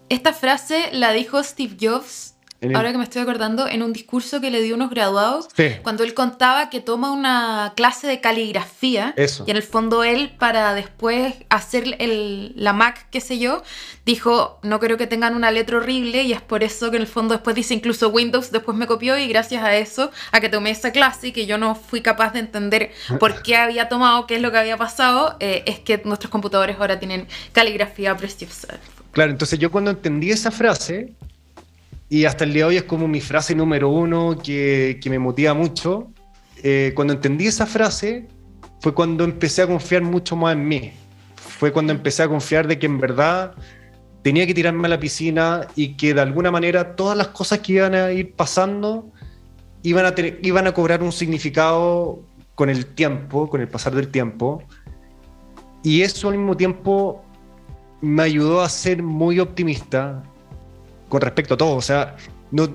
Esta 0.09 0.33
frase 0.33 0.91
la 0.93 1.13
dijo 1.13 1.43
Steve 1.43 1.77
Jobs 1.81 2.38
ahora 2.75 2.93
que 2.93 2.99
me 2.99 3.05
estoy 3.05 3.23
acordando, 3.23 3.69
en 3.69 3.83
un 3.83 3.93
discurso 3.93 4.41
que 4.41 4.51
le 4.51 4.61
dio 4.63 4.75
unos 4.75 4.91
graduados, 4.91 5.49
cuando 5.83 6.03
él 6.05 6.15
contaba 6.15 6.71
que 6.71 6.81
toma 6.81 7.13
una 7.13 7.73
clase 7.77 8.07
de 8.07 8.21
caligrafía, 8.21 9.15
y 9.17 9.51
en 9.51 9.57
el 9.57 9.63
fondo 9.63 10.05
él, 10.05 10.35
para 10.39 10.75
después 10.75 11.35
hacer 11.49 11.97
el, 11.99 12.53
la 12.57 12.73
Mac, 12.73 13.07
qué 13.11 13.21
sé 13.21 13.39
yo, 13.39 13.63
dijo, 14.05 14.59
no 14.63 14.81
creo 14.81 14.97
que 14.97 15.07
tengan 15.07 15.35
una 15.35 15.51
letra 15.51 15.79
horrible, 15.79 16.23
y 16.23 16.33
es 16.33 16.41
por 16.41 16.63
eso 16.63 16.91
que 16.91 16.97
en 16.97 17.03
el 17.03 17.09
fondo 17.09 17.35
después 17.35 17.55
dice 17.55 17.75
incluso 17.75 18.09
Windows, 18.09 18.51
después 18.51 18.77
me 18.77 18.87
copió, 18.87 19.19
y 19.19 19.29
gracias 19.29 19.63
a 19.63 19.77
eso, 19.77 20.11
a 20.33 20.41
que 20.41 20.49
tomé 20.49 20.71
esa 20.71 20.93
clase 20.93 21.29
y 21.29 21.33
que 21.33 21.47
yo 21.47 21.59
no 21.59 21.75
fui 21.75 22.01
capaz 22.01 22.33
de 22.33 22.41
entender 22.41 22.93
por 23.21 23.43
qué 23.43 23.57
había 23.57 23.89
tomado, 23.89 24.27
qué 24.27 24.37
es 24.37 24.43
lo 24.43 24.51
que 24.51 24.59
había 24.59 24.77
pasado, 24.77 25.37
eh, 25.41 25.63
es 25.67 25.79
que 25.79 26.01
nuestros 26.05 26.31
computadores 26.31 26.77
ahora 26.79 26.99
tienen 26.99 27.27
caligrafía 27.53 28.17
preciosa. 28.17 28.79
Claro, 29.13 29.31
entonces 29.31 29.59
yo 29.59 29.71
cuando 29.71 29.91
entendí 29.91 30.31
esa 30.31 30.51
frase, 30.51 31.13
y 32.09 32.25
hasta 32.25 32.45
el 32.45 32.55
día 32.55 32.65
de 32.65 32.69
hoy 32.69 32.77
es 32.77 32.85
como 32.85 33.07
mi 33.07 33.21
frase 33.21 33.55
número 33.55 33.91
uno 33.91 34.39
que, 34.43 34.99
que 35.03 35.11
me 35.11 35.19
motiva 35.19 35.53
mucho. 35.55 36.13
Eh, 36.63 36.93
cuando 36.95 37.13
entendí 37.13 37.47
esa 37.47 37.67
frase 37.67 38.27
fue 38.81 38.95
cuando 38.95 39.25
empecé 39.25 39.63
a 39.63 39.67
confiar 39.67 40.03
mucho 40.03 40.35
más 40.37 40.55
en 40.55 40.67
mí. 40.67 40.93
Fue 41.37 41.73
cuando 41.73 41.93
empecé 41.93 42.23
a 42.23 42.29
confiar 42.29 42.67
de 42.67 42.79
que 42.79 42.87
en 42.87 42.99
verdad 42.99 43.55
tenía 44.23 44.47
que 44.47 44.55
tirarme 44.55 44.87
a 44.87 44.91
la 44.91 45.01
piscina 45.01 45.67
y 45.77 45.97
que 45.97 46.15
de 46.15 46.21
alguna 46.21 46.51
manera 46.51 46.97
todas 46.97 47.17
las 47.17 47.29
cosas 47.29 47.59
que 47.59 47.75
iban 47.75 47.95
a 47.95 48.11
ir 48.13 48.35
pasando 48.35 49.13
iban 49.83 50.07
a, 50.07 50.15
iban 50.43 50.67
a 50.67 50.73
cobrar 50.73 51.03
un 51.03 51.13
significado 51.13 52.23
con 52.55 52.71
el 52.71 52.87
tiempo, 52.87 53.49
con 53.49 53.61
el 53.61 53.69
pasar 53.69 53.95
del 53.95 54.09
tiempo. 54.09 54.63
Y 55.83 56.03
eso 56.03 56.29
al 56.29 56.39
mismo 56.39 56.57
tiempo 56.57 57.23
me 58.01 58.23
ayudó 58.23 58.63
a 58.63 58.69
ser 58.69 59.03
muy 59.03 59.39
optimista 59.41 60.23
con 61.09 61.21
respecto 61.21 61.55
a 61.55 61.57
todo. 61.57 61.77
O 61.77 61.83
sea, 61.83 62.17
no, 62.51 62.69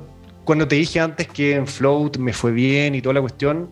cuando 0.44 0.68
te 0.68 0.76
dije 0.76 1.00
antes 1.00 1.28
que 1.28 1.56
en 1.56 1.68
Float 1.68 2.18
me 2.18 2.34
fue 2.34 2.52
bien 2.52 2.96
y 2.96 3.02
toda 3.02 3.14
la 3.14 3.22
cuestión, 3.22 3.70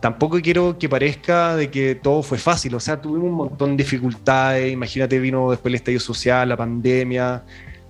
tampoco 0.00 0.40
quiero 0.40 0.78
que 0.78 0.88
parezca 0.88 1.56
de 1.56 1.70
que 1.70 1.94
todo 1.94 2.22
fue 2.22 2.38
fácil. 2.38 2.74
O 2.74 2.80
sea, 2.80 3.00
tuvimos 3.00 3.30
un 3.30 3.36
montón 3.36 3.76
de 3.76 3.84
dificultades. 3.84 4.72
Imagínate, 4.72 5.18
vino 5.18 5.50
después 5.50 5.70
el 5.70 5.76
estallido 5.76 6.00
social, 6.00 6.48
la 6.48 6.56
pandemia, 6.56 7.44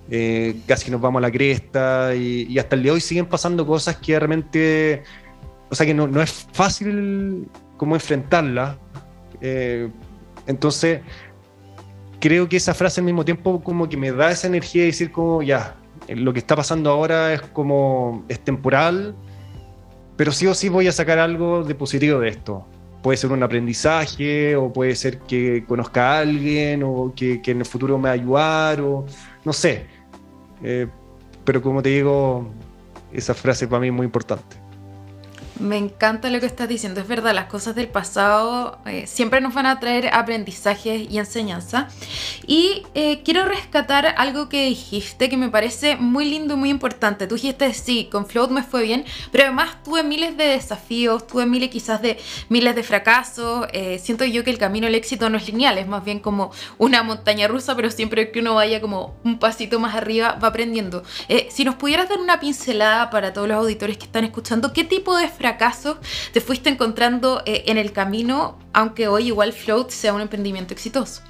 eh, 0.09 0.55
casi 0.67 0.91
nos 0.91 1.01
vamos 1.01 1.19
a 1.19 1.21
la 1.21 1.31
cresta 1.31 2.13
y, 2.15 2.57
hasta 2.59 2.75
el 2.75 2.83
día 2.83 2.91
de 2.91 2.95
hoy 2.95 3.01
siguen 3.01 3.25
pasando 3.25 3.65
cosas 3.65 3.97
que 3.97 4.17
realmente, 4.17 5.03
o 5.69 5.75
sea, 5.75 5.85
que 5.85 5.93
no, 5.93 6.07
no 6.07 6.21
es 6.21 6.47
fácil 6.51 7.47
como 7.77 7.95
enfrentarlas. 7.95 8.77
Eh, 9.41 9.89
entonces, 10.45 11.01
creo 12.19 12.47
que 12.47 12.57
esa 12.57 12.73
frase 12.73 13.01
al 13.01 13.05
mismo 13.05 13.25
tiempo 13.25 13.61
como 13.63 13.87
que 13.87 13.97
me 13.97 14.11
da 14.11 14.31
esa 14.31 14.47
energía 14.47 14.83
de 14.83 14.87
decir 14.87 15.11
como, 15.11 15.41
ya, 15.41 15.75
lo 16.09 16.33
que 16.33 16.39
está 16.39 16.55
pasando 16.55 16.89
ahora 16.89 17.33
es 17.33 17.41
como 17.41 18.25
es 18.27 18.39
temporal 18.39 19.15
pero 20.15 20.31
sí 20.31 20.47
o 20.47 20.53
sí 20.53 20.69
voy 20.69 20.87
a 20.87 20.91
sacar 20.91 21.19
algo 21.19 21.63
de 21.63 21.75
positivo 21.75 22.19
de 22.19 22.29
esto. 22.29 22.65
Puede 23.01 23.17
ser 23.17 23.31
un 23.31 23.43
aprendizaje, 23.43 24.55
o 24.55 24.71
puede 24.71 24.95
ser 24.95 25.19
que 25.19 25.65
conozca 25.67 26.13
a 26.13 26.19
alguien, 26.19 26.83
o 26.83 27.13
que, 27.15 27.41
en 27.45 27.59
el 27.59 27.65
futuro 27.65 27.97
me 27.97 28.03
va 28.03 28.09
a 28.11 28.13
ayudar, 28.13 28.81
o 28.81 29.05
no 29.43 29.53
sé. 29.53 29.87
Eh, 30.63 30.87
pero 31.43 31.61
como 31.61 31.81
te 31.81 31.89
digo, 31.89 32.47
esa 33.11 33.33
frase 33.33 33.67
para 33.67 33.81
mí 33.81 33.87
es 33.87 33.93
muy 33.93 34.05
importante. 34.05 34.62
Me 35.59 35.77
encanta 35.77 36.31
lo 36.31 36.39
que 36.39 36.47
estás 36.47 36.67
diciendo, 36.67 36.99
es 36.99 37.07
verdad, 37.07 37.33
las 37.33 37.45
cosas 37.45 37.75
del 37.75 37.87
pasado 37.87 38.79
eh, 38.87 39.05
siempre 39.05 39.39
nos 39.39 39.53
van 39.53 39.67
a 39.67 39.79
traer 39.79 40.09
aprendizajes 40.11 41.07
y 41.09 41.19
enseñanza. 41.19 41.89
Y 42.47 42.83
eh, 42.95 43.21
quiero 43.23 43.45
rescatar 43.45 44.15
algo 44.17 44.49
que 44.49 44.65
dijiste 44.65 45.29
que 45.29 45.37
me 45.37 45.49
parece 45.49 45.95
muy 45.95 46.25
lindo 46.25 46.55
y 46.55 46.57
muy 46.57 46.69
importante. 46.69 47.27
Tú 47.27 47.35
dijiste, 47.35 47.71
sí, 47.75 48.09
con 48.11 48.25
Float 48.25 48.49
me 48.49 48.63
fue 48.63 48.81
bien, 48.81 49.05
pero 49.31 49.43
además 49.43 49.83
tuve 49.83 50.01
miles 50.01 50.35
de 50.37 50.45
desafíos, 50.45 51.27
tuve 51.27 51.45
miles 51.45 51.69
quizás 51.69 52.01
de 52.01 52.17
miles 52.49 52.75
de 52.75 52.81
fracasos. 52.81 53.67
Eh, 53.73 53.99
siento 53.99 54.25
yo 54.25 54.43
que 54.43 54.49
el 54.49 54.57
camino 54.57 54.87
al 54.87 54.95
éxito 54.95 55.29
no 55.29 55.37
es 55.37 55.47
lineal, 55.47 55.77
es 55.77 55.87
más 55.87 56.03
bien 56.03 56.19
como 56.19 56.51
una 56.79 57.03
montaña 57.03 57.47
rusa, 57.47 57.75
pero 57.75 57.91
siempre 57.91 58.31
que 58.31 58.39
uno 58.39 58.55
vaya 58.55 58.81
como 58.81 59.15
un 59.23 59.37
pasito 59.37 59.79
más 59.79 59.95
arriba 59.95 60.39
va 60.43 60.47
aprendiendo. 60.47 61.03
si 61.51 61.63
nos 61.63 61.75
pudieras 61.75 62.09
dar 62.09 62.19
una 62.19 62.39
pincelada 62.39 63.11
para 63.11 63.33
todos 63.33 63.47
los 63.47 63.57
auditores 63.57 63.97
que 63.97 64.05
están 64.05 64.23
escuchando, 64.23 64.73
¿qué 64.73 64.83
tipo 64.83 65.15
de 65.15 65.27
fracasos 65.43 65.97
te 66.31 66.39
fuiste 66.39 66.69
encontrando 66.69 67.41
eh, 67.45 67.63
en 67.65 67.77
el 67.77 67.91
camino, 67.91 68.57
aunque 68.71 69.09
hoy 69.09 69.27
igual 69.27 69.51
Float 69.51 69.89
sea 69.89 70.13
un 70.13 70.21
emprendimiento 70.21 70.73
exitoso? 70.73 71.21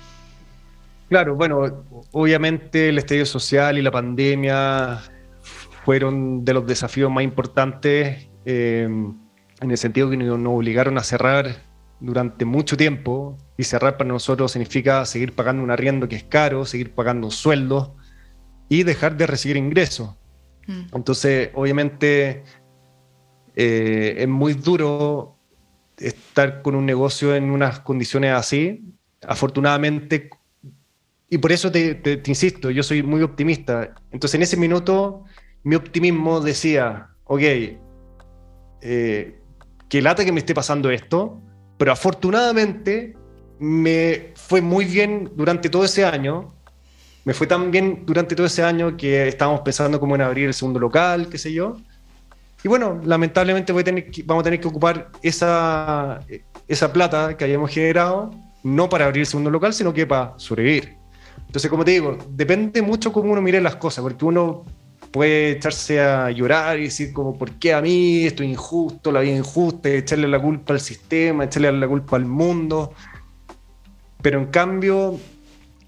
Claro, 1.09 1.36
bueno, 1.36 1.84
obviamente 2.11 2.89
el 2.89 2.99
estallido 2.99 3.26
social 3.26 3.76
y 3.80 3.82
la 3.82 3.89
pandemia 3.89 5.01
fueron 5.84 6.45
de 6.45 6.53
los 6.53 6.68
desafíos 6.68 7.09
más 7.11 7.24
importantes 7.24 8.30
eh, 8.45 8.84
en 8.84 9.72
el 9.72 9.78
sentido 9.78 10.11
que 10.11 10.18
nos 10.18 10.39
obligaron 10.47 10.99
a 10.99 11.03
cerrar 11.03 11.47
durante 11.99 12.45
mucho 12.45 12.78
tiempo 12.78 13.36
y 13.57 13.64
cerrar 13.64 13.97
para 13.97 14.09
nosotros 14.09 14.51
significa 14.51 15.05
seguir 15.05 15.34
pagando 15.34 15.64
un 15.64 15.72
arriendo 15.72 16.07
que 16.07 16.18
es 16.18 16.24
caro, 16.24 16.66
seguir 16.66 16.93
pagando 16.93 17.32
sueldos 17.32 17.91
y 18.70 18.84
dejar 18.84 19.18
de 19.18 19.26
recibir 19.26 19.57
ingresos. 19.57 20.11
Mm. 20.68 20.82
Entonces, 20.93 21.49
obviamente, 21.55 22.43
eh, 23.56 24.16
es 24.18 24.28
muy 24.28 24.54
duro 24.54 25.38
estar 25.97 26.62
con 26.62 26.76
un 26.76 26.86
negocio 26.86 27.36
en 27.36 27.51
unas 27.51 27.80
condiciones 27.80 28.34
así. 28.34 28.84
Afortunadamente, 29.22 30.30
y 31.30 31.38
por 31.38 31.51
eso 31.51 31.72
te, 31.72 32.22
insisto, 32.26 32.70
yo 32.70 32.84
soy 32.84 33.04
muy 33.04 33.22
optimista. 33.22 33.95
Entonces 34.12 34.36
en 34.36 34.43
ese 34.43 34.58
minuto 34.58 35.24
mi 35.64 35.76
optimismo 35.76 36.41
decía, 36.41 37.10
ok, 37.26 37.41
eh, 38.82 39.39
lata 39.91 40.26
que 40.26 40.32
me 40.32 40.39
esté 40.39 40.54
pasando 40.54 40.89
esto, 40.89 41.41
pero 41.78 41.91
afortunadamente 41.91 43.16
me 43.60 44.34
fue 44.36 44.62
muy 44.62 44.86
bien 44.86 45.32
durante 45.36 45.70
todo 45.70 45.86
ese 45.86 46.06
año. 46.06 46.54
Me 47.26 47.34
fue 47.34 47.47
tan 47.47 47.72
bien 47.72 48.04
durante 48.06 48.36
todo 48.36 48.45
ese 48.45 48.64
año 48.64 48.97
que 48.97 49.28
estábamos 49.28 49.62
pensando 49.62 49.99
cómo 49.99 50.16
en 50.16 50.22
abrir 50.22 50.47
el 50.47 50.54
segundo 50.54 50.80
local, 50.80 51.30
qué 51.30 51.38
sé 51.38 51.54
yo. 51.54 51.78
Y 52.64 52.68
bueno, 52.70 53.01
lamentablemente 53.03 53.74
vamos 53.74 54.41
a 54.41 54.43
tener 54.43 54.59
que 54.59 54.68
ocupar 54.68 55.09
esa, 55.22 56.22
esa 56.68 56.93
plata 56.93 57.36
que 57.36 57.43
hayamos 57.43 57.72
generado, 57.72 58.32
no 58.64 58.88
para 58.88 59.05
abrir 59.05 59.22
el 59.22 59.28
segundo 59.28 59.49
local, 59.49 59.74
sino 59.74 59.93
que 59.93 60.07
para 60.07 60.34
sobrevivir. 60.38 60.95
Entonces, 61.45 61.70
como 61.70 61.84
te 61.84 61.91
digo, 61.91 62.18
depende 62.30 62.82
mucho 62.82 63.11
cómo 63.11 63.32
uno 63.32 63.41
mire 63.41 63.59
las 63.59 63.76
cosas, 63.76 64.01
porque 64.01 64.24
uno 64.24 64.64
puede 65.11 65.51
echarse 65.51 66.01
a 66.01 66.32
llorar 66.32 66.80
y 66.80 66.86
decir 66.86 67.14
como, 67.14 67.38
¿por 67.38 67.51
qué 67.51 67.74
a 67.74 67.82
mí? 67.82 68.26
Esto 68.26 68.43
es 68.43 68.49
injusto, 68.49 69.11
la 69.11 69.20
vida 69.20 69.34
es 69.34 69.39
injusta, 69.39 69.89
echarle 69.89 70.28
la 70.28 70.41
culpa 70.41 70.74
al 70.74 70.80
sistema, 70.80 71.43
echarle 71.43 71.72
la 71.72 71.88
culpa 71.88 72.16
al 72.16 72.26
mundo. 72.26 72.93
Pero 74.22 74.39
en 74.39 74.47
cambio, 74.47 75.20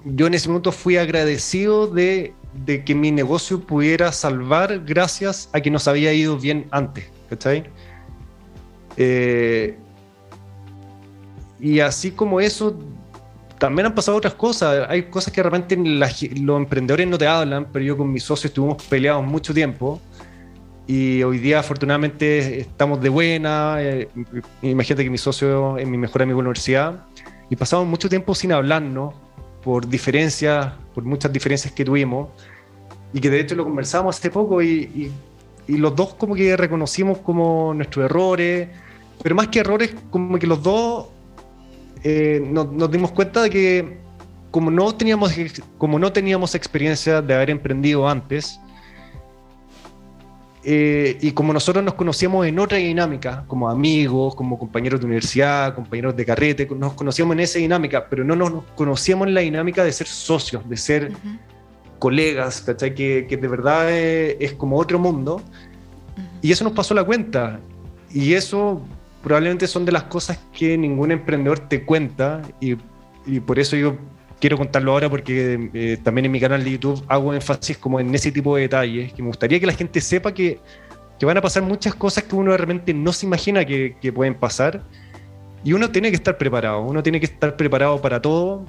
yo 0.03 0.27
en 0.27 0.33
ese 0.33 0.49
momento 0.49 0.71
fui 0.73 0.97
agradecido 0.97 1.87
de 1.87 2.33
de 2.63 2.83
que 2.83 2.95
mi 2.95 3.11
negocio 3.11 3.59
pudiera 3.59 4.11
salvar 4.11 4.81
gracias 4.85 5.49
a 5.53 5.61
que 5.61 5.69
nos 5.69 5.87
había 5.87 6.13
ido 6.13 6.37
bien 6.37 6.67
antes, 6.71 7.05
¿cachai? 7.29 7.65
Eh, 8.97 9.77
y 11.59 11.79
así 11.79 12.11
como 12.11 12.39
eso, 12.39 12.77
también 13.57 13.87
han 13.87 13.95
pasado 13.95 14.17
otras 14.17 14.35
cosas. 14.35 14.87
Hay 14.89 15.03
cosas 15.03 15.33
que 15.33 15.41
de 15.41 15.49
repente 15.49 15.75
los 15.77 16.57
emprendedores 16.57 17.07
no 17.07 17.17
te 17.17 17.27
hablan, 17.27 17.67
pero 17.71 17.83
yo 17.83 17.97
con 17.97 18.11
mis 18.11 18.23
socios 18.23 18.51
estuvimos 18.51 18.83
peleados 18.83 19.25
mucho 19.25 19.53
tiempo. 19.53 19.99
Y 20.87 21.23
hoy 21.23 21.39
día, 21.39 21.59
afortunadamente, 21.59 22.59
estamos 22.59 23.01
de 23.01 23.09
buena. 23.09 23.77
Eh, 23.79 24.07
imagínate 24.61 25.03
que 25.03 25.09
mi 25.09 25.17
socio 25.17 25.77
es 25.77 25.87
mi 25.87 25.97
mejor 25.97 26.21
amigo 26.21 26.37
de 26.37 26.43
la 26.43 26.49
universidad. 26.49 27.05
Y 27.49 27.55
pasamos 27.55 27.87
mucho 27.87 28.07
tiempo 28.07 28.35
sin 28.35 28.51
hablarnos 28.51 29.13
por 29.65 29.87
diferencias, 29.87 30.73
por 30.93 31.03
muchas 31.03 31.33
diferencias 31.33 31.73
que 31.73 31.83
tuvimos, 31.83 32.29
y 33.11 33.19
que 33.19 33.31
de 33.31 33.39
hecho 33.39 33.55
lo 33.55 33.63
conversamos 33.63 34.15
hace 34.15 34.29
poco 34.29 34.61
y, 34.61 35.11
y, 35.67 35.77
los 35.77 35.95
dos 35.95 36.13
como 36.13 36.35
que 36.35 36.55
reconocimos 36.55 37.17
como 37.17 37.73
nuestros 37.73 38.05
errores, 38.05 38.69
pero 39.23 39.33
más 39.33 39.47
que 39.47 39.61
errores, 39.61 39.95
como 40.11 40.37
que 40.37 40.45
los 40.45 40.61
dos 40.61 41.07
eh, 42.03 42.39
nos, 42.45 42.71
nos, 42.71 42.91
dimos 42.91 43.11
cuenta 43.11 43.41
de 43.41 43.49
que 43.49 43.97
como 44.51 44.69
no, 44.69 44.93
teníamos, 44.93 45.33
como 45.79 45.97
no 45.97 46.13
teníamos 46.13 46.53
experiencia 46.53 47.23
de 47.23 47.33
haber 47.33 47.49
emprendido 47.49 48.07
antes, 48.07 48.59
eh, 50.67 51.19
y 51.21 51.31
como 51.33 51.53
nosotros 51.53 51.85
nos 51.85 51.93
conocíamos 51.93 52.47
en 52.47 52.57
otra 52.57 52.79
dinámica, 52.79 53.45
como 53.47 53.69
amigos, 53.69 54.33
como 54.33 54.57
compañeros 54.57 54.99
de 54.99 55.05
universidad, 55.05 55.75
compañeros 55.75 56.15
de 56.15 56.25
carrete, 56.25 56.67
nos 56.75 56.93
conocíamos 56.93 57.35
en 57.35 57.41
esa 57.41 57.59
dinámica, 57.59 58.07
pero 58.09 58.23
no 58.23 58.35
nos 58.35 58.63
conocíamos 58.75 59.27
en 59.27 59.35
la 59.35 59.41
dinámica 59.41 59.83
de 59.83 59.91
ser 59.91 60.07
socios, 60.07 60.67
de 60.67 60.75
ser 60.75 61.11
colegas, 61.99 62.61
¿cachai? 62.61 62.95
Que, 62.95 63.27
que 63.29 63.37
de 63.37 63.47
verdad 63.47 63.91
es, 63.91 64.53
como 64.53 64.79
otro 64.79 64.97
mundo. 64.97 65.39
Y 66.41 66.51
eso 66.51 66.63
nos 66.63 66.73
pasó 66.73 66.95
la 66.95 67.03
cuenta. 67.03 67.59
Y 68.11 68.33
eso 68.33 68.81
probablemente 69.21 69.67
son 69.67 69.85
de 69.85 69.91
las 69.91 70.03
cosas 70.03 70.39
que 70.51 70.79
ningún 70.79 71.11
emprendedor 71.11 71.59
te 71.59 71.85
cuenta 71.85 72.41
y, 72.59 72.75
y 73.27 73.39
por 73.39 73.59
eso 73.59 73.75
yo 73.75 73.97
quiero 74.39 74.57
contarlo 74.57 74.91
ahora 74.91 75.09
porque 75.09 75.69
eh, 75.73 75.97
también 76.03 76.25
en 76.25 76.31
mi 76.31 76.39
canal 76.39 76.63
de 76.63 76.71
YouTube 76.71 77.03
hago 77.07 77.33
énfasis 77.33 77.77
como 77.77 77.99
en 77.99 78.13
ese 78.13 78.31
tipo 78.31 78.55
de 78.55 78.63
detalles, 78.63 79.13
que 79.13 79.21
me 79.21 79.29
gustaría 79.29 79.59
que 79.59 79.65
la 79.65 79.73
gente 79.73 80.01
sepa 80.01 80.33
que, 80.33 80.59
que 81.19 81.25
van 81.25 81.37
a 81.37 81.41
pasar 81.41 81.63
muchas 81.63 81.95
cosas 81.95 82.23
que 82.23 82.35
uno 82.35 82.51
de 82.51 82.57
repente 82.57 82.93
no 82.93 83.13
se 83.13 83.25
imagina 83.25 83.65
que, 83.65 83.95
que, 84.01 84.11
pueden 84.11 84.35
pasar. 84.35 84.83
Y 85.63 85.73
uno 85.73 85.89
tiene 85.89 86.09
que 86.11 86.15
estar 86.15 86.37
preparado, 86.37 86.81
uno 86.81 87.01
tiene 87.01 87.19
que 87.19 87.25
estar 87.25 87.55
preparado 87.57 87.99
para 88.01 88.21
todo. 88.21 88.65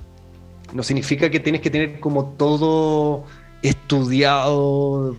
No 0.72 0.82
significa 0.82 1.30
que 1.30 1.40
tienes 1.40 1.60
que 1.60 1.70
tener 1.70 2.00
como 2.00 2.30
todo 2.36 3.24
estudiado. 3.62 5.18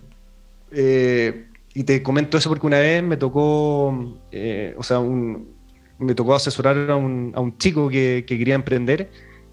Eh, 0.72 1.46
y 1.74 1.84
te 1.84 2.02
comento 2.02 2.36
eso 2.36 2.48
porque 2.48 2.66
una 2.66 2.80
vez 2.80 3.02
me 3.02 3.16
tocó, 3.16 4.18
eh, 4.32 4.74
o 4.76 4.82
sea, 4.82 5.00
me 5.00 6.14
tocó 6.14 6.34
asesorar 6.34 6.90
a 6.90 6.96
un, 6.96 7.32
a 7.36 7.40
un 7.40 7.56
chico 7.58 7.88
que, 7.88 8.24
que 8.26 8.36
quería 8.36 8.56
emprender 8.56 9.08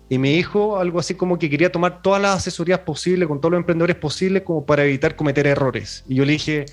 y 0.08 0.18
me 0.18 0.30
dijo 0.30 0.78
algo 0.78 1.00
así 1.00 1.16
como 1.16 1.40
que 1.40 1.50
quería 1.50 1.72
tomar 1.72 2.02
todas 2.02 2.22
las 2.22 2.38
asesorías 2.38 2.80
posibles 2.80 3.28
con 3.28 3.42
todos 3.42 3.52
los 3.52 3.60
emprendedores 3.60 3.96
posibles 3.96 4.44
como 4.44 4.66
para 4.66 4.86
evitar 4.86 5.16
cometer 5.16 5.48
errores. 5.48 6.04
Y 6.08 6.16
yo 6.16 6.26
le 6.26 6.34
dije, 6.34 6.66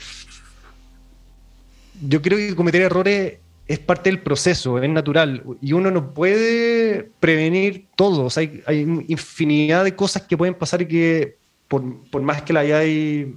yo 2.07 2.21
creo 2.21 2.37
que 2.39 2.55
cometer 2.55 2.83
errores 2.83 3.39
es 3.67 3.79
parte 3.79 4.11
del 4.11 4.21
proceso, 4.21 4.79
es 4.83 4.91
natural, 4.91 5.45
y 5.63 5.73
uno 5.73 5.91
no 5.91 6.13
puede 6.13 7.11
prevenir 7.21 7.87
todo. 7.97 8.29
hay, 8.37 9.05
infinidad 9.09 9.85
de 9.85 9.97
cosas 9.97 10.23
que 10.23 10.37
pueden 10.37 10.55
pasar 10.55 10.87
que 10.87 11.39
por, 11.69 12.21
más 12.21 12.43
que 12.43 12.53
la 12.53 12.61
hayáis 12.61 13.29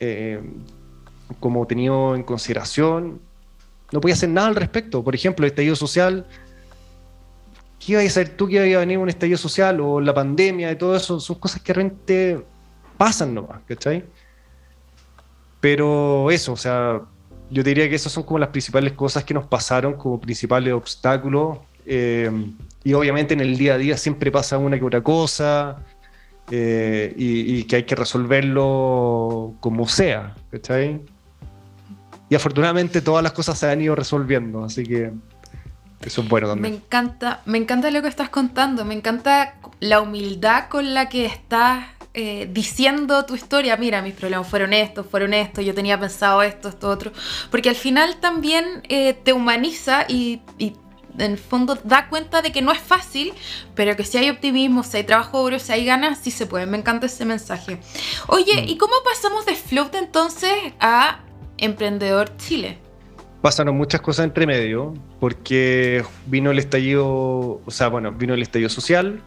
eh, 0.00 0.40
como 1.38 1.64
tenido 1.66 2.16
en 2.16 2.24
consideración, 2.24 3.20
no 3.92 4.00
puede 4.00 4.14
hacer 4.14 4.30
nada 4.30 4.48
al 4.48 4.56
respecto. 4.56 5.04
Por 5.04 5.14
ejemplo, 5.14 5.46
el 5.46 5.52
estallido 5.52 5.76
social 5.76 6.26
¿qué 7.84 7.92
iba 7.92 8.02
a 8.02 8.04
hacer 8.04 8.30
tú 8.30 8.48
que 8.48 8.66
iba 8.66 8.76
a 8.76 8.80
venir 8.80 8.98
un 8.98 9.08
estallido 9.08 9.38
social 9.38 9.80
o 9.80 10.00
la 10.00 10.14
pandemia 10.14 10.70
y 10.72 10.76
todo 10.76 10.96
eso? 10.96 11.20
Son 11.20 11.38
cosas 11.38 11.60
que 11.60 11.72
realmente 11.72 12.44
pasan 12.96 13.34
nomás, 13.34 13.60
¿cachai? 13.66 14.04
Pero 15.60 16.30
eso, 16.30 16.52
o 16.52 16.56
sea, 16.56 17.00
yo 17.50 17.62
diría 17.62 17.88
que 17.88 17.94
esas 17.94 18.12
son 18.12 18.22
como 18.24 18.38
las 18.38 18.50
principales 18.50 18.92
cosas 18.92 19.24
que 19.24 19.34
nos 19.34 19.46
pasaron 19.46 19.94
como 19.94 20.20
principales 20.20 20.72
obstáculos. 20.72 21.58
Eh, 21.86 22.30
y 22.82 22.92
obviamente 22.94 23.34
en 23.34 23.40
el 23.40 23.56
día 23.56 23.74
a 23.74 23.78
día 23.78 23.96
siempre 23.96 24.30
pasa 24.30 24.56
una 24.58 24.78
que 24.78 24.84
otra 24.84 25.02
cosa 25.02 25.82
eh, 26.50 27.14
y, 27.16 27.56
y, 27.56 27.64
que 27.64 27.76
hay 27.76 27.82
que 27.84 27.94
resolverlo 27.94 29.54
como 29.60 29.86
sea, 29.86 30.34
¿cachai? 30.50 31.02
Y 32.28 32.34
afortunadamente 32.34 33.00
todas 33.02 33.22
las 33.22 33.32
cosas 33.32 33.58
se 33.58 33.70
han 33.70 33.80
ido 33.80 33.94
resolviendo, 33.94 34.64
así 34.64 34.82
que 34.84 35.12
eso 36.04 36.22
es 36.22 36.28
bueno 36.28 36.48
también. 36.48 36.72
Me 36.72 36.78
encanta, 36.78 37.40
me 37.44 37.58
encanta 37.58 37.90
lo 37.90 38.02
que 38.02 38.08
estás 38.08 38.28
contando, 38.28 38.84
me 38.84 38.94
encanta 38.94 39.54
la 39.80 40.00
humildad 40.00 40.68
con 40.68 40.94
la 40.94 41.08
que 41.08 41.26
estás 41.26 41.86
eh, 42.16 42.48
diciendo 42.52 43.24
tu 43.24 43.34
historia, 43.34 43.76
mira, 43.76 44.00
mis 44.00 44.14
problemas 44.14 44.46
fueron 44.46 44.72
estos, 44.72 45.04
fueron 45.06 45.34
estos, 45.34 45.64
yo 45.64 45.74
tenía 45.74 45.98
pensado 45.98 46.42
esto, 46.42 46.68
esto, 46.68 46.88
otro, 46.88 47.12
porque 47.50 47.70
al 47.70 47.74
final 47.74 48.16
también 48.16 48.82
eh, 48.88 49.14
te 49.14 49.32
humaniza 49.32 50.04
y, 50.08 50.40
y, 50.58 50.74
en 51.18 51.32
el 51.32 51.38
fondo 51.38 51.76
da 51.82 52.08
cuenta 52.08 52.42
de 52.42 52.52
que 52.52 52.62
no 52.62 52.72
es 52.72 52.78
fácil, 52.78 53.32
pero 53.74 53.96
que 53.96 54.04
si 54.04 54.18
hay 54.18 54.30
optimismo, 54.30 54.82
si 54.82 54.98
hay 54.98 55.04
trabajo 55.04 55.42
duro, 55.42 55.58
si 55.58 55.72
hay 55.72 55.84
ganas, 55.84 56.18
sí 56.18 56.30
se 56.30 56.46
puede. 56.46 56.66
Me 56.66 56.76
encanta 56.76 57.06
ese 57.06 57.24
mensaje. 57.24 57.78
Oye, 58.26 58.62
mm. 58.62 58.68
¿y 58.68 58.76
cómo 58.76 58.94
pasamos 59.04 59.46
de 59.46 59.54
Float 59.54 59.94
entonces 59.94 60.52
a 60.80 61.20
Emprendedor 61.56 62.36
Chile? 62.36 62.83
Pasaron 63.44 63.76
muchas 63.76 64.00
cosas 64.00 64.24
entre 64.24 64.46
medio, 64.46 64.94
porque 65.20 66.02
vino 66.26 66.50
el 66.50 66.58
estallido, 66.58 67.60
o 67.64 67.70
sea, 67.70 67.88
bueno, 67.88 68.10
vino 68.10 68.32
el 68.32 68.40
estallido 68.40 68.70
social, 68.70 69.20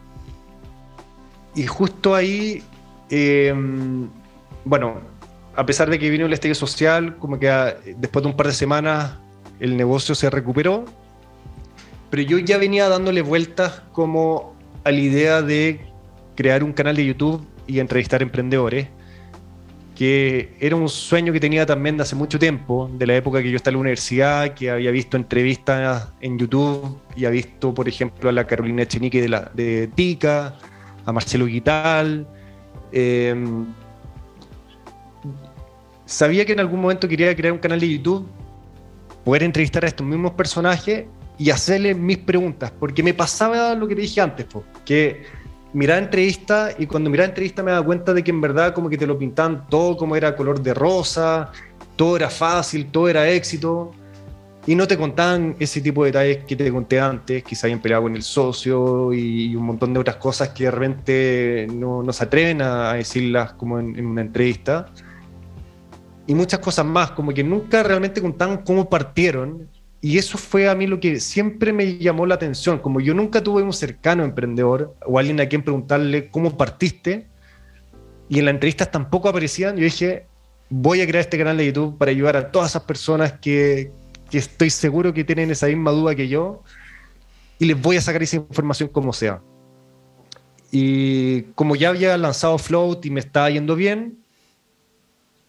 y 1.54 1.66
justo 1.66 2.16
ahí 2.16 2.64
Em, 3.10 4.08
bueno, 4.64 5.00
a 5.56 5.64
pesar 5.64 5.88
de 5.90 5.98
que 5.98 6.10
vino 6.10 6.26
el 6.26 6.32
estallido 6.32 6.54
social, 6.54 7.16
como 7.16 7.38
que 7.38 7.48
ah, 7.48 7.76
después 7.96 8.22
de 8.22 8.30
un 8.30 8.36
par 8.36 8.46
de 8.46 8.52
semanas 8.52 9.14
el 9.60 9.76
negocio 9.76 10.14
se 10.14 10.30
recuperó, 10.30 10.84
pero 12.10 12.22
yo 12.22 12.38
ya 12.38 12.58
venía 12.58 12.88
dándole 12.88 13.22
vueltas 13.22 13.82
como 13.92 14.54
a 14.84 14.90
la 14.90 14.98
idea 14.98 15.42
de 15.42 15.80
crear 16.36 16.62
un 16.62 16.72
canal 16.72 16.96
de 16.96 17.06
YouTube 17.06 17.46
y 17.66 17.80
entrevistar 17.80 18.22
emprendedores, 18.22 18.88
que 19.98 20.54
era 20.60 20.76
un 20.76 20.88
sueño 20.88 21.32
que 21.32 21.40
tenía 21.40 21.66
también 21.66 21.96
de 21.96 22.04
hace 22.04 22.14
mucho 22.14 22.38
tiempo, 22.38 22.88
de 22.94 23.04
la 23.04 23.16
época 23.16 23.42
que 23.42 23.50
yo 23.50 23.56
estaba 23.56 23.72
en 23.72 23.74
la 23.78 23.80
universidad, 23.80 24.54
que 24.54 24.70
había 24.70 24.92
visto 24.92 25.16
entrevistas 25.16 26.08
en 26.20 26.38
YouTube 26.38 27.00
y 27.16 27.24
había 27.24 27.42
visto, 27.42 27.74
por 27.74 27.88
ejemplo, 27.88 28.30
a 28.30 28.32
la 28.32 28.46
Carolina 28.46 28.84
Echenique 28.84 29.20
de, 29.20 29.28
la, 29.28 29.50
de 29.52 29.88
Tica, 29.88 30.54
a 31.04 31.12
Marcelo 31.12 31.46
Guital, 31.46 32.28
Em, 32.92 33.66
sabía 36.06 36.44
que 36.44 36.52
en 36.52 36.60
algún 36.60 36.80
momento 36.80 37.08
quería 37.08 37.34
crear 37.34 37.52
un 37.52 37.58
canal 37.58 37.80
de 37.80 37.90
YouTube, 37.90 38.26
poder 39.24 39.42
entrevistar 39.42 39.84
a 39.84 39.88
estos 39.88 40.06
mismos 40.06 40.32
personajes 40.32 41.06
y 41.38 41.50
hacerles 41.50 41.96
mis 41.96 42.18
preguntas, 42.18 42.72
porque 42.78 43.02
me 43.02 43.14
pasaba 43.14 43.74
lo 43.74 43.86
que 43.86 43.94
te 43.94 44.02
dije 44.02 44.20
antes, 44.20 44.46
que 44.84 45.24
miraba 45.72 45.98
entrevistas 45.98 46.74
y 46.78 46.86
cuando 46.86 47.10
miraba 47.10 47.28
entrevistas 47.28 47.64
me 47.64 47.70
daba 47.70 47.84
cuenta 47.84 48.14
de 48.14 48.24
que 48.24 48.30
en 48.30 48.40
verdad 48.40 48.74
como 48.74 48.88
que 48.88 48.96
te 48.96 49.06
lo 49.06 49.18
pintaban 49.18 49.66
todo 49.68 49.96
como 49.96 50.16
era 50.16 50.34
color 50.34 50.62
de 50.62 50.74
rosa, 50.74 51.52
todo 51.96 52.16
era 52.16 52.30
fácil, 52.30 52.86
todo 52.90 53.08
era 53.08 53.28
éxito 53.28 53.92
y 54.68 54.74
no 54.74 54.86
te 54.86 54.98
contaban 54.98 55.56
ese 55.58 55.80
tipo 55.80 56.04
de 56.04 56.10
detalles 56.10 56.44
que 56.44 56.54
te 56.54 56.70
conté 56.70 57.00
antes, 57.00 57.42
que 57.42 57.56
se 57.56 57.66
habían 57.66 57.80
peleado 57.80 58.02
con 58.02 58.14
el 58.14 58.22
socio 58.22 59.14
y 59.14 59.56
un 59.56 59.64
montón 59.64 59.94
de 59.94 60.00
otras 60.00 60.16
cosas 60.16 60.50
que 60.50 60.64
de 60.64 60.70
repente 60.70 61.66
no, 61.72 62.02
no 62.02 62.12
se 62.12 62.24
atreven 62.24 62.60
a 62.60 62.92
decirlas 62.92 63.54
como 63.54 63.78
en, 63.78 64.04
una 64.04 64.20
entrevista. 64.20 64.90
Y 66.26 66.34
muchas 66.34 66.60
cosas 66.60 66.84
más, 66.84 67.12
como 67.12 67.32
que 67.32 67.42
nunca 67.42 67.82
realmente 67.82 68.20
contaban 68.20 68.58
cómo 68.58 68.90
partieron. 68.90 69.66
Y 70.00 70.18
eso 70.18 70.38
fue 70.38 70.68
a 70.68 70.74
mí 70.74 70.86
lo 70.86 71.00
que 71.00 71.18
siempre 71.18 71.72
me 71.72 71.98
llamó 71.98 72.24
la 72.26 72.36
atención. 72.36 72.78
Como 72.78 73.00
yo 73.00 73.14
nunca 73.14 73.42
tuve 73.42 73.62
un 73.62 73.72
cercano 73.72 74.24
emprendedor 74.24 74.94
o 75.04 75.18
alguien 75.18 75.40
a 75.40 75.46
quien 75.46 75.62
preguntarle 75.62 76.30
cómo 76.30 76.56
partiste, 76.56 77.26
y 78.28 78.38
en 78.38 78.44
las 78.44 78.54
entrevistas 78.54 78.90
tampoco 78.90 79.28
aparecían, 79.28 79.76
yo 79.76 79.84
dije, 79.84 80.26
voy 80.68 81.00
a 81.00 81.06
crear 81.06 81.22
este 81.22 81.38
canal 81.38 81.56
de 81.56 81.66
YouTube 81.66 81.96
para 81.96 82.10
ayudar 82.10 82.36
a 82.36 82.50
todas 82.50 82.70
esas 82.70 82.82
personas 82.82 83.32
que, 83.32 83.90
que 84.30 84.38
estoy 84.38 84.70
seguro 84.70 85.14
que 85.14 85.24
tienen 85.24 85.50
esa 85.50 85.66
misma 85.66 85.90
duda 85.90 86.14
que 86.14 86.28
yo 86.28 86.62
y 87.58 87.64
les 87.64 87.80
voy 87.80 87.96
a 87.96 88.00
sacar 88.00 88.22
esa 88.22 88.36
información 88.36 88.88
como 88.90 89.12
sea. 89.12 89.40
Y 90.70 91.42
como 91.54 91.74
ya 91.74 91.88
había 91.88 92.16
lanzado 92.18 92.58
Float 92.58 93.04
y 93.06 93.10
me 93.10 93.20
estaba 93.20 93.50
yendo 93.50 93.74
bien, 93.74 94.18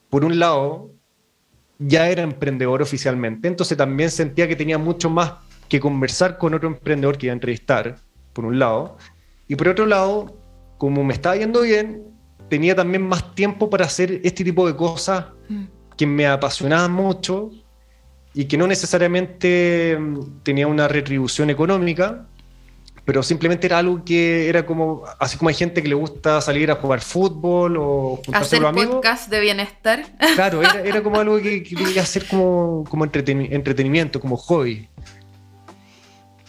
por 0.09 0.23
un 0.23 0.39
lado, 0.39 0.89
ya 1.79 2.09
era 2.09 2.21
emprendedor 2.21 2.81
oficialmente, 2.81 3.47
entonces 3.47 3.77
también 3.77 4.11
sentía 4.11 4.47
que 4.47 4.55
tenía 4.55 4.77
mucho 4.77 5.09
más 5.09 5.33
que 5.67 5.79
conversar 5.79 6.37
con 6.37 6.53
otro 6.53 6.67
emprendedor 6.67 7.17
que 7.17 7.27
iba 7.27 7.33
a 7.33 7.35
entrevistar, 7.35 7.95
por 8.33 8.45
un 8.45 8.59
lado, 8.59 8.97
y 9.47 9.55
por 9.55 9.69
otro 9.69 9.85
lado, 9.85 10.37
como 10.77 11.03
me 11.03 11.13
estaba 11.13 11.35
yendo 11.35 11.61
bien, 11.61 12.03
tenía 12.49 12.75
también 12.75 13.07
más 13.07 13.33
tiempo 13.33 13.69
para 13.69 13.85
hacer 13.85 14.21
este 14.23 14.43
tipo 14.43 14.67
de 14.67 14.75
cosas 14.75 15.25
mm. 15.47 15.63
que 15.95 16.05
me 16.05 16.27
apasionaban 16.27 16.91
mucho 16.91 17.51
y 18.33 18.45
que 18.45 18.57
no 18.57 18.67
necesariamente 18.67 19.97
mm, 19.99 20.41
tenía 20.43 20.67
una 20.67 20.87
retribución 20.87 21.49
económica, 21.49 22.27
pero 23.09 23.23
simplemente 23.23 23.65
era 23.65 23.79
algo 23.79 24.05
que 24.05 24.47
era 24.47 24.67
como, 24.67 25.03
así 25.17 25.35
como 25.35 25.49
hay 25.49 25.55
gente 25.55 25.81
que 25.81 25.89
le 25.89 25.95
gusta 25.95 26.41
salir 26.41 26.69
a 26.69 26.75
jugar 26.75 27.01
fútbol 27.01 27.75
o 27.75 28.21
juntarse 28.23 28.57
hacer 28.57 28.67
amigos. 28.67 28.97
podcast 28.97 29.31
de 29.31 29.39
bienestar. 29.39 30.05
Claro, 30.35 30.61
era, 30.85 31.01
como 31.01 31.19
algo 31.19 31.41
que, 31.41 31.63
quería 31.63 32.03
hacer 32.03 32.27
como, 32.27 32.83
como 32.87 33.05
entretenimiento, 33.05 34.19
como 34.19 34.37
hobby. 34.37 34.87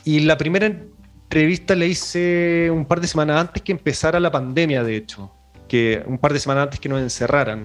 Y 0.05 0.21
la 0.21 0.37
primera 0.37 0.67
entrevista 0.67 1.75
la 1.75 1.87
hice 1.87 2.69
un 2.71 2.85
par 2.85 3.01
de 3.01 3.07
semanas 3.07 3.41
antes 3.41 3.63
que 3.63 3.73
empezara 3.73 4.21
la 4.21 4.31
pandemia, 4.31 4.85
de 4.85 4.97
hecho, 4.97 5.33
que 5.67 6.03
un 6.07 6.19
par 6.19 6.35
de 6.35 6.41
semanas 6.41 6.65
antes 6.65 6.79
que 6.79 6.91
nos 6.91 7.01
encerraran 7.01 7.65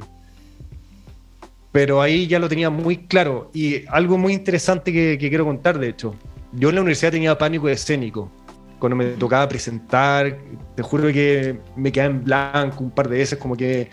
pero 1.73 2.01
ahí 2.01 2.27
ya 2.27 2.39
lo 2.39 2.47
tenía 2.47 2.69
muy 2.69 2.95
claro. 2.95 3.51
Y 3.53 3.85
algo 3.89 4.17
muy 4.17 4.31
interesante 4.31 4.93
que, 4.93 5.17
quiero 5.19 5.43
contar, 5.43 5.77
de 5.79 5.89
hecho, 5.89 6.15
yo 6.53 6.69
en 6.69 6.75
la 6.75 6.79
universidad 6.79 7.11
tenía 7.11 7.37
pánico 7.37 7.67
escénico. 7.67 8.31
Cuando 8.79 8.95
me 8.95 9.05
tocaba 9.11 9.47
presentar, 9.47 10.37
te 10.75 10.83
juro 10.83 11.07
que 11.11 11.59
me 11.75 11.91
quedaba 11.91 12.11
en 12.11 12.23
blanco 12.23 12.83
un 12.83 12.91
par 12.91 13.07
de 13.09 13.19
veces, 13.19 13.39
como 13.39 13.55
que 13.55 13.89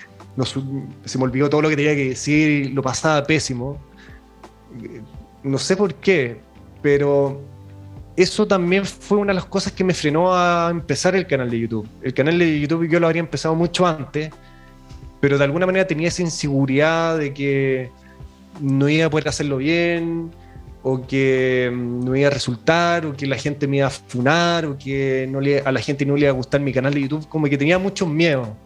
se 1.04 1.18
me 1.18 1.24
olvidó 1.24 1.48
todo 1.48 1.62
lo 1.62 1.68
que 1.68 1.76
tenía 1.76 1.94
que 1.94 2.10
decir, 2.10 2.70
lo 2.70 2.82
pasaba 2.82 3.22
pésimo. 3.24 3.78
No 5.42 5.58
sé 5.58 5.76
por 5.76 5.94
qué, 5.94 6.40
pero 6.80 7.40
eso 8.16 8.46
también 8.46 8.84
fue 8.84 9.18
una 9.18 9.30
de 9.30 9.36
las 9.36 9.46
cosas 9.46 9.72
que 9.72 9.84
me 9.84 9.94
frenó 9.94 10.34
a 10.34 10.68
empezar 10.70 11.14
el 11.14 11.26
canal 11.26 11.50
de 11.50 11.60
YouTube. 11.60 11.88
El 12.02 12.12
canal 12.14 12.38
de 12.38 12.60
YouTube 12.60 12.88
yo 12.88 13.00
lo 13.00 13.06
habría 13.06 13.20
empezado 13.20 13.54
mucho 13.54 13.86
antes, 13.86 14.30
pero 15.20 15.38
de 15.38 15.44
alguna 15.44 15.66
manera 15.66 15.86
tenía 15.86 16.08
esa 16.08 16.22
inseguridad 16.22 17.18
de 17.18 17.32
que 17.32 17.90
no 18.60 18.88
iba 18.88 19.06
a 19.06 19.10
poder 19.10 19.28
hacerlo 19.28 19.58
bien, 19.58 20.30
o 20.82 21.06
que 21.06 21.70
mm, 21.72 22.04
no 22.04 22.16
iba 22.16 22.28
a 22.28 22.30
resultar, 22.30 23.06
o 23.06 23.16
que 23.16 23.26
la 23.26 23.36
gente 23.36 23.66
me 23.66 23.78
iba 23.78 23.86
a 23.86 23.90
funar, 23.90 24.66
o 24.66 24.76
que 24.76 25.26
no 25.30 25.40
le, 25.40 25.60
a 25.60 25.72
la 25.72 25.80
gente 25.80 26.04
no 26.04 26.14
le 26.14 26.22
iba 26.22 26.30
a 26.30 26.34
gustar 26.34 26.60
mi 26.60 26.72
canal 26.72 26.94
de 26.94 27.02
YouTube, 27.02 27.28
como 27.28 27.46
que 27.46 27.56
tenía 27.56 27.78
mucho 27.78 28.06
miedo. 28.06 28.56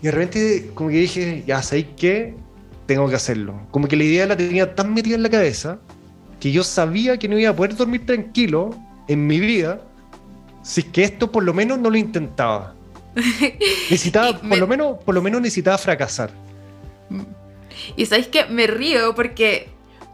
Y 0.00 0.06
de 0.06 0.10
repente, 0.10 0.70
como 0.74 0.90
que 0.90 0.96
dije, 0.96 1.44
ya 1.46 1.62
sabéis 1.62 1.86
qué, 1.96 2.34
tengo 2.86 3.08
que 3.08 3.14
hacerlo. 3.14 3.60
Como 3.70 3.86
que 3.88 3.96
la 3.96 4.04
idea 4.04 4.26
la 4.26 4.36
tenía 4.36 4.74
tan 4.74 4.92
metida 4.92 5.14
en 5.14 5.22
la 5.22 5.30
cabeza 5.30 5.78
que 6.40 6.50
yo 6.50 6.64
sabía 6.64 7.18
que 7.18 7.28
no 7.28 7.38
iba 7.38 7.50
a 7.50 7.56
poder 7.56 7.76
dormir 7.76 8.04
tranquilo 8.04 8.70
en 9.06 9.26
mi 9.26 9.38
vida 9.38 9.80
si 10.62 10.80
es 10.80 10.86
que 10.86 11.04
esto 11.04 11.30
por 11.30 11.44
lo 11.44 11.52
menos 11.52 11.78
no 11.78 11.90
lo 11.90 11.96
intentaba. 11.96 12.74
necesitaba, 13.90 14.38
por, 14.38 14.58
lo 14.58 14.66
menos, 14.66 14.98
por 15.04 15.14
lo 15.14 15.22
menos 15.22 15.40
necesitaba 15.40 15.78
fracasar. 15.78 16.30
Y 17.96 18.06
sabéis 18.06 18.28
que 18.28 18.46
me 18.46 18.66
río 18.66 19.14
porque. 19.14 19.68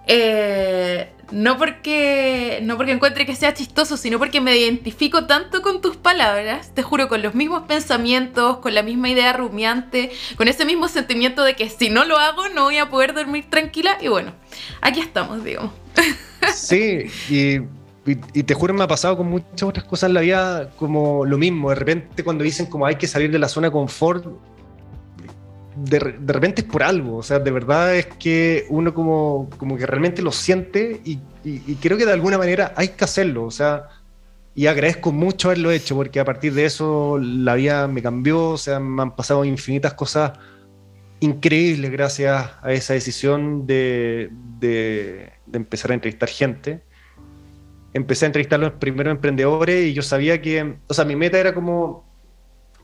Eh, 0.09 1.09
no 1.31 1.59
porque. 1.59 2.61
No 2.63 2.77
porque 2.77 2.93
encuentre 2.93 3.27
que 3.27 3.37
sea 3.37 3.55
chistoso, 3.55 3.97
sino 3.97 4.19
porque 4.19 4.41
me 4.41 4.57
identifico 4.57 5.27
tanto 5.27 5.63
con 5.63 5.81
tus 5.81 5.97
palabras. 5.97 6.73
Te 6.75 6.83
juro, 6.83 7.09
con 7.09 7.23
los 7.23 7.35
mismos 7.35 7.65
pensamientos, 7.65 8.59
con 8.59 8.75
la 8.75 8.83
misma 8.83 9.11
idea 9.11 9.33
rumiante, 9.35 10.11
con 10.37 10.49
ese 10.49 10.65
mismo 10.65 10.89
sentimiento 10.89 11.45
de 11.45 11.55
que 11.55 11.69
si 11.69 11.91
no 11.91 12.05
lo 12.05 12.17
hago, 12.17 12.49
no 12.49 12.65
voy 12.65 12.79
a 12.79 12.89
poder 12.89 13.15
dormir 13.15 13.45
tranquila. 13.51 13.99
Y 14.01 14.09
bueno, 14.09 14.33
aquí 14.81 15.01
estamos, 15.01 15.45
digamos. 15.45 15.73
Sí, 16.55 17.11
y 17.29 17.59
y, 18.33 18.43
te 18.43 18.55
juro, 18.55 18.73
me 18.73 18.85
ha 18.85 18.89
pasado 18.89 19.19
con 19.19 19.29
muchas 19.29 19.63
otras 19.63 19.85
cosas 19.85 20.09
en 20.09 20.15
la 20.15 20.21
vida 20.23 20.71
como 20.77 21.27
lo 21.27 21.37
mismo. 21.37 21.69
De 21.69 21.75
repente, 21.75 22.25
cuando 22.25 22.43
dicen 22.43 22.67
como 22.67 22.87
hay 22.87 22.97
que 22.97 23.07
salir 23.07 23.31
de 23.31 23.39
la 23.39 23.49
zona 23.49 23.71
confort, 23.71 24.27
de, 25.85 25.99
repente 25.99 26.63
es 26.63 26.67
por 26.67 26.83
algo. 26.83 27.17
O 27.17 27.23
sea, 27.23 27.39
de 27.39 27.51
verdad 27.51 27.95
es 27.95 28.07
que 28.07 28.67
uno 28.69 28.95
como, 28.95 29.49
como 29.59 29.77
que 29.77 29.87
realmente 29.87 30.23
lo 30.23 30.33
siente 30.33 31.01
y, 31.05 31.19
creo 31.81 31.97
que 31.97 32.05
de 32.05 32.13
alguna 32.13 32.39
manera 32.39 32.73
hay 32.77 32.89
que 32.89 33.05
hacerlo. 33.05 33.45
O 33.45 33.51
sea, 33.51 33.89
y 34.55 34.67
agradezco 34.67 35.13
mucho 35.13 35.49
haberlo 35.49 35.71
hecho 35.71 35.95
porque 35.95 36.21
a 36.21 36.25
partir 36.25 36.53
de 36.55 36.65
eso 36.65 37.19
la 37.19 37.55
vida 37.55 37.89
me 37.89 38.03
cambió. 38.03 38.51
O 38.51 38.59
sea, 38.59 38.81
me 38.81 39.03
han 39.03 39.17
pasado 39.17 39.45
infinitas 39.45 39.95
cosas 39.95 40.33
increíbles 41.21 41.91
gracias 41.91 42.51
a 42.63 42.73
esa 42.73 42.95
decisión 42.95 43.67
de, 43.67 44.31
de 44.61 45.33
empezar 45.53 45.91
a 45.91 45.95
entrevistar 45.95 46.29
gente 46.29 46.83
empecé 47.93 48.25
a 48.25 48.29
entrevistar 48.29 48.61
a 48.61 48.65
los 48.65 48.73
primeros 48.75 49.13
emprendedores 49.13 49.87
y 49.87 49.95
yo 49.95 50.03
sabía 50.03 50.41
que, 50.41 50.77
o 50.87 50.95
sea, 50.95 51.05
mi 51.05 51.17
meta 51.17 51.39
era 51.39 51.55
como, 51.55 52.05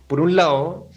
por 0.07 0.21
un 0.21 0.37
lado, 0.37 0.89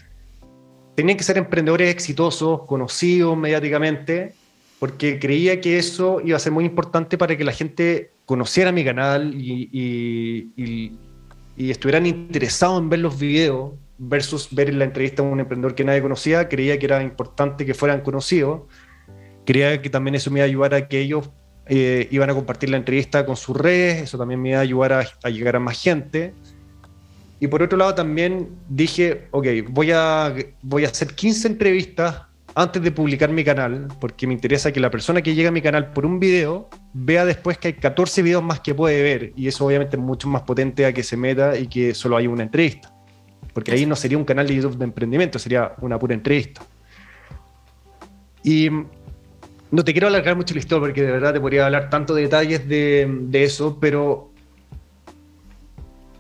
tenían 0.98 1.16
que 1.16 1.24
ser 1.24 1.38
emprendedores 1.38 1.91
exitosos, 1.91 2.64
conocidos 2.64 3.38
mediáticamente, 3.38 4.34
porque 4.80 5.20
creía 5.20 5.62
que 5.62 5.78
eso 5.78 6.20
iba 6.26 6.38
a 6.38 6.39
ser 6.39 6.52
muy 6.52 6.66
importante 6.66 7.20
para 7.20 7.38
que 7.38 7.43
la 7.43 7.52
gente 7.52 8.14
conociera 8.26 8.72
mi 8.72 8.84
canal 8.84 9.32
y, 9.36 10.98
estuvieran 11.56 12.08
interesados 12.08 12.82
en 12.82 12.89
ver 12.89 13.00
los 13.00 13.20
videos 13.20 13.74
versus 14.00 14.48
ver 14.50 14.74
la 14.74 14.86
entrevista 14.86 15.22
a 15.22 15.26
un 15.26 15.39
emprendedor 15.39 15.76
que 15.76 15.84
nadie 15.84 16.02
conocía, 16.02 16.50
creía 16.50 16.80
que 16.80 16.88
era 16.88 17.04
importante 17.04 17.64
que 17.64 17.76
fueran 17.76 18.02
conocidos, 18.02 18.62
creía 19.45 19.80
que 19.80 19.91
también 19.91 20.16
eso 20.16 20.32
me 20.32 20.39
iba 20.39 20.45
a 20.45 20.48
ayudar 20.48 20.88
que 20.88 21.00
ellos 21.00 21.30
eh, 21.68 22.08
iban 22.10 22.32
a 22.32 22.34
compartir 22.34 22.72
la 22.72 22.78
entrevista 22.78 23.24
con 23.24 23.36
sus 23.36 23.56
redes, 23.56 24.02
eso 24.02 24.18
también 24.18 24.41
me 24.41 24.50
iba 24.50 24.58
a 24.58 24.62
ayudar 24.62 24.93
a, 24.93 25.30
llegar 25.30 25.58
a 25.58 25.60
más 25.60 25.80
gente. 25.80 26.34
Y 27.40 27.48
por 27.48 27.62
otro 27.62 27.78
lado 27.78 27.94
también 27.94 28.50
dije, 28.68 29.28
ok, 29.32 29.48
voy 29.70 29.92
a, 29.92 30.34
voy 30.64 30.86
a 30.86 30.88
hacer 30.88 31.14
15 31.14 31.48
entrevistas 31.48 32.24
antes 32.56 32.82
de 32.82 32.92
publicar 32.92 33.30
mi 33.30 33.44
canal, 33.44 33.88
porque 34.02 34.26
me 34.26 34.34
interesa 34.34 34.72
que 34.72 34.80
la 34.80 34.90
persona 34.90 35.22
que 35.22 35.36
llega 35.36 35.50
a 35.50 35.52
mi 35.52 35.62
canal 35.62 35.92
por 35.92 36.08
un 36.08 36.20
video 36.20 36.68
vea 36.92 37.24
después 37.24 37.60
que 37.60 37.68
hay 37.68 37.74
14 37.76 38.24
videos 38.24 38.42
más 38.42 38.62
que 38.62 38.74
puede 38.74 39.04
ver, 39.04 39.32
y 39.36 39.48
eso 39.48 39.64
obviamente 39.64 39.96
es 39.96 40.02
mucho 40.02 40.28
más 40.28 40.42
potente 40.42 40.84
a 40.88 40.92
que 40.92 41.04
se 41.04 41.16
meta 41.16 41.56
y 41.56 41.68
que 41.68 41.94
solo 41.94 42.18
haya 42.18 42.30
una 42.30 42.42
entrevista, 42.42 42.92
porque 43.54 43.74
ahí 43.74 43.86
no 43.86 43.96
sería 43.96 44.18
un 44.18 44.26
canal 44.26 44.48
de 44.48 44.56
YouTube 44.56 44.76
de 44.76 44.86
emprendimiento, 44.86 45.38
sería 45.38 45.74
una 45.82 46.00
pura 46.00 46.16
entrevista. 46.16 46.62
Y 48.44 48.70
no 49.70 49.84
te 49.84 49.92
quiero 49.92 50.08
alargar 50.08 50.36
mucho 50.36 50.56
la 50.56 50.60
historia, 50.60 50.88
porque 50.88 51.04
de 51.04 51.12
verdad 51.12 51.34
te 51.34 51.40
podría 51.40 51.68
hablar 51.68 51.92
tanto 51.92 52.16
de 52.16 52.24
detalles 52.24 52.68
de, 52.68 53.08
de 53.08 53.44
eso, 53.44 53.78
pero 53.80 54.27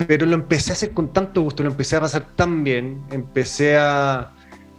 pero 0.05 0.25
lo 0.25 0.35
empecé 0.35 0.71
a 0.71 0.73
hacer 0.73 0.91
con 0.91 1.11
tanto 1.11 1.41
gusto, 1.41 1.63
lo 1.63 1.69
empecé 1.69 1.95
a 1.95 2.01
pasar 2.01 2.25
tan 2.35 2.63
bien, 2.63 3.01
empecé 3.11 3.77
a, 3.77 4.31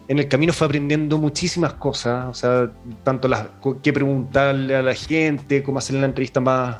en 0.06 0.18
el 0.18 0.28
camino 0.28 0.52
fue 0.52 0.66
aprendiendo 0.66 1.18
muchísimas 1.18 1.74
cosas, 1.74 2.26
o 2.26 2.34
sea, 2.34 2.70
tanto 3.04 3.28
las, 3.28 3.46
qué 3.82 3.92
preguntarle 3.92 4.76
a 4.76 4.82
la 4.82 4.94
gente, 4.94 5.62
cómo 5.62 5.78
hacer 5.78 5.96
la 5.96 6.06
entrevista 6.06 6.40
más, 6.40 6.76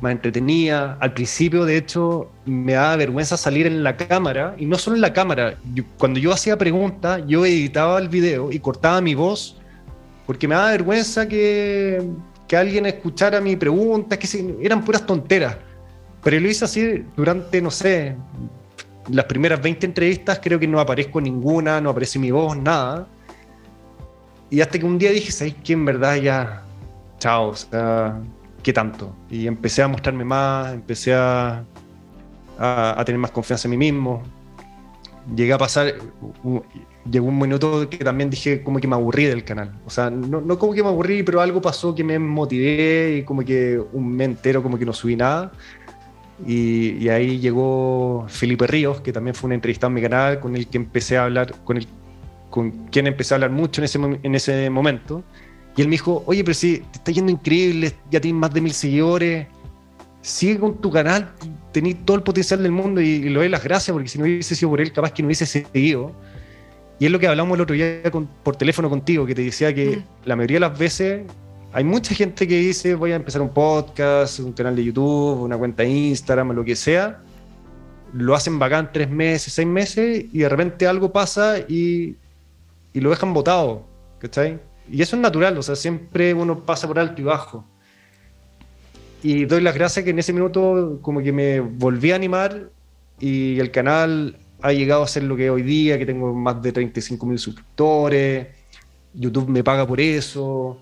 más 0.00 0.12
entretenida. 0.12 0.96
Al 1.00 1.12
principio, 1.12 1.64
de 1.64 1.76
hecho, 1.76 2.30
me 2.46 2.72
daba 2.72 2.96
vergüenza 2.96 3.36
salir 3.36 3.66
en 3.66 3.84
la 3.84 3.96
cámara, 3.96 4.54
y 4.58 4.66
no 4.66 4.78
solo 4.78 4.96
en 4.96 5.02
la 5.02 5.12
cámara, 5.12 5.56
cuando 5.98 6.18
yo 6.18 6.32
hacía 6.32 6.56
preguntas, 6.56 7.22
yo 7.26 7.44
editaba 7.44 7.98
el 7.98 8.08
video 8.08 8.50
y 8.50 8.58
cortaba 8.58 9.00
mi 9.00 9.14
voz, 9.14 9.56
porque 10.26 10.48
me 10.48 10.54
daba 10.54 10.70
vergüenza 10.70 11.28
que, 11.28 12.02
que 12.48 12.56
alguien 12.56 12.86
escuchara 12.86 13.40
mi 13.40 13.56
pregunta, 13.56 14.18
que 14.18 14.56
eran 14.62 14.84
puras 14.84 15.06
tonteras. 15.06 15.56
Pero 16.28 16.40
lo 16.40 16.50
hice 16.50 16.66
así 16.66 17.06
durante, 17.16 17.62
no 17.62 17.70
sé, 17.70 18.14
las 19.10 19.24
primeras 19.24 19.62
20 19.62 19.86
entrevistas 19.86 20.38
creo 20.42 20.60
que 20.60 20.68
no 20.68 20.78
aparezco 20.78 21.22
ninguna, 21.22 21.80
no 21.80 21.88
aparece 21.88 22.18
mi 22.18 22.30
voz, 22.30 22.54
nada. 22.54 23.06
Y 24.50 24.60
hasta 24.60 24.78
que 24.78 24.84
un 24.84 24.98
día 24.98 25.10
dije, 25.10 25.32
¿sabes 25.32 25.54
qué? 25.64 25.72
En 25.72 25.86
verdad 25.86 26.16
ya, 26.16 26.64
chao, 27.18 27.54
¿qué 28.62 28.74
tanto? 28.74 29.16
Y 29.30 29.46
empecé 29.46 29.82
a 29.82 29.88
mostrarme 29.88 30.22
más, 30.22 30.74
empecé 30.74 31.14
a, 31.14 31.64
a, 32.58 33.02
tener 33.06 33.18
más 33.18 33.30
confianza 33.30 33.66
en 33.66 33.70
mí 33.70 33.78
mismo. 33.78 34.22
Llegué 35.34 35.54
a 35.54 35.58
pasar, 35.58 35.94
llegó 37.10 37.26
un 37.26 37.38
minuto 37.38 37.88
que 37.88 38.04
también 38.04 38.28
dije 38.28 38.62
como 38.62 38.80
que 38.80 38.86
me 38.86 38.96
aburrí 38.96 39.24
del 39.24 39.44
canal. 39.44 39.72
O 39.86 39.88
sea, 39.88 40.10
no, 40.10 40.42
no 40.42 40.58
como 40.58 40.74
que 40.74 40.82
me 40.82 40.90
aburrí, 40.90 41.22
pero 41.22 41.40
algo 41.40 41.62
pasó 41.62 41.94
que 41.94 42.04
me 42.04 42.18
motivé 42.18 43.16
y 43.16 43.22
como 43.22 43.42
que 43.42 43.82
un 43.94 44.14
mes 44.14 44.28
entero 44.28 44.62
como 44.62 44.78
que 44.78 44.84
no 44.84 44.92
subí 44.92 45.16
nada. 45.16 45.52
Y, 46.46 47.08
ahí 47.08 47.38
llegó 47.40 48.26
Felipe 48.28 48.66
Ríos, 48.66 49.00
que 49.00 49.12
también 49.12 49.34
fue 49.34 49.48
un 49.48 49.54
entrevistado 49.54 49.88
en 49.88 49.94
mi 49.94 50.02
canal, 50.02 50.40
con 50.40 50.56
el 50.56 50.68
que 50.68 50.78
empecé 50.78 51.16
a 51.16 51.24
hablar, 51.24 51.54
con, 51.64 51.76
el, 51.76 51.86
con 52.50 52.70
quien 52.88 53.06
empecé 53.06 53.34
a 53.34 53.36
hablar 53.36 53.50
mucho 53.50 53.80
en 53.80 53.84
ese, 53.86 53.98
en 54.22 54.34
ese 54.34 54.70
momento. 54.70 55.24
Y 55.76 55.82
él 55.82 55.88
me 55.88 55.92
dijo, 55.92 56.22
oye, 56.26 56.44
pero 56.44 56.54
si 56.54 56.78
te 56.78 56.98
está 56.98 57.12
yendo 57.12 57.30
increíble, 57.30 57.92
ya 58.10 58.20
tienes 58.20 58.40
más 58.40 58.52
de 58.52 58.60
mil 58.60 58.72
seguidores, 58.72 59.46
sigue 60.22 60.58
con 60.58 60.80
tu 60.80 60.90
canal, 60.90 61.32
tenés 61.72 62.04
todo 62.04 62.16
el 62.16 62.22
potencial 62.22 62.62
del 62.62 62.72
mundo 62.72 63.00
y, 63.00 63.20
le 63.20 63.34
doy 63.34 63.48
las 63.48 63.62
gracias, 63.62 63.92
porque 63.92 64.08
si 64.08 64.18
no 64.18 64.24
hubiese 64.24 64.54
sido 64.54 64.70
por 64.70 64.80
él, 64.80 64.92
capaz 64.92 65.12
que 65.12 65.22
no 65.22 65.26
hubiese 65.26 65.46
seguido. 65.46 66.12
Y 67.00 67.06
es 67.06 67.12
lo 67.12 67.18
que 67.18 67.28
hablamos 67.28 67.54
el 67.54 67.60
otro 67.62 67.74
día 67.74 68.02
por 68.42 68.56
teléfono 68.56 68.90
contigo, 68.90 69.24
que 69.24 69.34
te 69.34 69.42
decía 69.42 69.72
que 69.72 69.98
mm. 69.98 70.02
la 70.24 70.36
mayoría 70.36 70.56
de 70.56 70.60
las 70.60 70.78
veces 70.78 71.22
hay 71.72 71.84
mucha 71.84 72.14
gente 72.14 72.48
que 72.48 72.58
dice 72.58 72.94
voy 72.94 73.12
a 73.12 73.16
empezar 73.16 73.42
un 73.42 73.50
podcast, 73.50 74.40
un 74.40 74.52
canal 74.52 74.74
de 74.74 74.84
YouTube, 74.84 75.42
una 75.42 75.58
cuenta 75.58 75.82
de 75.82 75.90
Instagram, 75.90 76.52
lo 76.52 76.64
que 76.64 76.74
sea. 76.74 77.20
Lo 78.14 78.34
hacen 78.34 78.58
bacán 78.58 78.90
tres 78.92 79.10
meses, 79.10 79.52
seis 79.52 79.68
meses 79.68 80.24
y 80.32 80.38
de 80.38 80.48
repente 80.48 80.86
algo 80.86 81.12
pasa 81.12 81.58
y, 81.58 82.16
y 82.94 83.00
lo 83.00 83.10
dejan 83.10 83.34
botado. 83.34 83.86
¿Cachai? 84.18 84.58
Y 84.90 85.02
eso 85.02 85.16
es 85.16 85.22
natural, 85.22 85.58
o 85.58 85.62
sea, 85.62 85.76
siempre 85.76 86.32
uno 86.32 86.64
pasa 86.64 86.88
por 86.88 86.98
alto 86.98 87.20
y 87.20 87.24
bajo. 87.24 87.64
Y 89.22 89.44
doy 89.44 89.60
las 89.60 89.74
gracias 89.74 90.04
que 90.04 90.10
en 90.10 90.18
ese 90.18 90.32
minuto 90.32 90.98
como 91.02 91.20
que 91.20 91.32
me 91.32 91.60
volví 91.60 92.12
a 92.12 92.16
animar 92.16 92.70
y 93.20 93.58
el 93.60 93.70
canal 93.70 94.38
ha 94.62 94.72
llegado 94.72 95.02
a 95.02 95.08
ser 95.08 95.24
lo 95.24 95.36
que 95.36 95.46
es 95.46 95.50
hoy 95.50 95.62
día, 95.62 95.98
que 95.98 96.06
tengo 96.06 96.32
más 96.32 96.62
de 96.62 96.72
35 96.72 97.26
mil 97.26 97.38
suscriptores, 97.38 98.48
YouTube 99.12 99.48
me 99.48 99.62
paga 99.62 99.86
por 99.86 100.00
eso, 100.00 100.80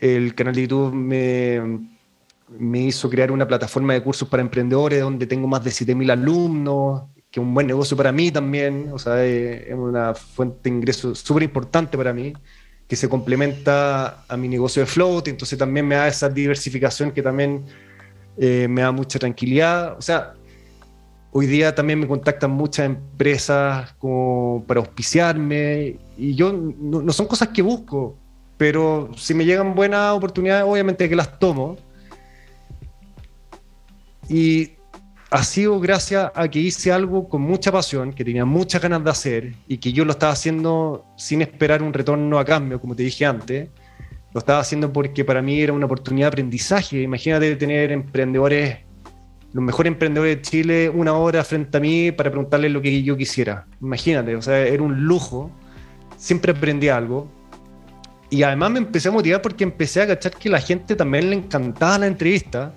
el 0.00 0.34
canal 0.34 0.54
de 0.54 0.62
YouTube 0.62 0.92
me, 0.92 1.60
me 2.58 2.80
hizo 2.80 3.08
crear 3.10 3.30
una 3.30 3.46
plataforma 3.46 3.92
de 3.92 4.02
cursos 4.02 4.28
para 4.28 4.42
emprendedores 4.42 5.00
donde 5.00 5.26
tengo 5.26 5.46
más 5.46 5.62
de 5.62 5.70
7.000 5.70 6.10
alumnos, 6.10 7.02
que 7.30 7.40
es 7.40 7.46
un 7.46 7.52
buen 7.52 7.66
negocio 7.66 7.96
para 7.96 8.10
mí 8.10 8.30
también, 8.30 8.90
o 8.92 8.98
sea, 8.98 9.24
es 9.24 9.74
una 9.74 10.14
fuente 10.14 10.70
de 10.70 10.76
ingreso 10.76 11.14
súper 11.14 11.42
importante 11.42 11.96
para 11.96 12.12
mí, 12.12 12.32
que 12.86 12.96
se 12.96 13.08
complementa 13.08 14.24
a 14.26 14.36
mi 14.36 14.48
negocio 14.48 14.80
de 14.80 14.86
float, 14.86 15.28
entonces 15.28 15.58
también 15.58 15.86
me 15.86 15.96
da 15.96 16.08
esa 16.08 16.28
diversificación 16.28 17.10
que 17.12 17.22
también 17.22 17.64
eh, 18.38 18.66
me 18.68 18.80
da 18.80 18.92
mucha 18.92 19.18
tranquilidad, 19.18 19.98
o 19.98 20.02
sea, 20.02 20.34
hoy 21.30 21.46
día 21.46 21.74
también 21.74 22.00
me 22.00 22.06
contactan 22.06 22.50
muchas 22.50 22.86
empresas 22.86 23.92
como 23.98 24.64
para 24.66 24.80
auspiciarme 24.80 25.98
y 26.16 26.34
yo 26.34 26.50
no 26.52 27.12
son 27.12 27.26
cosas 27.26 27.48
que 27.48 27.60
busco, 27.60 28.16
pero 28.58 29.10
si 29.16 29.32
me 29.34 29.44
llegan 29.44 29.74
buenas 29.74 30.12
oportunidades, 30.12 30.64
obviamente 30.66 31.08
que 31.08 31.16
las 31.16 31.38
tomo. 31.38 31.76
Y 34.28 34.72
ha 35.30 35.42
sido 35.44 35.78
gracias 35.78 36.30
a 36.34 36.48
que 36.48 36.58
hice 36.58 36.90
algo 36.90 37.28
con 37.28 37.40
mucha 37.40 37.70
pasión, 37.70 38.12
que 38.12 38.24
tenía 38.24 38.44
muchas 38.44 38.82
ganas 38.82 39.04
de 39.04 39.10
hacer 39.10 39.54
y 39.68 39.78
que 39.78 39.92
yo 39.92 40.04
lo 40.04 40.10
estaba 40.10 40.32
haciendo 40.32 41.06
sin 41.16 41.40
esperar 41.40 41.82
un 41.82 41.92
retorno 41.92 42.38
a 42.38 42.44
cambio, 42.44 42.80
como 42.80 42.96
te 42.96 43.04
dije 43.04 43.24
antes. 43.24 43.70
Lo 44.34 44.40
estaba 44.40 44.58
haciendo 44.58 44.92
porque 44.92 45.24
para 45.24 45.40
mí 45.40 45.60
era 45.60 45.72
una 45.72 45.86
oportunidad 45.86 46.26
de 46.26 46.28
aprendizaje. 46.28 47.02
Imagínate 47.02 47.54
tener 47.56 47.92
emprendedores, 47.92 48.78
los 49.52 49.62
mejores 49.62 49.92
emprendedores 49.92 50.36
de 50.36 50.42
Chile, 50.42 50.90
una 50.90 51.12
hora 51.14 51.44
frente 51.44 51.78
a 51.78 51.80
mí 51.80 52.10
para 52.10 52.30
preguntarles 52.30 52.72
lo 52.72 52.82
que 52.82 53.02
yo 53.04 53.16
quisiera. 53.16 53.66
Imagínate, 53.80 54.34
o 54.34 54.42
sea, 54.42 54.58
era 54.66 54.82
un 54.82 55.04
lujo. 55.04 55.52
Siempre 56.16 56.52
aprendí 56.52 56.88
algo 56.88 57.37
y 58.30 58.42
además 58.42 58.70
me 58.70 58.78
empecé 58.78 59.08
a 59.08 59.12
motivar 59.12 59.40
porque 59.40 59.64
empecé 59.64 60.02
a 60.02 60.06
cachar 60.06 60.32
que 60.32 60.48
la 60.48 60.60
gente 60.60 60.94
también 60.94 61.30
le 61.30 61.36
encantaba 61.36 61.98
la 61.98 62.06
entrevista. 62.06 62.74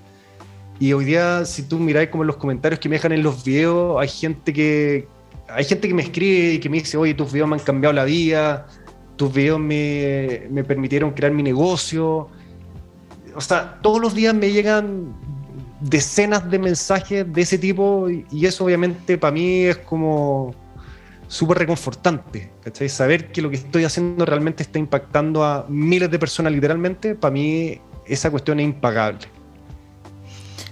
Y 0.79 0.93
hoy 0.93 1.05
día, 1.05 1.45
si 1.45 1.63
tú 1.63 1.77
miráis 1.77 2.09
como 2.09 2.23
los 2.23 2.37
comentarios 2.37 2.79
que 2.79 2.89
me 2.89 2.95
dejan 2.95 3.11
en 3.11 3.21
los 3.21 3.43
videos, 3.43 4.01
hay 4.01 4.07
gente 4.07 4.53
que, 4.53 5.07
hay 5.49 5.63
gente 5.65 5.87
que 5.87 5.93
me 5.93 6.03
escribe 6.03 6.53
y 6.53 6.59
que 6.59 6.69
me 6.69 6.77
dice, 6.77 6.97
oye, 6.97 7.13
tus 7.13 7.31
videos 7.31 7.49
me 7.49 7.55
han 7.55 7.61
cambiado 7.61 7.93
la 7.93 8.05
vida, 8.05 8.65
tus 9.17 9.31
videos 9.33 9.59
me, 9.59 10.47
me 10.49 10.63
permitieron 10.63 11.11
crear 11.11 11.33
mi 11.33 11.43
negocio. 11.43 12.29
O 13.35 13.41
sea, 13.41 13.79
todos 13.81 14.01
los 14.01 14.15
días 14.15 14.33
me 14.33 14.51
llegan 14.51 15.13
decenas 15.81 16.49
de 16.49 16.59
mensajes 16.59 17.31
de 17.31 17.41
ese 17.41 17.57
tipo 17.57 18.07
y 18.09 18.45
eso 18.45 18.65
obviamente 18.65 19.17
para 19.17 19.33
mí 19.33 19.63
es 19.63 19.77
como 19.77 20.53
súper 21.31 21.59
reconfortante, 21.59 22.51
¿cachai? 22.61 22.89
Saber 22.89 23.31
que 23.31 23.41
lo 23.41 23.49
que 23.49 23.55
estoy 23.55 23.85
haciendo 23.85 24.25
realmente 24.25 24.63
está 24.63 24.79
impactando 24.79 25.45
a 25.45 25.65
miles 25.69 26.11
de 26.11 26.19
personas 26.19 26.51
literalmente, 26.51 27.15
para 27.15 27.31
mí 27.31 27.79
esa 28.05 28.29
cuestión 28.29 28.59
es 28.59 28.65
impagable. 28.65 29.29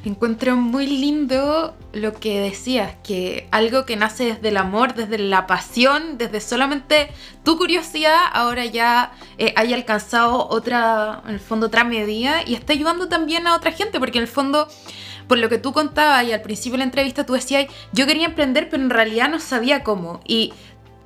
Encuentro 0.04 0.58
muy 0.58 0.86
lindo 0.86 1.78
lo 1.94 2.14
que 2.14 2.42
decías, 2.42 2.94
que 3.06 3.48
algo 3.52 3.86
que 3.86 3.96
nace 3.96 4.26
desde 4.26 4.50
el 4.50 4.58
amor, 4.58 4.96
desde 4.96 5.18
la 5.18 5.48
pasión, 5.48 6.18
desde 6.18 6.42
solamente 6.42 7.10
tu 7.44 7.58
curiosidad, 7.58 8.18
ahora 8.34 8.66
ya 8.66 9.14
eh, 9.38 9.54
haya 9.56 9.78
alcanzado 9.78 10.46
otra, 10.50 11.22
en 11.26 11.36
el 11.36 11.40
fondo, 11.40 11.68
otra 11.68 11.86
medida 11.86 12.44
y 12.46 12.56
está 12.56 12.74
ayudando 12.74 13.08
también 13.08 13.48
a 13.48 13.56
otra 13.56 13.72
gente, 13.72 13.98
porque 13.98 14.18
en 14.18 14.24
el 14.24 14.30
fondo 14.30 14.68
por 15.30 15.38
lo 15.38 15.48
que 15.48 15.60
tú 15.60 15.72
contabas 15.72 16.26
y 16.26 16.34
al 16.34 16.42
principio 16.42 16.74
de 16.74 16.80
la 16.80 16.84
entrevista 16.86 17.24
tú 17.24 17.34
decías, 17.34 17.68
yo 17.94 18.08
quería 18.08 18.26
emprender, 18.26 18.68
pero 18.68 18.82
en 18.82 18.90
realidad 18.90 19.30
no 19.30 19.40
sabía 19.40 19.84
cómo. 19.84 20.22
Y 20.26 20.54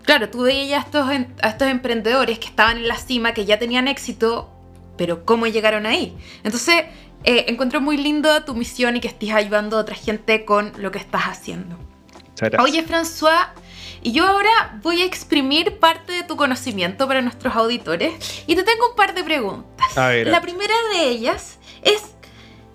claro, 0.03 0.29
tú 0.29 0.43
veías 0.43 0.81
a 0.81 0.85
estos, 0.85 1.09
a 1.41 1.49
estos 1.49 1.67
emprendedores 1.67 2.39
que 2.39 2.47
estaban 2.47 2.77
en 2.77 2.87
la 2.87 2.95
cima, 2.95 3.33
que 3.33 3.43
ya 3.43 3.59
tenían 3.59 3.89
éxito, 3.89 4.49
pero 4.97 5.25
¿cómo 5.25 5.45
llegaron 5.45 5.85
ahí? 5.85 6.15
Entonces, 6.45 6.85
eh, 7.25 7.45
encuentro 7.49 7.81
muy 7.81 7.97
lindo 7.97 8.43
tu 8.45 8.55
misión 8.55 8.95
y 8.95 9.01
que 9.01 9.09
estés 9.09 9.31
ayudando 9.31 9.77
a 9.77 9.81
otra 9.81 9.95
gente 9.95 10.45
con 10.45 10.71
lo 10.77 10.89
que 10.89 10.99
estás 10.99 11.23
haciendo. 11.23 11.77
Oye, 12.59 12.85
François, 12.85 13.49
y 14.01 14.13
yo 14.13 14.25
ahora 14.25 14.79
voy 14.81 15.01
a 15.01 15.05
exprimir 15.05 15.79
parte 15.79 16.13
de 16.13 16.23
tu 16.23 16.37
conocimiento 16.37 17.09
para 17.09 17.21
nuestros 17.21 17.53
auditores 17.57 18.43
y 18.47 18.55
te 18.55 18.63
tengo 18.63 18.89
un 18.89 18.95
par 18.95 19.13
de 19.13 19.23
preguntas. 19.23 19.97
La 19.97 20.41
primera 20.41 20.73
de 20.93 21.09
ellas 21.09 21.57
es 21.81 22.12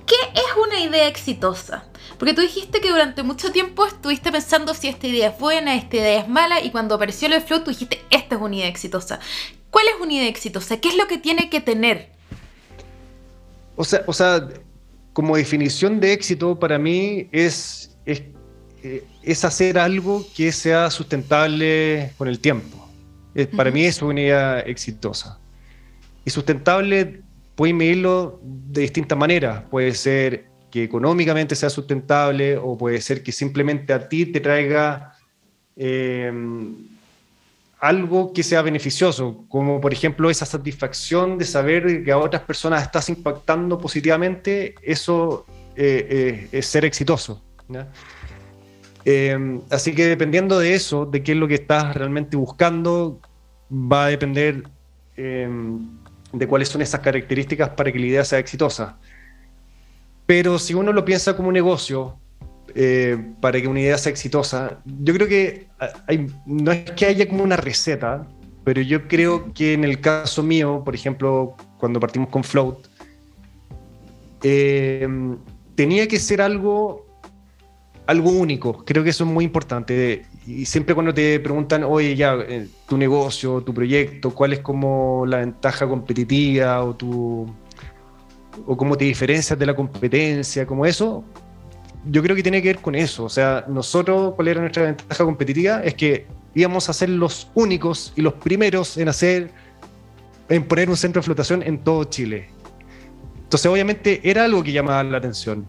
¿Qué 0.09 0.41
es 0.41 0.67
una 0.67 0.81
idea 0.81 1.07
exitosa? 1.07 1.85
Porque 2.19 2.33
tú 2.33 2.41
dijiste 2.41 2.81
que 2.81 2.89
durante 2.89 3.23
mucho 3.23 3.53
tiempo 3.53 3.87
estuviste 3.87 4.33
pensando 4.33 4.73
si 4.73 4.89
esta 4.89 5.07
idea 5.07 5.29
es 5.29 5.39
buena, 5.39 5.75
esta 5.77 5.97
idea 5.97 6.21
es 6.23 6.29
mala, 6.29 6.63
y 6.63 6.71
cuando 6.71 6.95
apareció 6.95 7.29
el 7.29 7.43
flow 7.43 7.63
tú 7.63 7.71
dijiste, 7.71 8.01
esta 8.11 8.37
es 8.37 8.41
una 8.41 8.57
idea 8.57 8.69
exitosa. 8.69 9.21
¿Cuál 9.71 9.85
es 9.89 10.01
una 10.01 10.15
idea 10.15 10.29
exitosa? 10.29 10.81
¿Qué 10.81 10.89
es 10.89 10.97
lo 10.97 11.07
que 11.07 11.19
tiene 11.19 11.51
que 11.51 11.61
tener? 11.61 12.09
O 13.77 13.85
sea, 13.85 14.03
o 14.07 14.13
sea 14.15 14.49
como 15.13 15.37
definición 15.37 16.01
de 16.01 16.13
éxito 16.13 16.59
para 16.59 16.79
mí 16.79 17.29
es, 17.33 17.97
es, 18.07 18.23
eh, 18.83 19.05
es 19.23 19.45
hacer 19.45 19.79
algo 19.79 20.25
que 20.35 20.53
sea 20.53 20.91
sustentable 20.91 22.13
con 22.17 22.29
el 22.29 22.41
tiempo. 22.41 22.89
Para 23.57 23.71
mí 23.71 23.85
es 23.85 24.01
una 24.03 24.21
idea 24.21 24.61
exitosa. 24.61 25.39
Y 26.25 26.31
sustentable 26.31 27.23
puede 27.59 27.75
medirlo 27.75 28.39
de 28.41 28.83
distintas 28.83 29.19
maneras. 29.19 29.65
Puede 29.69 29.93
ser 29.93 30.45
que 30.71 30.85
económicamente 30.85 31.57
sea 31.57 31.69
sustentable 31.69 32.57
o 32.57 32.79
puede 32.79 33.01
ser 33.01 33.21
que 33.25 33.33
simplemente 33.33 33.93
a 33.93 34.09
ti 34.09 34.27
te 34.27 34.39
traiga 34.39 35.15
eh, 35.75 36.33
algo 37.81 38.33
que 38.33 38.45
sea 38.45 38.63
beneficioso, 38.63 39.45
como 39.49 39.81
por 39.81 39.93
ejemplo 39.93 40.31
esa 40.31 40.47
satisfacción 40.47 41.37
de 41.37 41.45
saber 41.45 42.05
que 42.05 42.13
a 42.13 42.19
otras 42.19 42.43
personas 42.43 42.85
estás 42.85 43.09
impactando 43.09 43.77
positivamente, 43.77 44.77
eso 44.81 45.45
eh, 45.75 46.07
eh, 46.09 46.49
es 46.53 46.65
ser 46.65 46.85
exitoso. 46.85 47.43
así 49.71 49.95
que 49.97 50.07
dependiendo 50.07 50.61
de 50.61 50.75
eso, 50.75 51.07
de 51.07 51.25
qué 51.25 51.33
es 51.33 51.39
lo 51.39 51.49
que 51.49 51.55
estás 51.55 51.97
realmente 51.97 52.37
buscando, 52.37 53.19
va 53.69 54.05
a 54.05 54.09
depender 54.11 54.63
de 56.33 56.47
cuáles 56.47 56.69
son 56.69 56.83
esas 56.83 57.01
características 57.01 57.71
para 57.71 57.93
que 57.93 57.99
la 57.99 58.07
idea 58.07 58.25
sea 58.25 58.39
exitosa. 58.39 58.99
Pero 60.27 60.59
si 60.59 60.75
uno 60.75 60.93
lo 60.93 61.05
piensa 61.05 61.37
como 61.37 61.49
un 61.49 61.55
negocio, 61.55 62.19
eh, 62.75 63.17
para 63.41 63.61
que 63.61 63.67
una 63.67 63.81
idea 63.81 63.97
sea 63.97 64.13
exitosa, 64.13 64.81
yo 64.85 65.15
creo 65.15 65.27
que 65.27 65.69
no 66.45 66.73
es 66.73 66.91
que 66.93 67.07
haya 67.07 67.27
como 67.27 67.43
una 67.43 67.57
receta, 67.57 68.27
pero 68.65 68.83
yo 68.83 69.09
creo 69.09 69.53
que 69.55 69.73
en 69.73 69.85
el 69.85 70.01
caso 70.01 70.43
mío, 70.43 70.83
por 70.85 70.95
ejemplo, 70.95 71.57
cuando 71.79 71.99
partimos 71.99 72.29
con 72.29 72.45
Float, 72.45 72.87
eh, 74.43 75.09
tenía 75.75 76.07
que 76.07 76.19
ser 76.19 76.43
algo, 76.43 77.07
algo 78.07 78.31
único. 78.31 78.85
Creo 78.85 79.03
que 79.03 79.11
eso 79.11 79.25
es 79.25 79.31
muy 79.31 79.45
importante. 79.45 80.27
Y 80.49 80.65
siempre 80.65 80.95
cuando 80.95 81.13
te 81.13 81.39
preguntan, 81.41 81.85
oye, 81.85 82.17
ya, 82.17 82.35
eh, 82.37 82.67
tu 82.89 82.97
negocio, 82.97 83.61
tu 83.61 83.75
proyecto, 83.75 84.31
cuál 84.31 84.55
es 84.55 84.61
como 84.61 85.27
la 85.27 85.41
ventaja 85.41 85.87
competitiva 85.87 86.83
o 86.83 86.97
tu 86.97 87.47
o 88.67 88.77
cómo 88.77 88.97
te 88.97 89.05
diferencias 89.05 89.59
de 89.59 89.67
la 89.67 89.77
competencia, 89.77 90.67
como 90.67 90.87
eso, 90.87 91.23
yo 92.07 92.23
creo 92.23 92.35
que 92.35 92.43
tiene 92.43 92.63
que 92.63 92.69
ver 92.69 92.79
con 92.79 92.95
eso. 92.95 93.25
O 93.25 93.29
sea, 93.29 93.67
nosotros, 93.69 94.33
¿cuál 94.37 94.49
era 94.49 94.63
nuestra 94.63 94.85
ventaja 94.85 95.23
competitiva? 95.23 95.83
Es 95.85 95.93
que 95.93 96.27
íbamos 96.55 96.89
a 96.89 96.95
ser 96.95 97.11
los 97.11 97.51
únicos 97.55 98.15
y 98.17 98.23
los 98.23 98.33
primeros 98.33 98.97
en 98.97 99.11
hacer, 99.11 99.51
en 100.49 100.65
poner 100.65 100.89
un 100.89 100.97
centro 100.97 101.21
de 101.21 101.27
flotación 101.27 101.63
en 101.63 101.77
todo 101.77 102.05
Chile. 102.05 102.49
Entonces, 103.37 103.71
obviamente, 103.71 104.23
era 104.25 104.45
algo 104.45 104.63
que 104.63 104.73
llamaba 104.73 105.05
la 105.05 105.19
atención. 105.19 105.67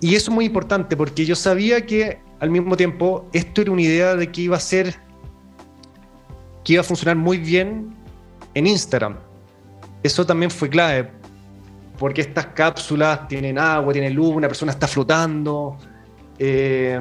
Y 0.00 0.16
eso 0.16 0.32
es 0.32 0.34
muy 0.34 0.44
importante 0.44 0.96
porque 0.96 1.24
yo 1.24 1.36
sabía 1.36 1.86
que 1.86 2.18
al 2.44 2.50
mismo 2.50 2.76
tiempo 2.76 3.26
esto 3.32 3.62
era 3.62 3.72
una 3.72 3.80
idea 3.80 4.14
de 4.14 4.30
que 4.30 4.42
iba 4.42 4.56
a 4.56 4.60
ser, 4.60 4.94
que 6.62 6.74
iba 6.74 6.82
a 6.82 6.84
funcionar 6.84 7.16
muy 7.16 7.38
bien 7.38 7.96
en 8.52 8.66
Instagram. 8.66 9.16
Eso 10.02 10.26
también 10.26 10.50
fue 10.50 10.68
clave 10.68 11.10
porque 11.98 12.20
estas 12.20 12.46
cápsulas 12.48 13.26
tienen 13.28 13.58
agua, 13.58 13.94
tienen 13.94 14.14
luz, 14.14 14.34
una 14.34 14.46
persona 14.46 14.72
está 14.72 14.86
flotando, 14.86 15.78
eh, 16.38 17.00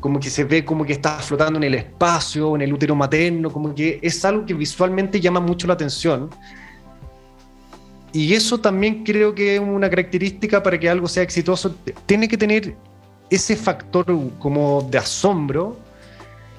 como 0.00 0.20
que 0.20 0.28
se 0.28 0.44
ve 0.44 0.62
como 0.62 0.84
que 0.84 0.92
está 0.92 1.18
flotando 1.18 1.58
en 1.58 1.64
el 1.64 1.74
espacio, 1.76 2.54
en 2.56 2.60
el 2.60 2.72
útero 2.74 2.94
materno, 2.94 3.50
como 3.50 3.74
que 3.74 4.00
es 4.02 4.22
algo 4.22 4.44
que 4.44 4.52
visualmente 4.52 5.18
llama 5.18 5.40
mucho 5.40 5.66
la 5.66 5.72
atención. 5.72 6.28
Y 8.12 8.34
eso 8.34 8.60
también 8.60 9.02
creo 9.02 9.34
que 9.34 9.54
es 9.54 9.60
una 9.60 9.88
característica 9.88 10.62
para 10.62 10.78
que 10.78 10.90
algo 10.90 11.08
sea 11.08 11.22
exitoso. 11.22 11.74
Tiene 12.04 12.28
que 12.28 12.36
tener 12.36 12.76
ese 13.30 13.56
factor 13.56 14.06
como 14.38 14.82
de 14.90 14.98
asombro 14.98 15.78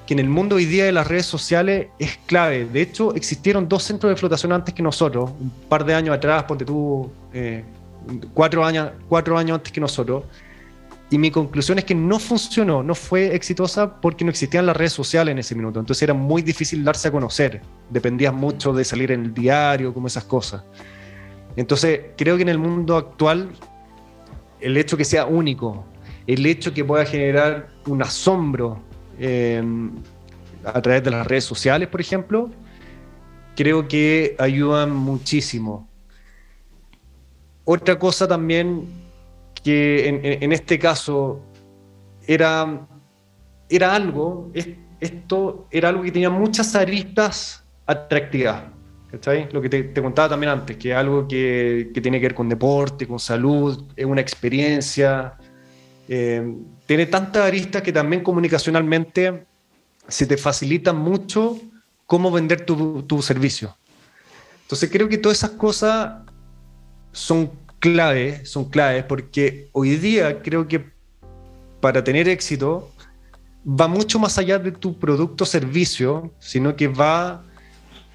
que 0.06 0.14
en 0.14 0.18
el 0.18 0.28
mundo 0.28 0.56
hoy 0.56 0.64
día 0.64 0.84
de 0.86 0.92
las 0.92 1.06
redes 1.06 1.26
sociales 1.26 1.88
es 1.98 2.18
clave. 2.26 2.64
De 2.64 2.82
hecho, 2.82 3.14
existieron 3.14 3.68
dos 3.68 3.84
centros 3.84 4.10
de 4.10 4.16
flotación 4.16 4.52
antes 4.52 4.74
que 4.74 4.82
nosotros, 4.82 5.30
un 5.38 5.50
par 5.68 5.84
de 5.84 5.94
años 5.94 6.16
atrás, 6.16 6.44
ponte 6.44 6.64
tú, 6.64 7.10
eh, 7.32 7.64
cuatro, 8.34 8.64
años, 8.64 8.90
cuatro 9.08 9.38
años 9.38 9.56
antes 9.58 9.72
que 9.72 9.80
nosotros. 9.80 10.24
Y 11.10 11.18
mi 11.18 11.30
conclusión 11.30 11.78
es 11.78 11.84
que 11.84 11.94
no 11.94 12.18
funcionó, 12.18 12.82
no 12.82 12.94
fue 12.94 13.34
exitosa 13.34 14.00
porque 14.00 14.24
no 14.24 14.30
existían 14.30 14.64
las 14.64 14.76
redes 14.76 14.94
sociales 14.94 15.32
en 15.32 15.38
ese 15.38 15.54
minuto. 15.54 15.78
Entonces 15.78 16.02
era 16.02 16.14
muy 16.14 16.40
difícil 16.40 16.82
darse 16.82 17.08
a 17.08 17.10
conocer. 17.12 17.60
Dependías 17.90 18.32
mucho 18.32 18.72
de 18.72 18.82
salir 18.82 19.12
en 19.12 19.24
el 19.26 19.34
diario, 19.34 19.92
como 19.92 20.06
esas 20.06 20.24
cosas. 20.24 20.64
Entonces 21.54 22.00
creo 22.16 22.36
que 22.36 22.42
en 22.42 22.48
el 22.48 22.58
mundo 22.58 22.96
actual, 22.96 23.50
el 24.58 24.76
hecho 24.78 24.96
que 24.96 25.04
sea 25.04 25.26
único, 25.26 25.84
el 26.26 26.46
hecho 26.46 26.72
que 26.72 26.84
pueda 26.84 27.04
generar 27.04 27.68
un 27.86 28.02
asombro 28.02 28.82
Em, 29.18 29.90
a 30.64 30.80
través 30.80 31.02
de 31.04 31.10
las 31.10 31.26
redes 31.26 31.44
sociales, 31.44 31.88
por 31.88 32.00
ejemplo, 32.00 32.50
creo 33.54 33.86
que 33.86 34.34
ayudan 34.38 34.94
muchísimo. 34.94 35.88
Otra 37.64 37.98
cosa 37.98 38.26
también 38.26 38.86
que 39.62 40.08
en, 40.40 40.52
este 40.52 40.78
caso 40.78 41.40
era, 42.26 42.86
era 43.68 43.94
algo, 43.94 44.50
esto 45.00 45.68
era 45.70 45.90
algo 45.90 46.02
que 46.02 46.10
tenía 46.10 46.30
muchas 46.30 46.74
aristas 46.74 47.64
atractivas. 47.86 48.64
Lo 49.52 49.60
que 49.60 49.68
te, 49.68 50.02
contaba 50.02 50.30
también 50.30 50.50
antes, 50.50 50.76
que 50.78 50.90
es 50.90 50.96
algo 50.96 51.28
que, 51.28 51.90
tiene 52.02 52.18
que 52.18 52.26
ver 52.26 52.34
con 52.34 52.48
deporte, 52.48 53.06
con 53.06 53.18
salud, 53.18 53.84
es 53.94 54.06
una 54.06 54.20
experiencia, 54.20 55.34
eh, 56.08 56.56
tiene 56.86 57.06
tantas 57.06 57.44
aristas 57.44 57.82
que 57.82 57.92
también 57.92 58.22
comunicacionalmente 58.22 59.46
se 60.08 60.26
te 60.26 60.36
facilita 60.36 60.92
mucho 60.92 61.60
cómo 62.06 62.30
vender 62.30 62.66
tu, 62.66 63.02
tu 63.02 63.22
servicio. 63.22 63.76
Entonces 64.62 64.90
creo 64.90 65.08
que 65.08 65.18
todas 65.18 65.38
esas 65.38 65.50
cosas 65.50 66.22
son 67.12 67.50
claves, 67.78 68.50
son 68.50 68.66
claves, 68.66 69.04
porque 69.04 69.68
hoy 69.72 69.96
día 69.96 70.42
creo 70.42 70.66
que 70.68 70.92
para 71.80 72.04
tener 72.04 72.28
éxito 72.28 72.90
va 73.66 73.88
mucho 73.88 74.18
más 74.18 74.38
allá 74.38 74.58
de 74.58 74.72
tu 74.72 74.98
producto 74.98 75.44
o 75.44 75.46
servicio, 75.46 76.32
sino 76.38 76.74
que 76.76 76.88
va 76.88 77.44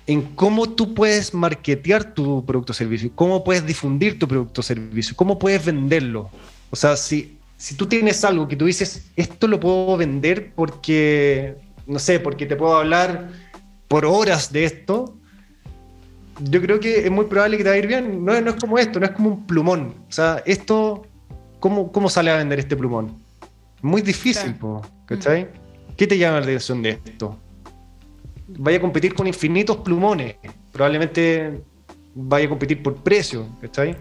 en 0.06 0.22
cómo 0.36 0.70
tú 0.70 0.94
puedes 0.94 1.34
marketear 1.34 2.14
tu 2.14 2.46
producto 2.46 2.72
o 2.72 2.76
servicio, 2.76 3.12
cómo 3.14 3.44
puedes 3.44 3.66
difundir 3.66 4.18
tu 4.18 4.28
producto 4.28 4.62
o 4.62 4.64
servicio, 4.64 5.16
cómo 5.16 5.38
puedes 5.38 5.66
venderlo. 5.66 6.30
O 6.70 6.76
sea, 6.76 6.96
si 6.96 7.37
si 7.58 7.76
tú 7.76 7.88
tienes 7.88 8.24
algo 8.24 8.48
que 8.48 8.56
tú 8.56 8.66
dices, 8.66 9.12
esto 9.16 9.48
lo 9.48 9.60
puedo 9.60 9.98
vender 9.98 10.54
porque, 10.56 11.56
no 11.88 11.98
sé, 11.98 12.20
porque 12.20 12.46
te 12.46 12.56
puedo 12.56 12.78
hablar 12.78 13.30
por 13.88 14.06
horas 14.06 14.54
de 14.54 14.66
esto, 14.66 15.18
yo 16.40 16.62
creo 16.62 16.80
que 16.80 17.06
es 17.06 17.12
muy 17.12 17.26
probable 17.26 17.58
que 17.58 17.64
te 17.64 17.70
va 17.70 17.76
a 17.76 17.80
ir 17.80 17.88
bien. 17.88 18.24
No, 18.24 18.40
no 18.40 18.52
es 18.52 18.56
como 18.58 18.78
esto, 18.78 19.00
no 19.00 19.08
es 19.08 19.12
como 19.12 19.30
un 19.30 19.48
plumón. 19.48 19.96
O 20.08 20.12
sea, 20.12 20.44
esto, 20.46 21.08
¿cómo, 21.60 21.92
cómo 21.92 22.10
sale 22.10 22.30
a 22.30 22.38
vender 22.38 22.60
este 22.60 22.78
plumón? 22.78 23.18
Muy 23.82 24.04
difícil, 24.04 24.56
¿cachai? 25.06 25.46
Mm. 25.46 25.96
¿Qué 25.96 26.06
te 26.06 26.18
llama 26.18 26.38
la 26.38 26.44
atención 26.44 26.82
de 26.84 26.92
esto? 26.92 27.38
Vaya 28.50 28.78
a 28.78 28.82
competir 28.82 29.16
con 29.16 29.26
infinitos 29.26 29.78
plumones. 29.78 30.36
Probablemente 30.72 31.60
vaya 32.14 32.46
a 32.46 32.50
competir 32.50 32.84
por 32.84 32.96
precio, 32.96 33.48
¿cachai? 33.62 33.96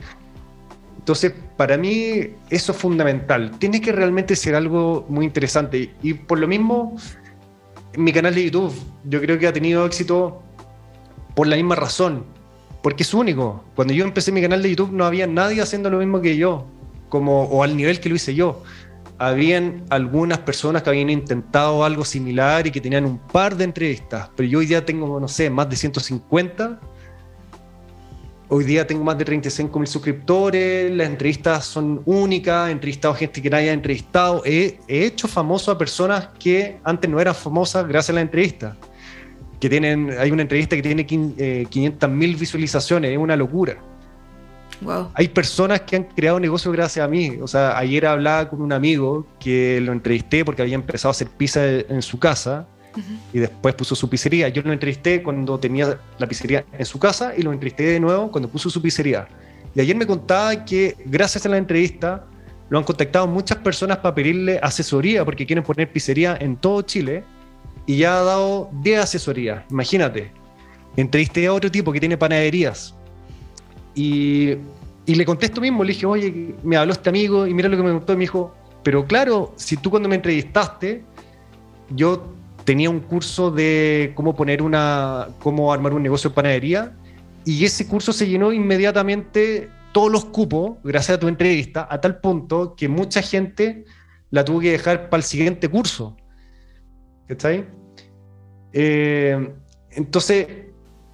Entonces, 1.07 1.35
para 1.57 1.77
mí 1.77 2.31
eso 2.51 2.73
es 2.73 2.79
fundamental. 2.79 3.53
Tiene 3.61 3.81
que 3.81 3.93
realmente 3.93 4.35
ser 4.35 4.57
algo 4.57 5.07
muy 5.09 5.25
interesante. 5.25 5.95
Y 6.03 6.15
por 6.15 6.41
lo 6.41 6.49
mismo, 6.49 6.97
mi 7.97 8.13
canal 8.13 8.35
de 8.35 8.47
YouTube, 8.47 8.75
yo 9.05 9.21
creo 9.21 9.39
que 9.39 9.47
ha 9.47 9.53
tenido 9.53 9.87
éxito 9.87 10.43
por 11.37 11.47
la 11.47 11.55
misma 11.55 11.77
razón, 11.77 12.25
porque 12.83 13.05
es 13.05 13.15
único. 13.15 13.63
Cuando 13.77 13.95
yo 13.95 14.05
empecé 14.05 14.33
mi 14.33 14.43
canal 14.43 14.65
de 14.65 14.71
YouTube 14.71 14.91
no 14.91 15.05
había 15.05 15.29
nadie 15.29 15.63
haciendo 15.63 15.91
lo 15.91 15.99
mismo 15.99 16.21
que 16.21 16.37
yo, 16.37 16.67
como, 17.09 17.45
o 17.45 17.63
al 17.63 17.77
nivel 17.77 18.01
que 18.01 18.09
lo 18.09 18.17
hice 18.17 18.35
yo. 18.35 18.65
Habían 19.17 19.85
algunas 19.91 20.39
personas 20.39 20.83
que 20.83 20.91
habían 20.91 21.09
intentado 21.09 21.85
algo 21.85 22.05
similar 22.05 22.67
y 22.67 22.73
que 22.73 22.81
tenían 22.81 23.05
un 23.05 23.19
par 23.19 23.57
de 23.57 23.63
entrevistas, 23.63 24.29
pero 24.35 24.49
yo 24.49 24.59
hoy 24.59 24.67
día 24.67 24.85
tengo, 24.85 25.21
no 25.21 25.29
sé, 25.29 25.51
más 25.51 25.71
de 25.71 25.77
150 25.77 26.81
Hoy 28.49 28.63
día 28.63 28.87
tengo 28.87 29.03
más 29.03 29.19
de 29.19 29.25
35 29.25 29.77
mil 29.77 29.89
suscriptores, 29.89 30.95
las 30.95 31.09
entrevistas 31.09 31.65
son 31.65 32.01
únicas, 32.05 32.69
he 32.69 32.73
entrevistado 32.73 33.13
a 33.13 33.17
gente 33.17 33.43
que 33.43 33.51
nadie 33.51 33.71
ha 33.71 33.73
entrevistado, 33.73 34.43
he, 34.45 34.79
hecho 34.87 35.27
famoso 35.27 35.73
a 35.73 35.79
personas 35.79 36.29
que 36.39 36.79
antes 36.85 37.11
no 37.11 37.19
eran 37.19 37.35
famosas 37.35 37.89
gracias 37.89 38.11
a 38.11 38.15
la 38.15 38.21
entrevista. 38.21 38.77
Que 39.59 39.69
tienen, 39.69 40.15
hay 40.17 40.31
una 40.31 40.43
entrevista 40.43 40.77
que 40.77 40.83
tiene 40.83 41.05
500 41.07 41.39
eh, 41.39 42.13
mil 42.13 42.37
visualizaciones, 42.37 43.11
es 43.11 43.19
una 43.19 43.35
locura. 43.35 43.79
Hay 45.15 45.29
personas 45.29 45.81
que 45.81 45.97
han 45.97 46.05
creado 46.05 46.39
negocios 46.39 46.73
gracias 46.73 47.05
a 47.05 47.09
mí. 47.09 47.39
O 47.43 47.49
sea, 47.49 47.77
ayer 47.77 48.07
hablaba 48.07 48.49
con 48.49 48.61
un 48.63 48.73
amigo 48.73 49.27
que 49.41 49.81
lo 49.81 49.91
entrevisté 49.93 50.45
porque 50.45 50.63
había 50.63 50.75
empezado 50.77 51.09
a 51.09 51.13
hacer 51.13 51.29
pizza 51.29 51.65
en 51.67 52.03
su 52.03 52.19
casa 52.19 52.69
y 53.33 53.39
después 53.39 53.75
puso 53.75 53.95
su 53.95 54.09
pizzería. 54.09 54.49
Yo 54.49 54.63
lo 54.63 54.73
entrevisté 54.73 55.23
cuando 55.23 55.59
tenía 55.59 55.99
la 56.19 56.27
pizzería 56.27 56.65
en 56.73 56.85
su 56.85 56.99
casa 56.99 57.33
y 57.37 57.43
lo 57.43 57.53
entrevisté 57.53 57.85
de 57.85 58.01
nuevo 58.01 58.31
cuando 58.31 58.49
puso 58.49 58.71
su 58.71 58.81
pizzería. 58.81 59.29
Y 59.75 59.81
ayer 59.81 59.97
me 59.97 60.07
contaba 60.07 60.65
que 60.65 60.97
gracias 61.05 61.45
a 61.47 61.49
la 61.49 61.59
entrevista 61.59 62.25
lo 62.69 62.79
han 62.79 62.85
contactado 62.85 63.27
muchas 63.27 63.59
personas 63.59 63.99
para 63.99 64.15
pedirle 64.15 64.59
asesoría 64.63 65.25
porque 65.25 65.47
quieren 65.47 65.65
poner 65.65 65.91
pizzería 65.91 66.37
en 66.41 66.57
todo 66.57 66.83
Chile 66.83 67.23
y 67.87 67.99
ya 67.99 68.19
ha 68.19 68.25
dado 68.25 68.71
10 68.83 69.01
asesorías. 69.01 69.63
Imagínate. 69.71 70.31
Entrevisté 70.97 71.47
a 71.47 71.53
otro 71.53 71.71
tipo 71.71 71.93
que 71.93 72.01
tiene 72.01 72.17
panaderías 72.17 72.95
y, 73.95 74.57
y 75.05 75.15
le 75.15 75.25
contesto 75.25 75.61
mismo, 75.61 75.85
le 75.85 75.93
dije, 75.93 76.07
oye, 76.07 76.55
me 76.63 76.77
habló 76.77 76.93
este 76.93 77.11
amigo 77.11 77.47
y 77.47 77.55
mira 77.55 77.69
lo 77.69 77.77
que 77.77 77.83
me 77.83 77.93
contó 77.93 78.13
y 78.15 78.17
me 78.17 78.21
dijo, 78.23 78.55
pero 78.83 79.05
claro, 79.05 79.53
si 79.57 79.77
tú 79.77 79.91
cuando 79.91 80.09
me 80.09 80.17
entrevistaste, 80.17 81.03
yo 81.91 82.33
tenía 82.67 82.91
un 82.91 83.01
curso 83.01 83.51
de 83.51 84.13
cómo 84.15 84.35
poner 84.35 84.61
una, 84.61 85.29
cómo 85.39 85.73
armar 85.73 85.95
un 85.95 86.03
negocio 86.03 86.31
de 86.31 86.35
panadería 86.35 86.93
y 87.45 87.65
ese 87.65 87.87
curso 87.87 88.13
se 88.13 88.29
llenó 88.29 88.53
inmediatamente 88.53 89.71
todos 89.93 90.11
los 90.11 90.25
cupos 90.25 90.77
gracias 90.83 91.17
a 91.17 91.21
tu 91.21 91.29
entrevista 91.29 91.87
a 91.89 92.01
tal 92.01 92.21
punto 92.21 92.75
que 92.77 92.89
mucha 92.89 93.23
gente 93.23 93.85
la 94.31 94.45
tuvo 94.45 94.61
que 94.61 94.73
dejar 94.73 95.09
para 95.09 95.21
el 95.21 95.25
siguiente 95.25 95.69
curso. 95.69 96.17
¿Está 97.29 97.49
ahí? 97.49 97.65
Eh, 98.73 99.49
entonces, 99.93 100.47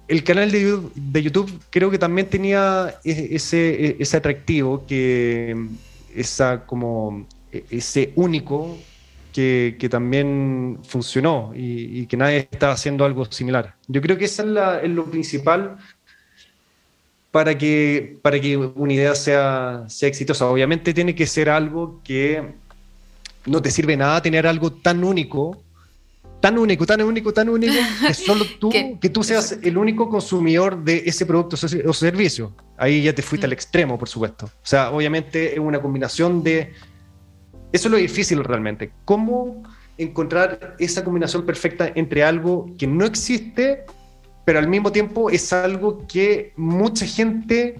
el 0.07 0.23
canal 0.23 0.51
de 0.51 1.21
YouTube, 1.21 1.51
creo 1.69 1.91
que 1.91 1.99
también 1.99 2.27
tenía 2.27 2.95
e, 3.03 3.29
ese, 3.35 3.85
e, 3.85 3.95
ese 3.99 4.17
atractivo, 4.17 4.85
que 4.87 5.55
esa 6.15 6.65
como 6.65 7.27
e, 7.51 7.63
ese 7.69 8.11
único 8.15 8.77
que, 9.33 9.87
también 9.89 10.79
funcionó 10.83 11.51
y, 11.55 12.05
que 12.05 12.15
nadie 12.15 12.47
está 12.49 12.71
haciendo 12.71 13.03
algo 13.03 13.25
similar. 13.25 13.75
Yo 13.87 14.01
creo 14.01 14.17
que 14.17 14.25
eso 14.25 14.43
es, 14.81 14.89
lo 14.89 15.05
principal 15.05 15.77
para 17.31 17.57
que, 17.57 18.17
para 18.21 18.39
que 18.39 18.55
una 18.55 18.93
idea 18.93 19.15
sea, 19.15 19.85
sea 19.87 20.07
exitosa. 20.07 20.47
Obviamente 20.47 20.93
tiene 20.93 21.15
que 21.15 21.27
ser 21.27 21.49
algo 21.49 21.99
que 22.03 22.53
no 23.45 23.61
te 23.61 23.71
sirve 23.71 23.97
nada 23.97 24.21
tener 24.21 24.47
algo 24.47 24.71
tan 24.71 25.03
único, 25.03 25.61
tan 26.39 26.57
único, 26.57 26.85
tan 26.85 27.01
único, 27.01 27.33
tan 27.33 27.49
único, 27.49 27.73
que 28.07 28.13
solo 28.13 28.45
tú, 28.59 28.69
que 28.69 29.09
tú 29.09 29.23
seas 29.23 29.57
el 29.61 29.77
único 29.77 30.09
consumidor 30.09 30.83
de 30.83 31.03
ese 31.05 31.25
producto 31.25 31.57
o 31.85 31.93
servicio. 31.93 32.53
Ahí 32.77 33.03
ya 33.03 33.13
te 33.13 33.21
fuiste 33.21 33.47
mm. 33.47 33.49
al 33.49 33.53
extremo, 33.53 33.99
por 33.99 34.07
supuesto. 34.07 34.45
O 34.45 34.65
sea, 34.65 34.91
obviamente 34.91 35.53
es 35.53 35.59
una 35.59 35.81
combinación 35.81 36.43
de 36.43 36.73
eso 37.73 37.87
es 37.87 37.91
lo 37.91 37.97
difícil 37.97 38.43
realmente. 38.43 38.91
¿Cómo 39.03 39.63
encontrar 39.97 40.75
esa 40.79 41.03
combinación 41.03 41.45
perfecta 41.45 41.91
entre 41.95 42.23
algo 42.23 42.67
que 42.77 42.87
no 42.87 43.05
existe, 43.05 43.83
pero 44.45 44.59
al 44.59 44.67
mismo 44.67 44.91
tiempo 44.91 45.29
es 45.29 45.51
algo 45.51 46.05
que 46.07 46.53
mucha 46.55 47.05
gente 47.05 47.79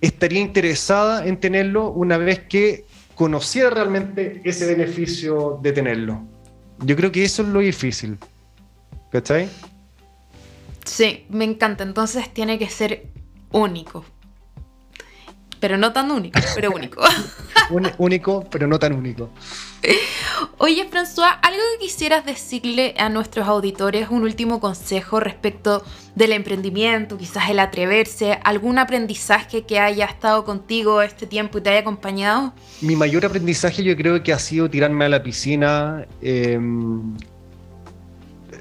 estaría 0.00 0.40
interesada 0.40 1.26
en 1.26 1.38
tenerlo 1.38 1.90
una 1.90 2.16
vez 2.18 2.40
que 2.40 2.86
conociera 3.14 3.70
realmente 3.70 4.40
ese 4.44 4.66
beneficio 4.66 5.58
de 5.62 5.72
tenerlo? 5.72 6.22
Yo 6.80 6.96
creo 6.96 7.12
que 7.12 7.24
eso 7.24 7.42
es 7.42 7.48
lo 7.48 7.60
difícil. 7.60 8.18
¿Cachai? 9.10 9.48
Sí, 10.84 11.26
me 11.30 11.44
encanta. 11.44 11.84
Entonces 11.84 12.32
tiene 12.32 12.58
que 12.58 12.68
ser 12.68 13.08
único. 13.50 14.04
Pero 15.60 15.78
no 15.78 15.92
tan 15.92 16.10
único, 16.10 16.38
pero 16.54 16.70
único. 16.70 17.02
único, 17.98 18.44
pero 18.50 18.66
no 18.66 18.78
tan 18.78 18.92
único. 18.92 19.30
Oye, 20.58 20.88
François, 20.90 21.38
¿algo 21.42 21.60
que 21.72 21.86
quisieras 21.86 22.24
decirle 22.24 22.94
a 22.98 23.08
nuestros 23.08 23.46
auditores, 23.46 24.08
un 24.10 24.22
último 24.22 24.60
consejo 24.60 25.20
respecto 25.20 25.84
del 26.14 26.32
emprendimiento, 26.32 27.16
quizás 27.16 27.50
el 27.50 27.58
atreverse, 27.58 28.38
algún 28.44 28.78
aprendizaje 28.78 29.62
que 29.62 29.78
haya 29.78 30.06
estado 30.06 30.44
contigo 30.44 31.02
este 31.02 31.26
tiempo 31.26 31.58
y 31.58 31.60
te 31.60 31.70
haya 31.70 31.80
acompañado? 31.80 32.52
Mi 32.80 32.96
mayor 32.96 33.24
aprendizaje 33.24 33.82
yo 33.82 33.96
creo 33.96 34.22
que 34.22 34.32
ha 34.32 34.38
sido 34.38 34.68
tirarme 34.68 35.04
a 35.04 35.08
la 35.08 35.22
piscina, 35.22 36.06
em, 36.20 37.16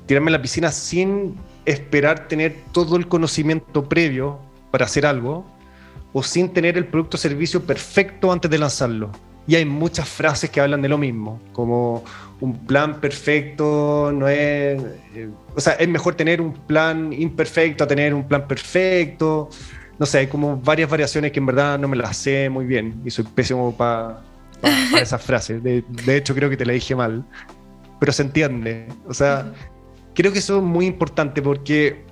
tirarme 0.05 0.31
a 0.31 0.33
la 0.33 0.41
piscina 0.41 0.71
sin 0.71 1.35
esperar 1.65 2.27
tener 2.27 2.55
todo 2.71 2.95
el 2.95 3.07
conocimiento 3.07 3.89
previo 3.89 4.39
para 4.71 4.85
hacer 4.85 5.05
algo 5.05 5.54
o 6.17 6.23
sin 6.23 6.47
tener 6.47 6.77
el 6.77 6.85
producto 6.85 7.17
o 7.17 7.19
servicio 7.19 7.61
perfecto 7.61 8.31
antes 8.31 8.49
de 8.49 8.57
lanzarlo. 8.57 9.11
Y 9.47 9.55
hay 9.55 9.65
muchas 9.65 10.07
frases 10.07 10.49
que 10.49 10.61
hablan 10.61 10.81
de 10.81 10.87
lo 10.87 10.97
mismo, 10.97 11.41
como 11.51 12.05
un 12.39 12.65
plan 12.65 13.01
perfecto 13.01 14.13
no 14.13 14.29
es... 14.29 14.81
Eh, 15.13 15.29
o 15.53 15.59
sea, 15.59 15.73
es 15.73 15.89
mejor 15.89 16.15
tener 16.15 16.39
un 16.39 16.53
plan 16.53 17.11
imperfecto 17.11 17.83
a 17.83 17.87
tener 17.87 18.13
un 18.13 18.25
plan 18.25 18.47
perfecto. 18.47 19.49
No 19.99 20.05
sé, 20.05 20.19
hay 20.19 20.27
como 20.27 20.55
varias 20.55 20.89
variaciones 20.89 21.33
que 21.33 21.39
en 21.39 21.47
verdad 21.47 21.77
no 21.77 21.89
me 21.89 21.97
las 21.97 22.15
sé 22.15 22.49
muy 22.49 22.63
bien 22.63 23.01
y 23.03 23.11
soy 23.11 23.25
pésimo 23.25 23.75
para 23.75 24.21
esas 24.97 25.21
frases. 25.29 25.61
De, 25.61 25.83
de, 25.89 26.15
hecho, 26.15 26.33
creo 26.33 26.49
que 26.49 26.55
te 26.55 26.65
la 26.65 26.71
dije 26.71 26.95
mal, 26.95 27.25
pero 27.99 28.13
se 28.13 28.23
entiende. 28.23 28.87
O 29.05 29.13
sea, 29.13 29.51
creo 30.13 30.31
que 30.31 30.39
eso 30.39 30.59
es 30.59 30.63
muy 30.63 30.85
importante 30.85 31.41
porque 31.41 32.05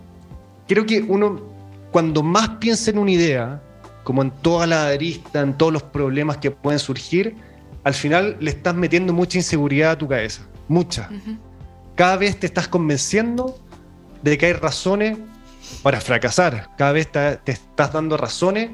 creo 0.68 0.86
que 0.86 1.02
uno, 1.02 1.42
cuando 1.90 2.22
más 2.22 2.50
piensa 2.60 2.92
en 2.92 3.00
una 3.00 3.12
idea, 3.12 3.62
como 4.04 4.22
en 4.22 4.32
toda 4.32 4.68
la 4.68 4.88
arista, 4.88 5.42
en 5.42 5.58
todos 5.58 5.72
los 5.72 5.84
problemas 5.84 6.38
que 6.38 6.52
pueden 6.52 6.80
surgir, 6.80 7.36
al 7.84 7.94
final 7.94 8.38
le 8.40 8.52
estás 8.52 8.76
metiendo 8.76 9.14
mucha 9.14 9.38
inseguridad 9.38 9.92
a 9.92 9.98
tu 9.98 10.08
cabeza, 10.08 10.44
mucha. 10.68 11.10
Cada 11.96 12.18
vez 12.18 12.40
te 12.40 12.48
estás 12.48 12.68
convenciendo 12.68 13.60
de 14.22 14.38
que 14.38 14.48
hay 14.48 14.54
razones 14.54 15.18
para 15.82 16.00
fracasar, 16.02 16.70
cada 16.78 16.92
vez 16.94 17.12
te, 17.12 17.40
estás 17.52 17.94
dando 17.94 18.18
razones 18.18 18.72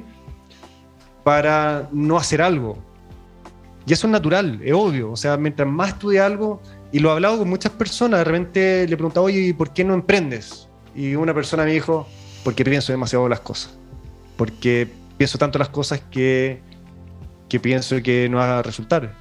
para 1.24 1.90
no 1.92 2.18
hacer 2.18 2.42
algo. 2.42 2.78
Y 3.86 3.94
eso 3.94 4.08
es 4.08 4.12
natural, 4.12 4.60
es 4.64 4.74
obvio. 4.74 5.12
O 5.12 5.16
sea, 5.16 5.38
mientras 5.38 5.68
más 5.68 5.90
estudia 5.90 6.26
algo, 6.26 6.62
y 6.92 7.00
lo 7.00 7.10
he 7.10 7.14
hablado 7.14 7.40
con 7.40 7.50
muchas 7.50 7.72
personas, 7.72 8.20
de 8.20 8.24
repente 8.24 8.88
le 8.88 8.96
preguntaba, 8.96 9.26
oye, 9.26 9.54
¿por 9.54 9.74
qué 9.74 9.84
no 9.84 9.94
emprendes? 9.94 10.68
Y 10.96 11.16
una 11.16 11.34
persona 11.34 11.64
me 11.64 11.72
dijo, 11.72 12.08
porque 12.44 12.64
pienso 12.64 12.92
demasiado 12.92 13.28
las 13.28 13.40
cosas. 13.40 13.78
Porque 14.38 14.88
pienso 15.20 15.38
tanto 15.38 15.60
las 15.60 15.68
cosas 15.68 16.00
que, 16.10 16.62
que 17.50 17.60
pienso 17.60 18.02
que 18.02 18.30
no 18.30 18.38
va 18.38 18.60
a 18.60 18.62
resultar. 18.62 19.14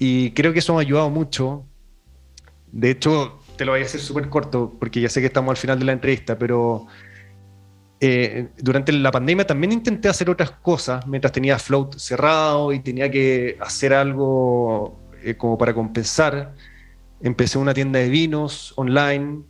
Y 0.00 0.32
creo 0.32 0.52
que 0.52 0.58
eso 0.58 0.74
me 0.74 0.80
ha 0.80 0.82
ayudado 0.82 1.10
mucho. 1.10 1.64
De 2.72 2.90
hecho, 2.90 3.38
te 3.56 3.64
lo 3.64 3.70
voy 3.70 3.82
a 3.82 3.84
hacer 3.84 4.00
súper 4.00 4.28
corto 4.28 4.74
porque 4.80 5.00
ya 5.00 5.08
sé 5.08 5.20
que 5.20 5.28
estamos 5.28 5.50
al 5.50 5.56
final 5.58 5.78
de 5.78 5.84
la 5.84 5.92
entrevista, 5.92 6.36
pero 6.36 6.88
eh, 8.00 8.48
durante 8.58 8.90
la 8.90 9.12
pandemia 9.12 9.46
también 9.46 9.70
intenté 9.70 10.08
hacer 10.08 10.28
otras 10.28 10.50
cosas 10.50 11.06
mientras 11.06 11.32
tenía 11.32 11.56
Float 11.56 11.96
cerrado 11.96 12.72
y 12.72 12.80
tenía 12.80 13.08
que 13.08 13.56
hacer 13.60 13.94
algo 13.94 14.98
eh, 15.22 15.36
como 15.36 15.56
para 15.56 15.72
compensar. 15.72 16.52
Empecé 17.20 17.58
una 17.58 17.72
tienda 17.72 18.00
de 18.00 18.08
vinos 18.08 18.72
online. 18.74 19.44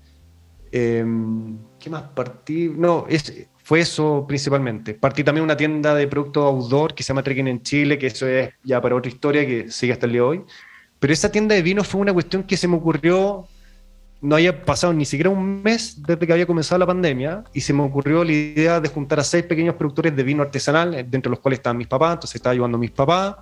Em, 0.70 1.56
¿Qué 1.80 1.88
más 1.88 2.02
partí? 2.14 2.68
No, 2.68 3.06
es, 3.08 3.48
fue 3.64 3.80
eso 3.80 4.26
principalmente. 4.28 4.92
Partí 4.92 5.24
también 5.24 5.42
una 5.42 5.56
tienda 5.56 5.94
de 5.94 6.06
productos 6.06 6.44
outdoor 6.44 6.94
que 6.94 7.02
se 7.02 7.08
llama 7.08 7.22
Trekking 7.22 7.48
en 7.48 7.62
Chile, 7.62 7.98
que 7.98 8.08
eso 8.08 8.26
es 8.28 8.50
ya 8.62 8.80
para 8.80 8.94
otra 8.94 9.10
historia 9.10 9.46
que 9.46 9.70
sigue 9.70 9.94
hasta 9.94 10.04
el 10.04 10.12
día 10.12 10.20
de 10.20 10.26
hoy. 10.26 10.42
Pero 10.98 11.12
esa 11.12 11.32
tienda 11.32 11.54
de 11.54 11.62
vino 11.62 11.82
fue 11.82 12.02
una 12.02 12.12
cuestión 12.12 12.42
que 12.42 12.58
se 12.58 12.68
me 12.68 12.76
ocurrió, 12.76 13.48
no 14.20 14.36
había 14.36 14.64
pasado 14.64 14.92
ni 14.92 15.06
siquiera 15.06 15.30
un 15.30 15.62
mes 15.62 16.02
desde 16.06 16.26
que 16.26 16.32
había 16.34 16.46
comenzado 16.46 16.78
la 16.78 16.86
pandemia, 16.86 17.42
y 17.54 17.62
se 17.62 17.72
me 17.72 17.82
ocurrió 17.82 18.22
la 18.22 18.32
idea 18.32 18.80
de 18.80 18.88
juntar 18.90 19.20
a 19.20 19.24
seis 19.24 19.44
pequeños 19.44 19.76
productores 19.76 20.14
de 20.14 20.22
vino 20.22 20.42
artesanal, 20.42 20.90
dentro 20.92 21.30
de 21.30 21.36
los 21.36 21.40
cuales 21.40 21.58
estaban 21.58 21.78
mis 21.78 21.88
papás, 21.88 22.14
entonces 22.14 22.36
estaba 22.36 22.52
ayudando 22.52 22.76
a 22.76 22.80
mis 22.80 22.90
papás, 22.90 23.36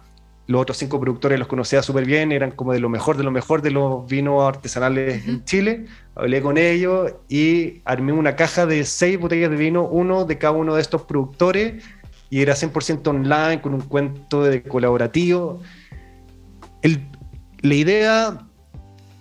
los 0.46 0.60
otros 0.60 0.76
cinco 0.76 1.00
productores 1.00 1.38
los 1.38 1.46
conocía 1.46 1.82
súper 1.82 2.04
bien, 2.04 2.32
eran 2.32 2.50
como 2.50 2.72
de 2.72 2.80
lo 2.80 2.88
mejor 2.88 3.16
de 3.16 3.22
lo 3.22 3.30
mejor 3.30 3.62
de 3.62 3.70
los 3.70 4.06
vinos 4.06 4.42
artesanales 4.42 5.26
en 5.26 5.44
Chile. 5.44 5.86
Hablé 6.14 6.42
con 6.42 6.58
ellos 6.58 7.12
y 7.28 7.80
armé 7.84 8.12
una 8.12 8.34
caja 8.34 8.66
de 8.66 8.84
seis 8.84 9.18
botellas 9.18 9.50
de 9.50 9.56
vino, 9.56 9.86
uno 9.86 10.24
de 10.24 10.38
cada 10.38 10.52
uno 10.52 10.74
de 10.74 10.82
estos 10.82 11.02
productores, 11.02 11.84
y 12.28 12.40
era 12.40 12.54
100% 12.54 13.06
online, 13.06 13.60
con 13.60 13.74
un 13.74 13.82
cuento 13.82 14.42
de 14.42 14.62
colaborativo. 14.62 15.60
El, 16.82 17.06
la 17.60 17.74
idea, 17.74 18.38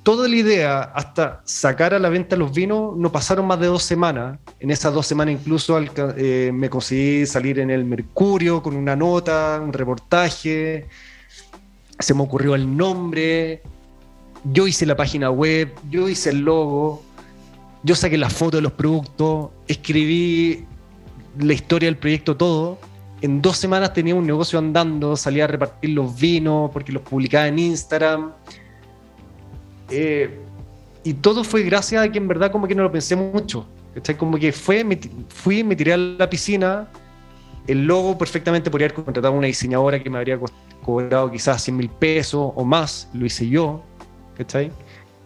toda 0.01 0.27
la 0.27 0.35
idea, 0.35 0.81
hasta 0.81 1.41
sacar 1.45 1.93
a 1.93 1.99
la 1.99 2.09
venta 2.09 2.35
los 2.35 2.51
vinos, 2.51 2.97
no 2.97 3.11
pasaron 3.11 3.45
más 3.45 3.59
de 3.59 3.67
dos 3.67 3.83
semanas. 3.83 4.39
En 4.59 4.71
esas 4.71 4.93
dos 4.93 5.05
semanas 5.05 5.35
incluso 5.35 5.79
eh, 6.17 6.51
me 6.51 6.69
conseguí 6.69 7.27
salir 7.27 7.59
en 7.59 7.69
el 7.69 7.85
Mercurio 7.85 8.63
con 8.63 8.75
una 8.75 8.95
nota, 8.95 9.59
un 9.63 9.71
reportaje 9.71 10.87
se 12.01 12.13
me 12.13 12.21
ocurrió 12.23 12.55
el 12.55 12.75
nombre, 12.75 13.61
yo 14.43 14.67
hice 14.67 14.85
la 14.85 14.95
página 14.95 15.29
web, 15.29 15.73
yo 15.89 16.09
hice 16.09 16.31
el 16.31 16.39
logo, 16.39 17.03
yo 17.83 17.95
saqué 17.95 18.17
la 18.17 18.29
foto 18.29 18.57
de 18.57 18.63
los 18.63 18.71
productos, 18.73 19.49
escribí 19.67 20.65
la 21.39 21.53
historia 21.53 21.87
del 21.87 21.97
proyecto, 21.97 22.35
todo, 22.37 22.77
en 23.21 23.41
dos 23.41 23.57
semanas 23.57 23.93
tenía 23.93 24.15
un 24.15 24.25
negocio 24.25 24.57
andando, 24.57 25.15
salía 25.15 25.43
a 25.43 25.47
repartir 25.47 25.91
los 25.91 26.19
vinos 26.19 26.71
porque 26.71 26.91
los 26.91 27.03
publicaba 27.03 27.47
en 27.47 27.59
Instagram. 27.59 28.31
Eh, 29.89 30.39
y 31.03 31.13
todo 31.13 31.43
fue 31.43 31.63
gracias 31.63 32.03
a 32.03 32.11
que 32.11 32.17
en 32.17 32.27
verdad 32.27 32.51
como 32.51 32.67
que 32.67 32.73
no 32.73 32.83
lo 32.83 32.91
pensé 32.91 33.15
mucho. 33.15 33.67
Como 34.17 34.37
que 34.37 34.51
fue, 34.51 34.83
me, 34.83 34.99
fui, 35.29 35.63
me 35.63 35.75
tiré 35.75 35.93
a 35.93 35.97
la 35.97 36.29
piscina, 36.29 36.87
el 37.67 37.85
logo 37.85 38.17
perfectamente 38.17 38.71
podría 38.71 38.87
haber 38.87 39.03
contratado 39.03 39.33
a 39.33 39.37
una 39.37 39.47
diseñadora 39.47 40.01
que 40.01 40.09
me 40.09 40.17
habría 40.17 40.39
cobrado 40.81 41.31
quizás 41.31 41.63
100 41.63 41.77
mil 41.77 41.89
pesos 41.89 42.51
o 42.55 42.65
más, 42.65 43.09
lo 43.13 43.25
hice 43.25 43.47
yo. 43.47 43.83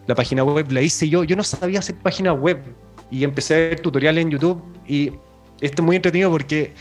La 0.08 0.16
página 0.16 0.44
web 0.44 0.72
la 0.72 0.82
hice 0.82 1.08
yo, 1.08 1.24
yo 1.24 1.36
no 1.36 1.44
sabía 1.44 1.80
hacer 1.80 1.96
página 1.96 2.34
web 2.34 2.62
y 3.10 3.24
empecé 3.24 3.56
a 3.56 3.58
ver 3.58 3.80
tutoriales 3.80 4.24
en 4.24 4.32
YouTube 4.32 4.62
y 4.88 5.12
esto 5.62 5.82
es 5.82 5.86
muy 5.86 5.96
entretenido 5.96 6.30
porque 6.30 6.74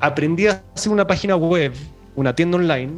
aprendí 0.00 0.46
a 0.46 0.62
hacer 0.74 0.92
una 0.92 1.06
página 1.06 1.36
web, 1.36 1.72
una 2.16 2.34
tienda 2.34 2.58
online, 2.58 2.92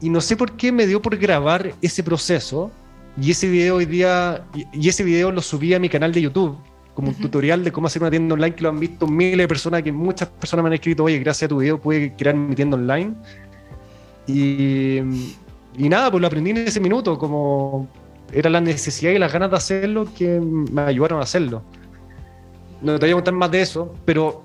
y 0.00 0.08
no 0.08 0.20
sé 0.20 0.36
por 0.36 0.56
qué 0.56 0.72
me 0.72 0.86
dio 0.86 1.02
por 1.02 1.16
grabar 1.16 1.72
ese 1.82 2.02
proceso. 2.02 2.70
Y 3.20 3.32
ese 3.32 3.48
video 3.48 3.76
hoy 3.76 3.86
día, 3.86 4.44
y 4.72 4.88
ese 4.88 5.02
video 5.02 5.30
lo 5.32 5.42
subí 5.42 5.74
a 5.74 5.78
mi 5.78 5.88
canal 5.88 6.12
de 6.12 6.22
YouTube 6.22 6.56
como 6.94 7.08
un 7.08 7.14
tutorial 7.14 7.64
de 7.64 7.72
cómo 7.72 7.86
hacer 7.86 8.02
una 8.02 8.10
tienda 8.10 8.34
online 8.34 8.54
que 8.54 8.62
lo 8.62 8.68
han 8.68 8.80
visto 8.80 9.06
miles 9.06 9.38
de 9.38 9.48
personas, 9.48 9.82
que 9.82 9.92
muchas 9.92 10.28
personas 10.28 10.64
me 10.64 10.68
han 10.68 10.74
escrito, 10.74 11.04
oye, 11.04 11.18
gracias 11.18 11.46
a 11.46 11.48
tu 11.48 11.58
video 11.58 11.80
pude 11.80 12.14
crear 12.14 12.36
mi 12.36 12.54
tienda 12.54 12.76
online. 12.76 13.14
Y, 14.32 15.88
nada, 15.88 16.10
pues 16.10 16.20
lo 16.20 16.26
aprendí 16.26 16.50
en 16.50 16.58
ese 16.58 16.80
minuto, 16.80 17.18
como 17.18 17.88
era 18.32 18.48
la 18.50 18.60
necesidad 18.60 19.12
y 19.12 19.18
las 19.18 19.32
ganas 19.32 19.50
de 19.50 19.56
hacerlo 19.56 20.06
que 20.16 20.40
me 20.40 20.82
ayudaron 20.82 21.20
a 21.20 21.22
hacerlo. 21.22 21.62
No 22.80 22.98
te 22.98 23.06
voy 23.06 23.10
a 23.10 23.14
contar 23.14 23.34
más 23.34 23.50
de 23.50 23.62
eso, 23.62 23.94
pero 24.04 24.44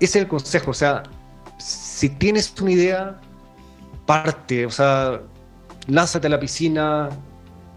ese 0.00 0.18
es 0.18 0.22
el 0.22 0.28
consejo. 0.28 0.70
O 0.70 0.74
sea, 0.74 1.02
si 1.58 2.08
tienes 2.08 2.54
una 2.60 2.72
idea, 2.72 3.20
parte, 4.06 4.66
o 4.66 4.70
sea, 4.70 5.20
lánzate 5.86 6.26
a 6.26 6.30
la 6.30 6.40
piscina, 6.40 7.10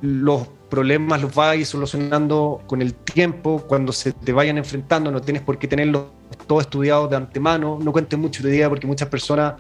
los 0.02 0.48
problemas 0.70 1.22
los 1.22 1.34
vas 1.34 1.52
a 1.52 1.56
ir 1.56 1.66
solucionando 1.66 2.62
con 2.68 2.82
el 2.82 2.94
tiempo, 2.94 3.64
cuando 3.68 3.92
se 3.92 4.12
te 4.12 4.34
vayan 4.34 4.58
enfrentando, 4.58 5.12
no 5.12 5.22
tienes 5.22 5.42
por 5.44 5.58
qué 5.58 5.68
tenerlo 5.68 6.12
todo 6.46 6.60
estudiado 6.60 7.08
de 7.08 7.16
antemano, 7.16 7.80
no 7.82 7.92
cuentes 7.92 8.18
mucho 8.20 8.42
tu 8.42 8.50
idea 8.50 8.70
porque 8.70 8.88
muchas 8.88 9.08
personas 9.10 9.56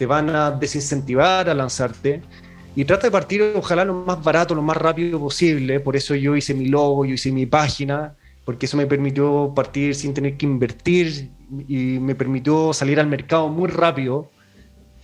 te 0.00 0.06
van 0.06 0.30
a 0.30 0.50
desincentivar 0.50 1.50
a 1.50 1.52
lanzarte 1.52 2.22
y 2.74 2.86
trata 2.86 3.08
de 3.08 3.10
partir 3.10 3.42
ojalá 3.54 3.84
lo 3.84 3.92
más 3.92 4.24
barato, 4.24 4.54
lo 4.54 4.62
más 4.62 4.78
rápido 4.78 5.20
posible, 5.20 5.78
por 5.78 5.94
eso 5.94 6.14
yo 6.14 6.34
hice 6.34 6.54
mi 6.54 6.68
logo, 6.68 7.04
yo 7.04 7.12
hice 7.12 7.30
mi 7.30 7.44
página, 7.44 8.14
porque 8.46 8.64
eso 8.64 8.78
me 8.78 8.86
permitió 8.86 9.52
partir 9.54 9.94
sin 9.94 10.14
tener 10.14 10.38
que 10.38 10.46
invertir 10.46 11.28
y 11.68 11.98
me 11.98 12.14
permitió 12.14 12.72
salir 12.72 12.98
al 12.98 13.08
mercado 13.08 13.50
muy 13.50 13.68
rápido, 13.68 14.30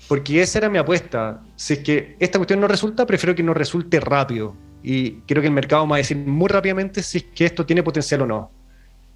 porque 0.08 0.40
esa 0.40 0.60
era 0.60 0.70
mi 0.70 0.78
apuesta. 0.78 1.42
Si 1.56 1.74
es 1.74 1.80
que 1.80 2.16
esta 2.18 2.38
cuestión 2.38 2.60
no 2.60 2.66
resulta, 2.66 3.04
prefiero 3.04 3.34
que 3.34 3.42
no 3.42 3.52
resulte 3.52 4.00
rápido. 4.00 4.56
Y 4.82 5.20
creo 5.26 5.42
que 5.42 5.48
el 5.48 5.54
mercado 5.54 5.84
me 5.84 5.90
va 5.90 5.96
a 5.96 5.98
decir 5.98 6.16
muy 6.16 6.48
rápidamente 6.48 7.02
si 7.02 7.18
es 7.18 7.24
que 7.34 7.44
esto 7.44 7.66
tiene 7.66 7.82
potencial 7.82 8.22
o 8.22 8.26
no. 8.26 8.50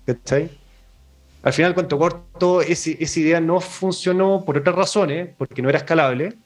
¿Cachai? 0.05 0.60
Al 1.43 1.53
final, 1.53 1.75
cuanto 1.75 1.99
corto, 1.99 2.61
esa 2.61 3.21
idea 3.21 3.41
no 3.41 3.61
funcionó 3.61 4.45
por 4.45 4.59
otras 4.59 4.77
razones, 4.77 5.31
porque 5.39 5.63
no 5.63 5.69
era 5.69 5.79
escalable, 5.79 6.37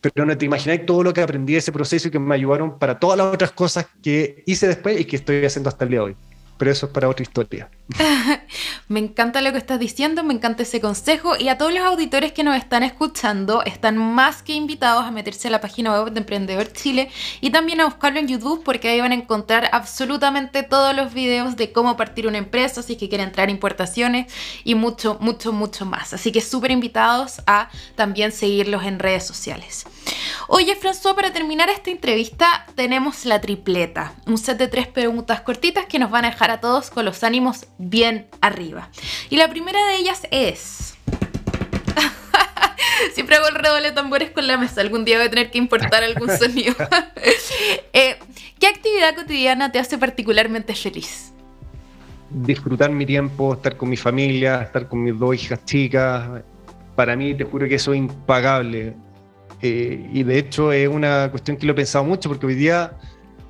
pero 0.00 0.24
no 0.24 0.38
te 0.38 0.44
imagináis 0.44 0.86
todo 0.86 1.02
lo 1.02 1.12
que 1.12 1.20
aprendí 1.20 1.54
de 1.54 1.58
ese 1.58 1.72
proceso 1.72 2.08
y 2.08 2.10
que 2.10 2.18
me 2.18 2.34
ayudaron 2.34 2.78
para 2.78 2.98
todas 2.98 3.18
las 3.18 3.34
otras 3.34 3.50
cosas 3.50 3.86
que 4.02 4.42
hice 4.46 4.68
después 4.68 5.00
y 5.00 5.04
que 5.04 5.16
estoy 5.16 5.44
haciendo 5.44 5.68
hasta 5.68 5.84
el 5.84 5.90
día 5.90 6.00
de 6.00 6.04
hoy 6.04 6.16
pero 6.58 6.70
eso 6.70 6.86
es 6.86 6.92
para 6.92 7.08
otra 7.08 7.22
historia. 7.22 7.70
me 8.88 9.00
encanta 9.00 9.40
lo 9.40 9.52
que 9.52 9.58
estás 9.58 9.78
diciendo, 9.78 10.24
me 10.24 10.34
encanta 10.34 10.64
ese 10.64 10.80
consejo 10.80 11.34
y 11.38 11.48
a 11.48 11.56
todos 11.56 11.72
los 11.72 11.82
auditores 11.82 12.32
que 12.32 12.42
nos 12.42 12.56
están 12.56 12.82
escuchando 12.82 13.62
están 13.64 13.96
más 13.96 14.42
que 14.42 14.52
invitados 14.52 15.04
a 15.04 15.10
meterse 15.10 15.48
a 15.48 15.52
la 15.52 15.60
página 15.60 15.92
web 16.02 16.12
de 16.12 16.20
Emprendedor 16.20 16.72
Chile 16.72 17.10
y 17.40 17.50
también 17.50 17.80
a 17.80 17.86
buscarlo 17.86 18.18
en 18.18 18.28
YouTube 18.28 18.62
porque 18.64 18.88
ahí 18.88 19.00
van 19.00 19.12
a 19.12 19.14
encontrar 19.14 19.70
absolutamente 19.72 20.62
todos 20.62 20.94
los 20.94 21.14
videos 21.14 21.56
de 21.56 21.72
cómo 21.72 21.96
partir 21.96 22.26
una 22.26 22.38
empresa, 22.38 22.82
si 22.82 22.94
es 22.94 22.98
que 22.98 23.08
quieren 23.08 23.28
entrar 23.28 23.48
importaciones 23.48 24.32
y 24.64 24.74
mucho, 24.74 25.16
mucho, 25.20 25.52
mucho 25.52 25.86
más. 25.86 26.12
Así 26.12 26.32
que 26.32 26.40
súper 26.40 26.72
invitados 26.72 27.40
a 27.46 27.70
también 27.94 28.32
seguirlos 28.32 28.84
en 28.84 28.98
redes 28.98 29.24
sociales. 29.24 29.86
Oye, 30.48 30.74
François, 30.76 31.14
para 31.14 31.32
terminar 31.32 31.68
esta 31.68 31.90
entrevista 31.90 32.66
tenemos 32.74 33.26
la 33.26 33.40
tripleta, 33.40 34.14
un 34.26 34.38
set 34.38 34.58
de 34.58 34.68
tres 34.68 34.86
preguntas 34.86 35.42
cortitas 35.42 35.84
que 35.86 35.98
nos 35.98 36.10
van 36.10 36.24
a 36.24 36.30
dejar 36.30 36.50
a 36.50 36.60
todos 36.60 36.90
con 36.90 37.04
los 37.04 37.22
ánimos 37.22 37.66
bien 37.76 38.26
arriba. 38.40 38.88
Y 39.28 39.36
la 39.36 39.48
primera 39.48 39.84
de 39.86 39.96
ellas 39.96 40.22
es... 40.30 40.94
Siempre 43.14 43.36
hago 43.36 43.48
el 43.48 43.54
redoble 43.54 43.88
de 43.88 43.94
tambores 43.94 44.30
con 44.30 44.46
la 44.46 44.56
mesa. 44.56 44.80
Algún 44.80 45.04
día 45.04 45.18
voy 45.18 45.26
a 45.26 45.30
tener 45.30 45.50
que 45.50 45.58
importar 45.58 46.02
algún 46.02 46.30
sonido. 46.38 46.74
Eh, 47.92 48.16
¿Qué 48.60 48.66
actividad 48.66 49.14
cotidiana 49.14 49.72
te 49.72 49.78
hace 49.78 49.98
particularmente 49.98 50.74
feliz? 50.74 51.32
Disfrutar 52.30 52.90
mi 52.90 53.06
tiempo, 53.06 53.54
estar 53.54 53.76
con 53.76 53.88
mi 53.88 53.96
familia, 53.96 54.62
estar 54.62 54.88
con 54.88 55.02
mis 55.02 55.18
dos 55.18 55.34
hijas 55.34 55.64
chicas. 55.64 56.42
Para 56.94 57.16
mí, 57.16 57.34
te 57.34 57.44
juro 57.44 57.68
que 57.68 57.76
eso 57.76 57.92
es 57.92 57.98
impagable. 57.98 58.94
Eh, 59.60 60.08
y 60.12 60.22
de 60.22 60.38
hecho 60.38 60.72
es 60.72 60.88
una 60.88 61.30
cuestión 61.30 61.56
que 61.56 61.66
lo 61.66 61.72
he 61.72 61.74
pensado 61.74 62.04
mucho 62.04 62.28
porque 62.28 62.46
hoy 62.46 62.54
día 62.54 62.92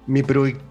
mi, 0.07 0.23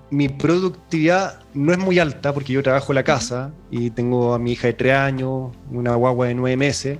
mi 0.10 0.30
productividad 0.30 1.40
no 1.54 1.72
es 1.72 1.78
muy 1.78 2.00
alta 2.00 2.34
porque 2.34 2.54
yo 2.54 2.64
trabajo 2.64 2.92
en 2.92 2.96
la 2.96 3.04
casa 3.04 3.52
y 3.70 3.92
tengo 3.92 4.34
a 4.34 4.40
mi 4.40 4.54
hija 4.54 4.68
de 4.68 4.74
tres 4.74 4.94
años, 4.94 5.52
una 5.72 5.96
guagua 5.96 6.28
de 6.28 6.34
nueve 6.34 6.58
meses. 6.58 6.98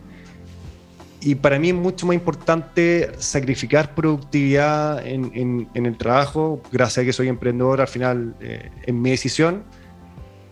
Y 1.20 1.34
para 1.34 1.58
mí 1.58 1.70
es 1.70 1.76
mucho 1.76 2.06
más 2.06 2.14
importante 2.14 3.12
sacrificar 3.18 3.96
productividad 3.96 5.06
en, 5.06 5.68
en, 5.74 5.86
el 5.86 5.98
trabajo, 5.98 6.62
gracias 6.72 7.04
a 7.04 7.06
que 7.06 7.12
soy 7.12 7.28
emprendedor, 7.28 7.82
al 7.82 7.88
final 7.88 8.36
eh, 8.40 8.70
en 8.84 9.02
mi 9.02 9.10
decisión. 9.10 9.64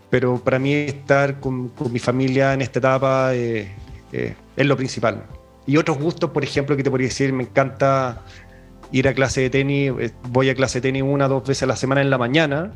Pero 0.09 0.39
para 0.43 0.57
mí 0.57 0.73
estar 0.73 1.39
con, 1.39 1.69
con 1.69 1.93
mi 1.93 1.99
familia 1.99 2.53
en 2.53 2.61
esta 2.61 2.79
etapa 2.79 3.35
eh, 3.35 3.71
es 4.11 4.65
lo 4.65 4.75
principal. 4.75 5.23
Y 5.67 5.77
otros 5.77 5.97
gustos, 5.97 6.29
por 6.29 6.43
ejemplo, 6.43 6.75
que 6.77 6.83
te 6.83 6.89
podría 6.89 7.07
decir, 7.07 7.33
me 7.33 7.43
encanta 7.43 8.21
ir 8.91 9.07
a 9.07 9.13
clase 9.13 9.41
de 9.41 9.49
tenis, 9.49 9.91
eh, 9.99 10.11
voy 10.29 10.49
a 10.49 10.55
clase 10.55 10.79
de 10.79 10.89
tenis 10.89 11.03
una 11.03 11.27
dos 11.27 11.43
veces 11.47 11.63
a 11.63 11.65
la 11.65 11.75
semana 11.75 12.01
en 12.01 12.09
la 12.09 12.17
mañana, 12.17 12.71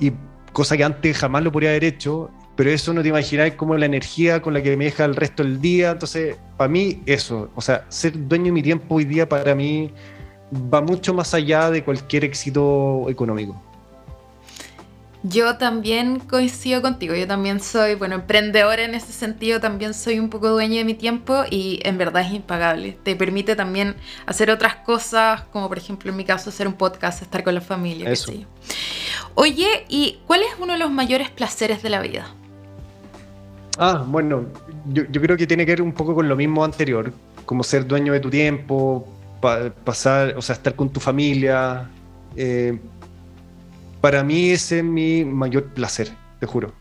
y 0.00 0.12
cosa 0.52 0.76
que 0.76 0.84
antes 0.84 1.18
jamás 1.18 1.42
lo 1.42 1.52
podría 1.52 1.70
haber 1.70 1.84
hecho, 1.84 2.30
pero 2.56 2.70
eso 2.70 2.94
no 2.94 3.02
te 3.02 3.08
imagináis 3.08 3.54
como 3.54 3.76
la 3.76 3.86
energía 3.86 4.40
con 4.40 4.54
la 4.54 4.62
que 4.62 4.76
me 4.76 4.84
deja 4.84 5.04
el 5.04 5.16
resto 5.16 5.42
del 5.42 5.60
día, 5.60 5.90
entonces, 5.90 6.36
para 6.56 6.68
mí 6.68 7.02
eso, 7.06 7.50
o 7.54 7.60
sea, 7.60 7.84
ser 7.88 8.28
dueño 8.28 8.46
de 8.46 8.52
mi 8.52 8.62
tiempo 8.62 8.94
hoy 8.94 9.04
día 9.04 9.28
para 9.28 9.54
mí 9.54 9.90
va 10.72 10.80
mucho 10.80 11.12
más 11.12 11.34
allá 11.34 11.70
de 11.70 11.82
cualquier 11.82 12.24
éxito 12.24 13.06
económico. 13.08 13.60
Yo 15.26 15.56
también 15.56 16.18
coincido 16.18 16.82
contigo, 16.82 17.14
yo 17.14 17.26
también 17.26 17.58
soy, 17.58 17.94
bueno, 17.94 18.16
emprendedora 18.16 18.84
en 18.84 18.94
ese 18.94 19.10
sentido, 19.10 19.58
también 19.58 19.94
soy 19.94 20.18
un 20.18 20.28
poco 20.28 20.50
dueña 20.50 20.76
de 20.76 20.84
mi 20.84 20.92
tiempo 20.92 21.44
y 21.48 21.80
en 21.82 21.96
verdad 21.96 22.26
es 22.26 22.32
impagable. 22.34 22.98
Te 23.02 23.16
permite 23.16 23.56
también 23.56 23.96
hacer 24.26 24.50
otras 24.50 24.76
cosas, 24.76 25.44
como 25.44 25.66
por 25.68 25.78
ejemplo 25.78 26.10
en 26.10 26.18
mi 26.18 26.26
caso 26.26 26.50
hacer 26.50 26.68
un 26.68 26.74
podcast, 26.74 27.22
estar 27.22 27.42
con 27.42 27.54
la 27.54 27.62
familia. 27.62 28.10
Eso. 28.10 28.34
Oye, 29.34 29.86
¿y 29.88 30.18
cuál 30.26 30.42
es 30.42 30.50
uno 30.60 30.74
de 30.74 30.78
los 30.78 30.90
mayores 30.90 31.30
placeres 31.30 31.82
de 31.82 31.88
la 31.88 32.02
vida? 32.02 32.26
Ah, 33.78 34.04
bueno, 34.06 34.44
yo, 34.92 35.06
creo 35.06 35.38
que 35.38 35.46
tiene 35.46 35.64
que 35.64 35.72
ver 35.72 35.82
un 35.82 35.92
poco 35.92 36.14
con 36.14 36.28
lo 36.28 36.36
mismo 36.36 36.62
anterior, 36.66 37.14
como 37.46 37.62
ser 37.62 37.86
dueño 37.86 38.12
de 38.12 38.20
tu 38.20 38.28
tiempo, 38.28 39.08
pasar, 39.84 40.34
o 40.36 40.42
sea, 40.42 40.54
estar 40.54 40.74
con 40.74 40.90
tu 40.90 41.00
familia. 41.00 41.88
Eh, 42.36 42.78
para 44.04 44.22
mí 44.22 44.50
ese 44.50 44.80
es 44.80 44.84
mi 44.84 45.24
mayor 45.24 45.72
placer, 45.72 46.12
te 46.38 46.44
juro. 46.44 46.74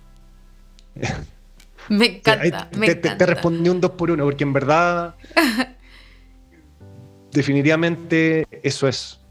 Me 1.88 2.06
encanta, 2.18 2.70
me 2.76 2.88
te, 2.88 3.08
encanta. 3.08 3.26
respondí 3.26 3.70
un 3.70 3.80
dos 3.80 3.92
por 3.92 4.12
uno, 4.12 4.26
porque 4.26 4.44
en 4.44 4.52
verdad, 4.52 5.16
definitivamente 7.32 8.46
eso 8.62 8.90
es. 8.90 9.22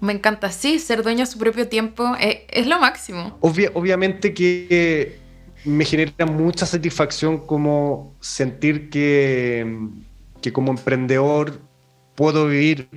Me 0.00 0.12
encanta, 0.12 0.50
sí, 0.50 0.80
ser 0.80 1.04
dueño 1.04 1.20
de 1.20 1.26
su 1.26 1.38
propio 1.38 1.68
tiempo 1.68 2.16
es, 2.18 2.66
lo 2.66 2.80
máximo. 2.80 3.38
obviamente 3.40 4.34
que 4.34 5.20
me 5.64 5.84
genera 5.84 6.26
mucha 6.26 6.66
satisfacción 6.66 7.46
como 7.46 8.16
sentir 8.18 8.90
que, 8.90 9.88
que 10.42 10.52
como 10.52 10.72
emprendedor 10.72 11.60
puedo 12.16 12.48
vivir 12.48 12.88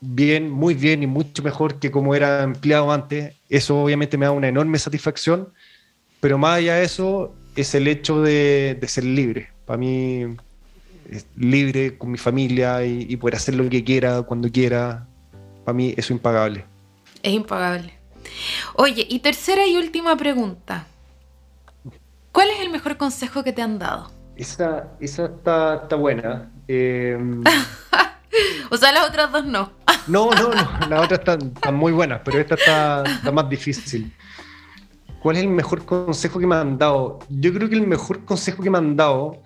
bien, 0.00 0.50
muy 0.50 0.74
bien 0.74 1.02
y 1.02 1.06
mucho 1.06 1.42
mejor 1.42 1.78
que 1.78 1.90
como 1.90 2.14
era 2.14 2.42
empleado 2.42 2.92
antes. 2.92 3.34
Eso 3.48 3.80
obviamente 3.80 4.16
me 4.16 4.26
da 4.26 4.32
una 4.32 4.48
enorme 4.48 4.78
satisfacción, 4.78 5.52
pero 6.20 6.38
más 6.38 6.58
allá 6.58 6.76
de 6.76 6.84
eso 6.84 7.34
es 7.56 7.74
el 7.74 7.88
hecho 7.88 8.22
de, 8.22 8.78
ser 8.86 9.04
libre. 9.04 9.50
Para 9.66 9.78
mí, 9.78 10.36
libre 11.36 11.98
con 11.98 12.10
mi 12.10 12.18
familia 12.18 12.84
y, 12.84 13.16
poder 13.16 13.36
hacer 13.36 13.54
lo 13.54 13.68
que 13.68 13.84
quiera, 13.84 14.22
cuando 14.22 14.50
quiera, 14.50 15.06
para 15.64 15.74
mí 15.74 15.90
eso 15.90 16.00
es 16.00 16.10
impagable. 16.10 16.64
Es 17.22 17.32
impagable. 17.32 17.92
Oye, 18.74 19.06
y 19.08 19.18
tercera 19.20 19.66
y 19.66 19.76
última 19.76 20.16
pregunta. 20.16 20.86
¿Cuál 22.32 22.50
es 22.50 22.60
el 22.60 22.70
mejor 22.70 22.96
consejo 22.96 23.42
que 23.42 23.52
te 23.52 23.62
han 23.62 23.78
dado? 23.78 24.12
Esa, 24.36 24.88
esa 25.00 25.24
está, 25.24 25.80
está 25.82 25.96
buena. 25.96 26.52
Em, 26.68 27.42
o 28.70 28.76
sea, 28.76 28.92
las 28.92 29.08
otras 29.08 29.32
dos 29.32 29.44
no. 29.44 29.72
no, 30.06 30.30
no, 30.30 30.48
no. 30.50 30.88
Las 30.88 31.04
otras 31.04 31.20
están, 31.20 31.74
muy 31.74 31.92
buenas, 31.92 32.20
pero 32.24 32.38
esta 32.38 32.54
está, 32.54 33.04
está 33.04 33.32
más 33.32 33.48
difícil. 33.48 34.12
¿Cuál 35.20 35.36
es 35.36 35.42
el 35.42 35.48
mejor 35.48 35.84
consejo 35.84 36.38
que 36.38 36.46
me 36.46 36.54
han 36.54 36.78
dado? 36.78 37.18
Yo 37.28 37.52
creo 37.52 37.68
que 37.68 37.74
el 37.74 37.86
mejor 37.86 38.24
consejo 38.24 38.62
que 38.62 38.70
me 38.70 38.78
han 38.78 38.96
dado, 38.96 39.42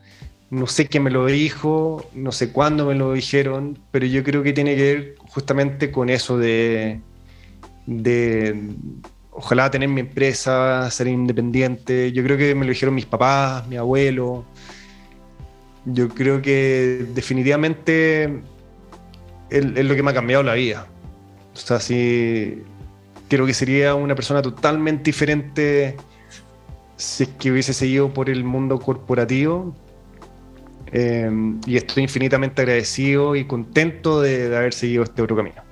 no 0.51 0.67
sé 0.67 0.87
quién 0.87 1.03
me 1.03 1.11
lo 1.11 1.27
dijo, 1.27 2.07
no 2.15 2.31
sé 2.31 2.53
cuándo 2.53 2.87
me 2.87 2.95
lo 2.95 3.15
dijeron, 3.15 3.79
pero 3.91 4.05
yo 4.05 4.23
creo 4.23 4.43
que 4.43 4.53
tiene 4.53 4.77
que 4.77 4.83
ver 4.83 5.15
justamente 5.29 5.91
con 5.91 6.11
eso 6.11 6.37
de, 6.37 7.01
de 7.87 8.71
ojalá 9.31 9.71
tener 9.71 9.89
mi 9.89 10.03
empresa, 10.03 10.91
ser 10.91 11.09
independiente. 11.09 12.13
Yo 12.13 12.23
creo 12.23 12.37
que 12.37 12.55
me 12.55 12.67
lo 12.67 12.71
dijeron 12.71 12.95
mis 12.95 13.07
papás, 13.07 13.67
mi 13.67 13.77
abuelo. 13.77 14.45
Yo 15.87 16.09
creo 16.11 16.41
que 16.43 17.07
definitivamente 17.15 18.43
es, 19.53 19.85
lo 19.85 19.95
que 19.95 20.03
me 20.03 20.11
ha 20.11 20.15
cambiado 20.15 20.43
la 20.43 20.55
vida. 20.55 20.87
O 21.55 21.57
sea, 21.57 21.81
sí, 21.81 22.63
creo 23.29 23.47
que 23.47 23.55
sería 23.55 23.95
una 23.95 24.15
persona 24.15 24.43
totalmente 24.43 25.05
diferente 25.05 25.97
si 26.97 27.25
es 27.25 27.29
que 27.31 27.51
hubiese 27.51 27.73
seguido 27.75 28.13
por 28.13 28.31
el 28.31 28.45
mundo 28.45 28.79
corporativo. 28.79 29.75
Eh, 30.95 31.31
y 31.67 31.77
estoy 31.77 32.03
infinitamente 32.03 32.63
agradecido 32.63 33.35
y 33.35 33.47
contento 33.47 34.21
de 34.21 34.55
haber 34.57 34.75
seguido 34.75 35.03
este 35.03 35.23
otro 35.23 35.37
camino. 35.37 35.72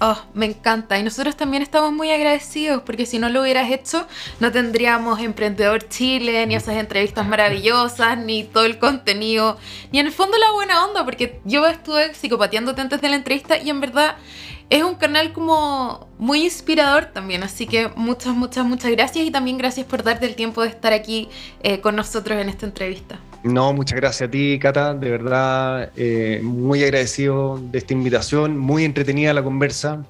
Oh, 0.00 0.16
me 0.32 0.46
encanta. 0.46 0.96
Y 0.98 1.02
nosotros 1.02 1.36
también 1.36 1.62
estamos 1.62 1.92
muy 1.92 2.10
agradecidos 2.10 2.82
porque 2.82 3.04
si 3.04 3.18
no 3.18 3.28
lo 3.28 3.42
hubieras 3.42 3.70
hecho, 3.70 4.06
no 4.38 4.52
tendríamos 4.52 5.18
Emprendedor 5.18 5.88
Chile, 5.88 6.46
ni 6.46 6.54
esas 6.54 6.76
entrevistas 6.76 7.26
maravillosas, 7.26 8.16
ni 8.16 8.44
todo 8.44 8.64
el 8.64 8.78
contenido, 8.78 9.58
ni 9.90 9.98
en 9.98 10.06
el 10.06 10.12
fondo 10.12 10.38
la 10.38 10.52
buena 10.52 10.84
onda, 10.84 11.04
porque 11.04 11.40
yo 11.44 11.66
estuve 11.66 12.14
psicopateándote 12.14 12.80
antes 12.80 13.00
de 13.00 13.08
la 13.08 13.16
entrevista 13.16 13.58
y 13.58 13.70
en 13.70 13.80
verdad 13.80 14.16
es 14.70 14.84
un 14.84 14.94
canal 14.94 15.32
como 15.32 16.08
muy 16.18 16.44
inspirador 16.44 17.06
también, 17.06 17.42
así 17.42 17.66
que 17.66 17.88
muchas, 17.96 18.34
muchas, 18.34 18.66
muchas 18.66 18.92
gracias 18.92 19.26
y 19.26 19.30
también 19.30 19.58
gracias 19.58 19.86
por 19.86 20.02
darte 20.04 20.26
el 20.26 20.36
tiempo 20.36 20.62
de 20.62 20.68
estar 20.68 20.92
aquí 20.92 21.28
eh, 21.62 21.80
con 21.80 21.96
nosotros 21.96 22.38
en 22.38 22.48
esta 22.48 22.66
entrevista. 22.66 23.18
No, 23.42 23.72
muchas 23.72 24.00
gracias 24.00 24.28
a 24.28 24.30
ti, 24.30 24.58
Cata, 24.58 24.94
de 24.94 25.10
verdad, 25.10 25.90
eh, 25.96 26.40
muy 26.42 26.82
agradecido 26.82 27.60
de 27.70 27.78
esta 27.78 27.92
invitación, 27.92 28.58
muy 28.58 28.84
entretenida 28.84 29.32
la 29.32 29.44
conversa, 29.44 30.02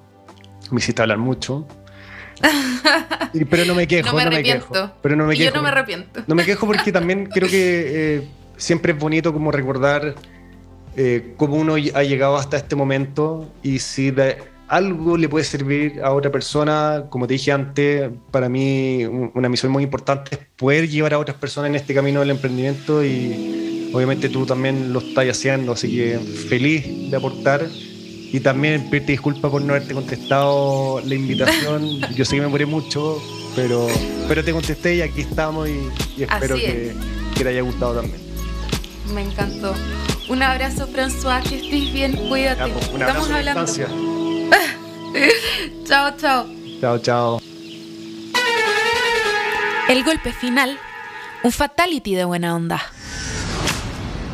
me 0.71 0.79
hiciste 0.79 1.03
hablar 1.03 1.19
mucho. 1.19 1.67
pero 3.51 3.65
no 3.67 3.75
me 3.75 3.87
quejo, 3.87 4.19
no 4.19 4.31
me, 4.31 4.43
quejo. 4.43 4.93
Pero 5.03 5.17
no 5.17 5.27
me 5.27 5.37
quejo. 5.37 5.51
Yo 5.51 5.57
no 5.57 5.63
me 5.63 5.69
arrepiento. 5.69 6.23
No 6.27 6.35
me 6.35 6.45
quejo 6.45 6.67
porque 6.67 6.91
también 6.91 7.27
creo 7.33 7.49
que 7.49 8.17
eh, 8.17 8.29
siempre 8.57 8.93
es 8.93 8.99
bonito 8.99 9.33
como 9.33 9.53
recordar 9.53 10.15
eh, 10.97 11.35
cómo 11.37 11.57
uno 11.57 11.75
ha 11.75 12.03
llegado 12.03 12.37
hasta 12.37 12.57
este 12.57 12.77
momento 12.77 13.53
y 13.63 13.79
si 13.79 14.11
de 14.11 14.39
algo 14.69 15.17
le 15.17 15.29
puede 15.29 15.45
servir 15.45 16.01
a 16.03 16.13
otra 16.13 16.31
persona, 16.31 17.05
como 17.09 17.27
te 17.27 17.35
dije 17.35 17.53
antes, 17.53 18.11
para 18.31 18.49
mí 18.49 19.05
una 19.35 19.49
misión 19.49 19.73
muy 19.73 19.83
importante 19.83 20.37
es 20.37 20.41
poder 20.57 20.89
llevar 20.89 21.15
a 21.15 21.19
otras 21.19 21.37
personas 21.37 21.71
en 21.71 21.77
este 21.77 21.95
camino 21.95 22.21
del 22.21 22.31
emprendimiento 22.31 23.05
y 23.05 23.91
obviamente 23.93 24.29
tú 24.29 24.45
también 24.45 24.93
lo 24.93 25.01
estás 25.01 25.27
haciendo, 25.29 25.73
así 25.73 25.97
que 25.97 26.19
feliz 26.19 27.11
de 27.11 27.17
aportar 27.17 27.67
y 28.31 28.41
también 28.41 28.91
pedirte 28.91 29.13
disculpas 29.13 29.51
por 29.51 29.63
no 29.63 29.73
haberte 29.73 29.95
contestado 29.95 31.01
la 31.05 31.15
invitación, 31.15 32.01
yo 32.15 32.25
sé 32.27 32.37
que 32.37 32.43
me 32.43 32.49
morí 32.49 32.67
mucho, 32.67 33.23
pero, 33.57 33.89
pero 34.29 34.45
te 34.45 34.53
contesté 34.53 34.97
y 34.97 35.01
aquí 35.03 35.23
estamos 35.23 35.67
y, 35.69 36.23
espero 36.23 36.57
que, 36.57 36.93
que 37.35 37.43
te 37.43 37.49
haya 37.49 37.63
gustado 37.63 38.03
también. 38.03 38.21
Me 39.15 39.23
encantó. 39.23 39.75
Un 40.29 40.43
abrazo, 40.43 40.87
François, 40.87 41.43
que 41.43 41.57
estés 41.57 41.91
bien, 41.91 42.13
cuídate. 42.29 42.71
Pues, 42.71 42.89
un 42.89 43.03
abrazo 43.03 43.23
Estamos 43.23 43.79
hablando. 43.79 44.18
chao, 45.85 46.17
chao. 46.17 46.47
Chao, 46.81 46.99
chao. 46.99 47.41
El 49.89 50.05
golpe 50.05 50.33
final, 50.33 50.79
un 51.43 51.53
fatality 51.53 52.15
de 52.15 52.25
buena 52.25 52.55
onda. 52.55 52.81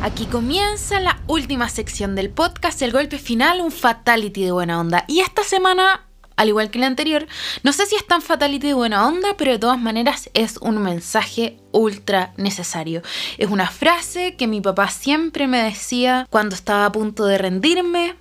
Aquí 0.01 0.25
comienza 0.25 0.99
la 0.99 1.19
última 1.27 1.69
sección 1.69 2.15
del 2.15 2.29
podcast, 2.29 2.81
el 2.81 2.91
golpe 2.91 3.17
final, 3.17 3.61
un 3.61 3.71
fatality 3.71 4.43
de 4.43 4.51
buena 4.51 4.79
onda. 4.79 5.05
Y 5.07 5.21
esta 5.21 5.43
semana 5.43 6.05
al 6.35 6.49
igual 6.49 6.69
que 6.69 6.79
la 6.79 6.87
anterior, 6.87 7.27
no 7.63 7.71
sé 7.71 7.85
si 7.85 7.95
es 7.95 8.05
tan 8.05 8.21
fatality 8.21 8.67
de 8.67 8.73
buena 8.73 9.07
onda, 9.07 9.35
pero 9.37 9.51
de 9.51 9.59
todas 9.59 9.79
maneras 9.79 10.29
es 10.33 10.57
un 10.57 10.81
mensaje 10.81 11.57
ultra 11.71 12.33
necesario. 12.37 13.01
Es 13.37 13.49
una 13.49 13.69
frase 13.69 14.35
que 14.35 14.47
mi 14.47 14.61
papá 14.61 14.89
siempre 14.89 15.47
me 15.47 15.63
decía 15.63 16.27
cuando 16.29 16.55
estaba 16.55 16.85
a 16.85 16.91
punto 16.91 17.25
de 17.25 17.37
rendirme 17.37 18.15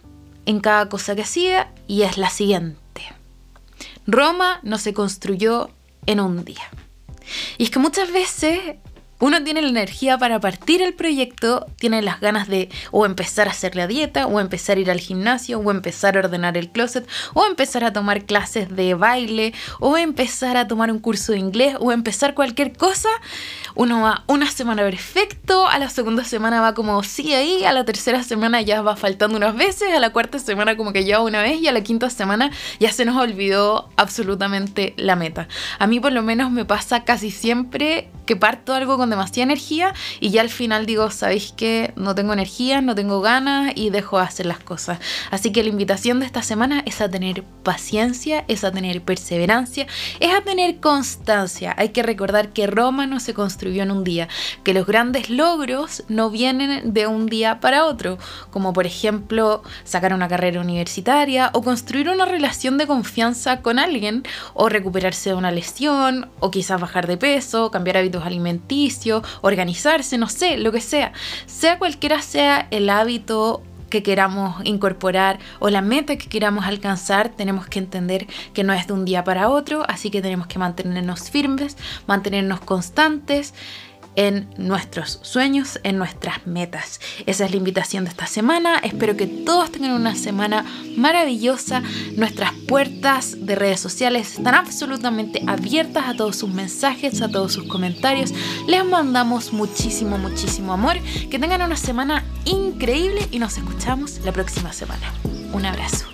en 0.47 0.61
cada 0.61 0.89
cosa 0.89 1.15
que 1.15 1.23
hacía 1.23 1.73
y 1.87 2.03
es 2.03 2.19
la 2.19 2.31
siguiente. 2.31 2.81
Roma 4.07 4.61
no 4.63 4.79
se 4.79 4.93
construyó 4.93 5.71
en 6.07 6.21
un 6.21 6.45
día. 6.45 6.69
Y 7.59 7.65
es 7.65 7.71
que 7.71 7.79
muchas 7.79 8.13
veces 8.13 8.77
uno 9.21 9.43
tiene 9.43 9.63
la 9.63 9.69
energía 9.69 10.19
para 10.19 10.41
partir 10.41 10.83
el 10.83 10.95
proyecto, 10.95 11.67
tiene 11.79 12.03
las 12.03 12.21
ganas 12.21 12.49
de 12.49 12.69
o 12.91 13.07
empezar 13.07 13.49
a 13.49 13.53
hacer 13.53 13.77
la 13.77 13.87
dieta, 13.87 14.27
o 14.27 14.41
empezar 14.41 14.77
a 14.77 14.81
ir 14.81 14.91
al 14.91 15.01
gimnasio, 15.01 15.59
o 15.59 15.71
empezar 15.71 16.17
a 16.17 16.21
ordenar 16.21 16.57
el 16.57 16.71
closet, 16.71 17.09
o 17.33 17.47
empezar 17.47 17.85
a 17.85 17.93
tomar 17.93 18.25
clases 18.25 18.75
de 18.75 18.95
baile, 18.95 19.55
o 19.81 19.97
empezar 19.97 20.57
a 20.57 20.67
tomar 20.67 20.91
un 20.91 20.99
curso 20.99 21.33
de 21.33 21.39
inglés, 21.39 21.77
o 21.81 21.93
empezar 21.93 22.35
cualquier 22.35 22.77
cosa. 22.77 23.09
Uno 23.75 24.03
va 24.03 24.25
una 24.27 24.51
semana 24.51 24.83
perfecto, 24.83 25.67
a 25.67 25.79
la 25.79 25.91
segunda 25.91 26.25
semana 26.25 26.61
va 26.61 26.75
como 26.75 27.03
sí 27.03 27.35
ahí, 27.35 27.65
a 27.65 27.73
la 27.73 27.85
tercera 27.85 28.23
semana 28.23 28.63
ya 28.63 28.83
va 28.83 28.97
faltando 28.97 29.37
unas 29.37 29.57
veces, 29.57 29.93
a 29.95 30.01
la 30.01 30.11
cuarta 30.11 30.39
semana 30.39 30.77
como 30.77 30.93
que 30.93 31.05
ya 31.05 31.21
una 31.21 31.43
vez 31.43 31.61
y 31.61 31.69
a 31.69 31.73
la 31.73 31.83
quinta 31.83 32.11
semana 32.11 32.51
ya 32.79 32.93
se 32.93 33.05
nos 33.05 33.17
olvidó 33.17 33.89
absolutamente 33.97 34.95
la 34.97 35.17
meta. 35.17 35.49
A 35.79 35.87
mí 35.87 36.01
por 36.01 36.13
lo 36.13 36.23
menos 36.23 36.51
me 36.51 36.65
pasa 36.65 37.05
casi 37.05 37.31
siempre 37.31 38.11
que 38.27 38.37
parto 38.37 38.75
algo 38.75 38.97
con 38.97 39.04
demasiada 39.11 39.45
energía 39.45 39.95
y 40.21 40.31
ya 40.31 40.41
al 40.41 40.51
final 40.51 40.87
digo, 40.87 41.11
¿sabéis 41.11 41.53
que 41.53 41.93
no 41.97 42.15
tengo 42.15 42.33
energía, 42.33 42.81
no 42.81 42.95
tengo 42.95 43.21
ganas 43.21 43.73
y 43.75 43.91
dejo 43.91 44.19
de 44.19 44.25
hacer 44.25 44.47
las 44.47 44.59
cosas? 44.59 44.99
Así 45.31 45.53
que 45.53 45.63
la 45.63 45.71
invitación 45.71 46.21
de 46.21 46.27
esta 46.27 46.43
semana 46.43 46.83
es 46.87 47.01
a 47.01 47.09
tener 47.09 47.43
paciencia, 47.63 48.45
es 48.49 48.65
a 48.65 48.73
tener 48.73 49.03
perseverancia, 49.03 49.87
es 50.21 50.35
a 50.35 50.43
tener 50.43 50.81
constancia. 50.81 51.75
Hay 51.77 51.91
que 51.91 52.03
recordar 52.03 52.53
que 52.53 52.67
Roma 52.67 53.07
no 53.07 53.21
se 53.21 53.35
construyó 53.35 53.83
en 53.83 53.91
un 53.91 54.05
día, 54.05 54.29
que 54.63 54.75
los 54.75 54.87
grandes 54.87 55.31
logros 55.31 56.05
no 56.09 56.31
vienen 56.31 56.93
de 56.93 57.07
un 57.07 57.27
día 57.27 57.61
para 57.61 57.85
otro, 57.85 58.19
como 58.51 58.73
por 58.73 58.87
ejemplo 58.87 59.63
sacar 59.85 60.13
una 60.13 60.29
carrera 60.29 60.61
universitaria 60.61 61.51
o 61.53 61.63
construir 61.63 62.09
una 62.09 62.25
relación 62.25 62.79
de 62.79 62.87
confianza 62.87 63.63
con 63.63 63.79
alguien 63.79 64.25
o 64.55 64.69
recuperarse 64.69 65.31
de 65.31 65.37
una 65.37 65.51
lesión 65.51 66.31
o 66.41 66.51
quizás 66.51 66.81
bajar 66.81 67.07
de 67.07 67.17
peso, 67.17 67.71
cambiar 67.71 67.97
hábitos 67.97 68.25
alimenticios, 68.25 68.94
organizarse, 69.41 70.19
no 70.19 70.29
sé, 70.29 70.57
lo 70.57 70.73
que 70.73 70.81
sea. 70.81 71.13
Sea 71.47 71.79
cualquiera 71.79 72.21
sea 72.23 72.69
el 72.71 72.91
hábito 72.91 73.63
que 73.95 74.03
queramos 74.03 74.57
incorporar 74.65 75.39
o 75.61 75.71
la 75.71 75.81
meta 75.81 76.17
que 76.17 76.29
queramos 76.29 76.65
alcanzar, 76.65 77.29
tenemos 77.29 77.69
que 77.69 77.79
entender 77.79 78.27
que 78.53 78.65
no 78.65 78.73
es 78.73 78.89
de 78.89 78.93
un 78.93 79.05
día 79.05 79.23
para 79.23 79.49
otro, 79.49 79.85
así 79.87 80.11
que 80.11 80.21
tenemos 80.21 80.49
que 80.49 80.59
mantenernos 80.59 81.31
firmes, 81.31 81.77
mantenernos 82.09 82.61
constantes 82.61 83.55
en 84.17 84.49
nuestros 84.57 85.19
sueños, 85.23 85.81
en 85.83 85.99
nuestras 85.99 86.47
metas. 86.47 87.01
Esa 87.27 87.45
es 87.45 87.51
la 87.51 87.57
invitación 87.57 88.05
de 88.05 88.11
esta 88.11 88.27
semana. 88.27 88.79
Espero 88.79 89.17
que 89.17 89.27
todos 89.27 89.73
tengan 89.73 89.93
una 89.93 90.15
semana 90.15 90.65
maravillosa. 90.97 91.83
Nuestras 92.17 92.53
puertas 92.69 93.37
de 93.47 93.55
redes 93.55 93.81
sociales 93.81 94.39
están 94.39 94.55
absolutamente 94.55 95.43
abiertas 95.47 96.07
a 96.07 96.17
todos 96.17 96.37
sus 96.37 96.51
mensajes, 96.51 97.23
a 97.23 97.29
todos 97.29 97.53
sus 97.53 97.65
comentarios. 97.65 98.33
Les 98.67 98.85
mandamos 98.85 99.53
muchísimo, 99.53 100.19
muchísimo 100.19 100.73
amor. 100.73 100.97
Que 101.31 101.39
tengan 101.39 101.63
una 101.63 101.77
semana 101.77 102.25
increíble 102.45 103.27
y 103.31 103.39
nos 103.39 103.59
escuchamos 103.59 104.21
la 104.25 104.33
próxima 104.33 104.73
semana. 104.73 105.13
Un 105.53 105.67
abrazo. 105.67 106.07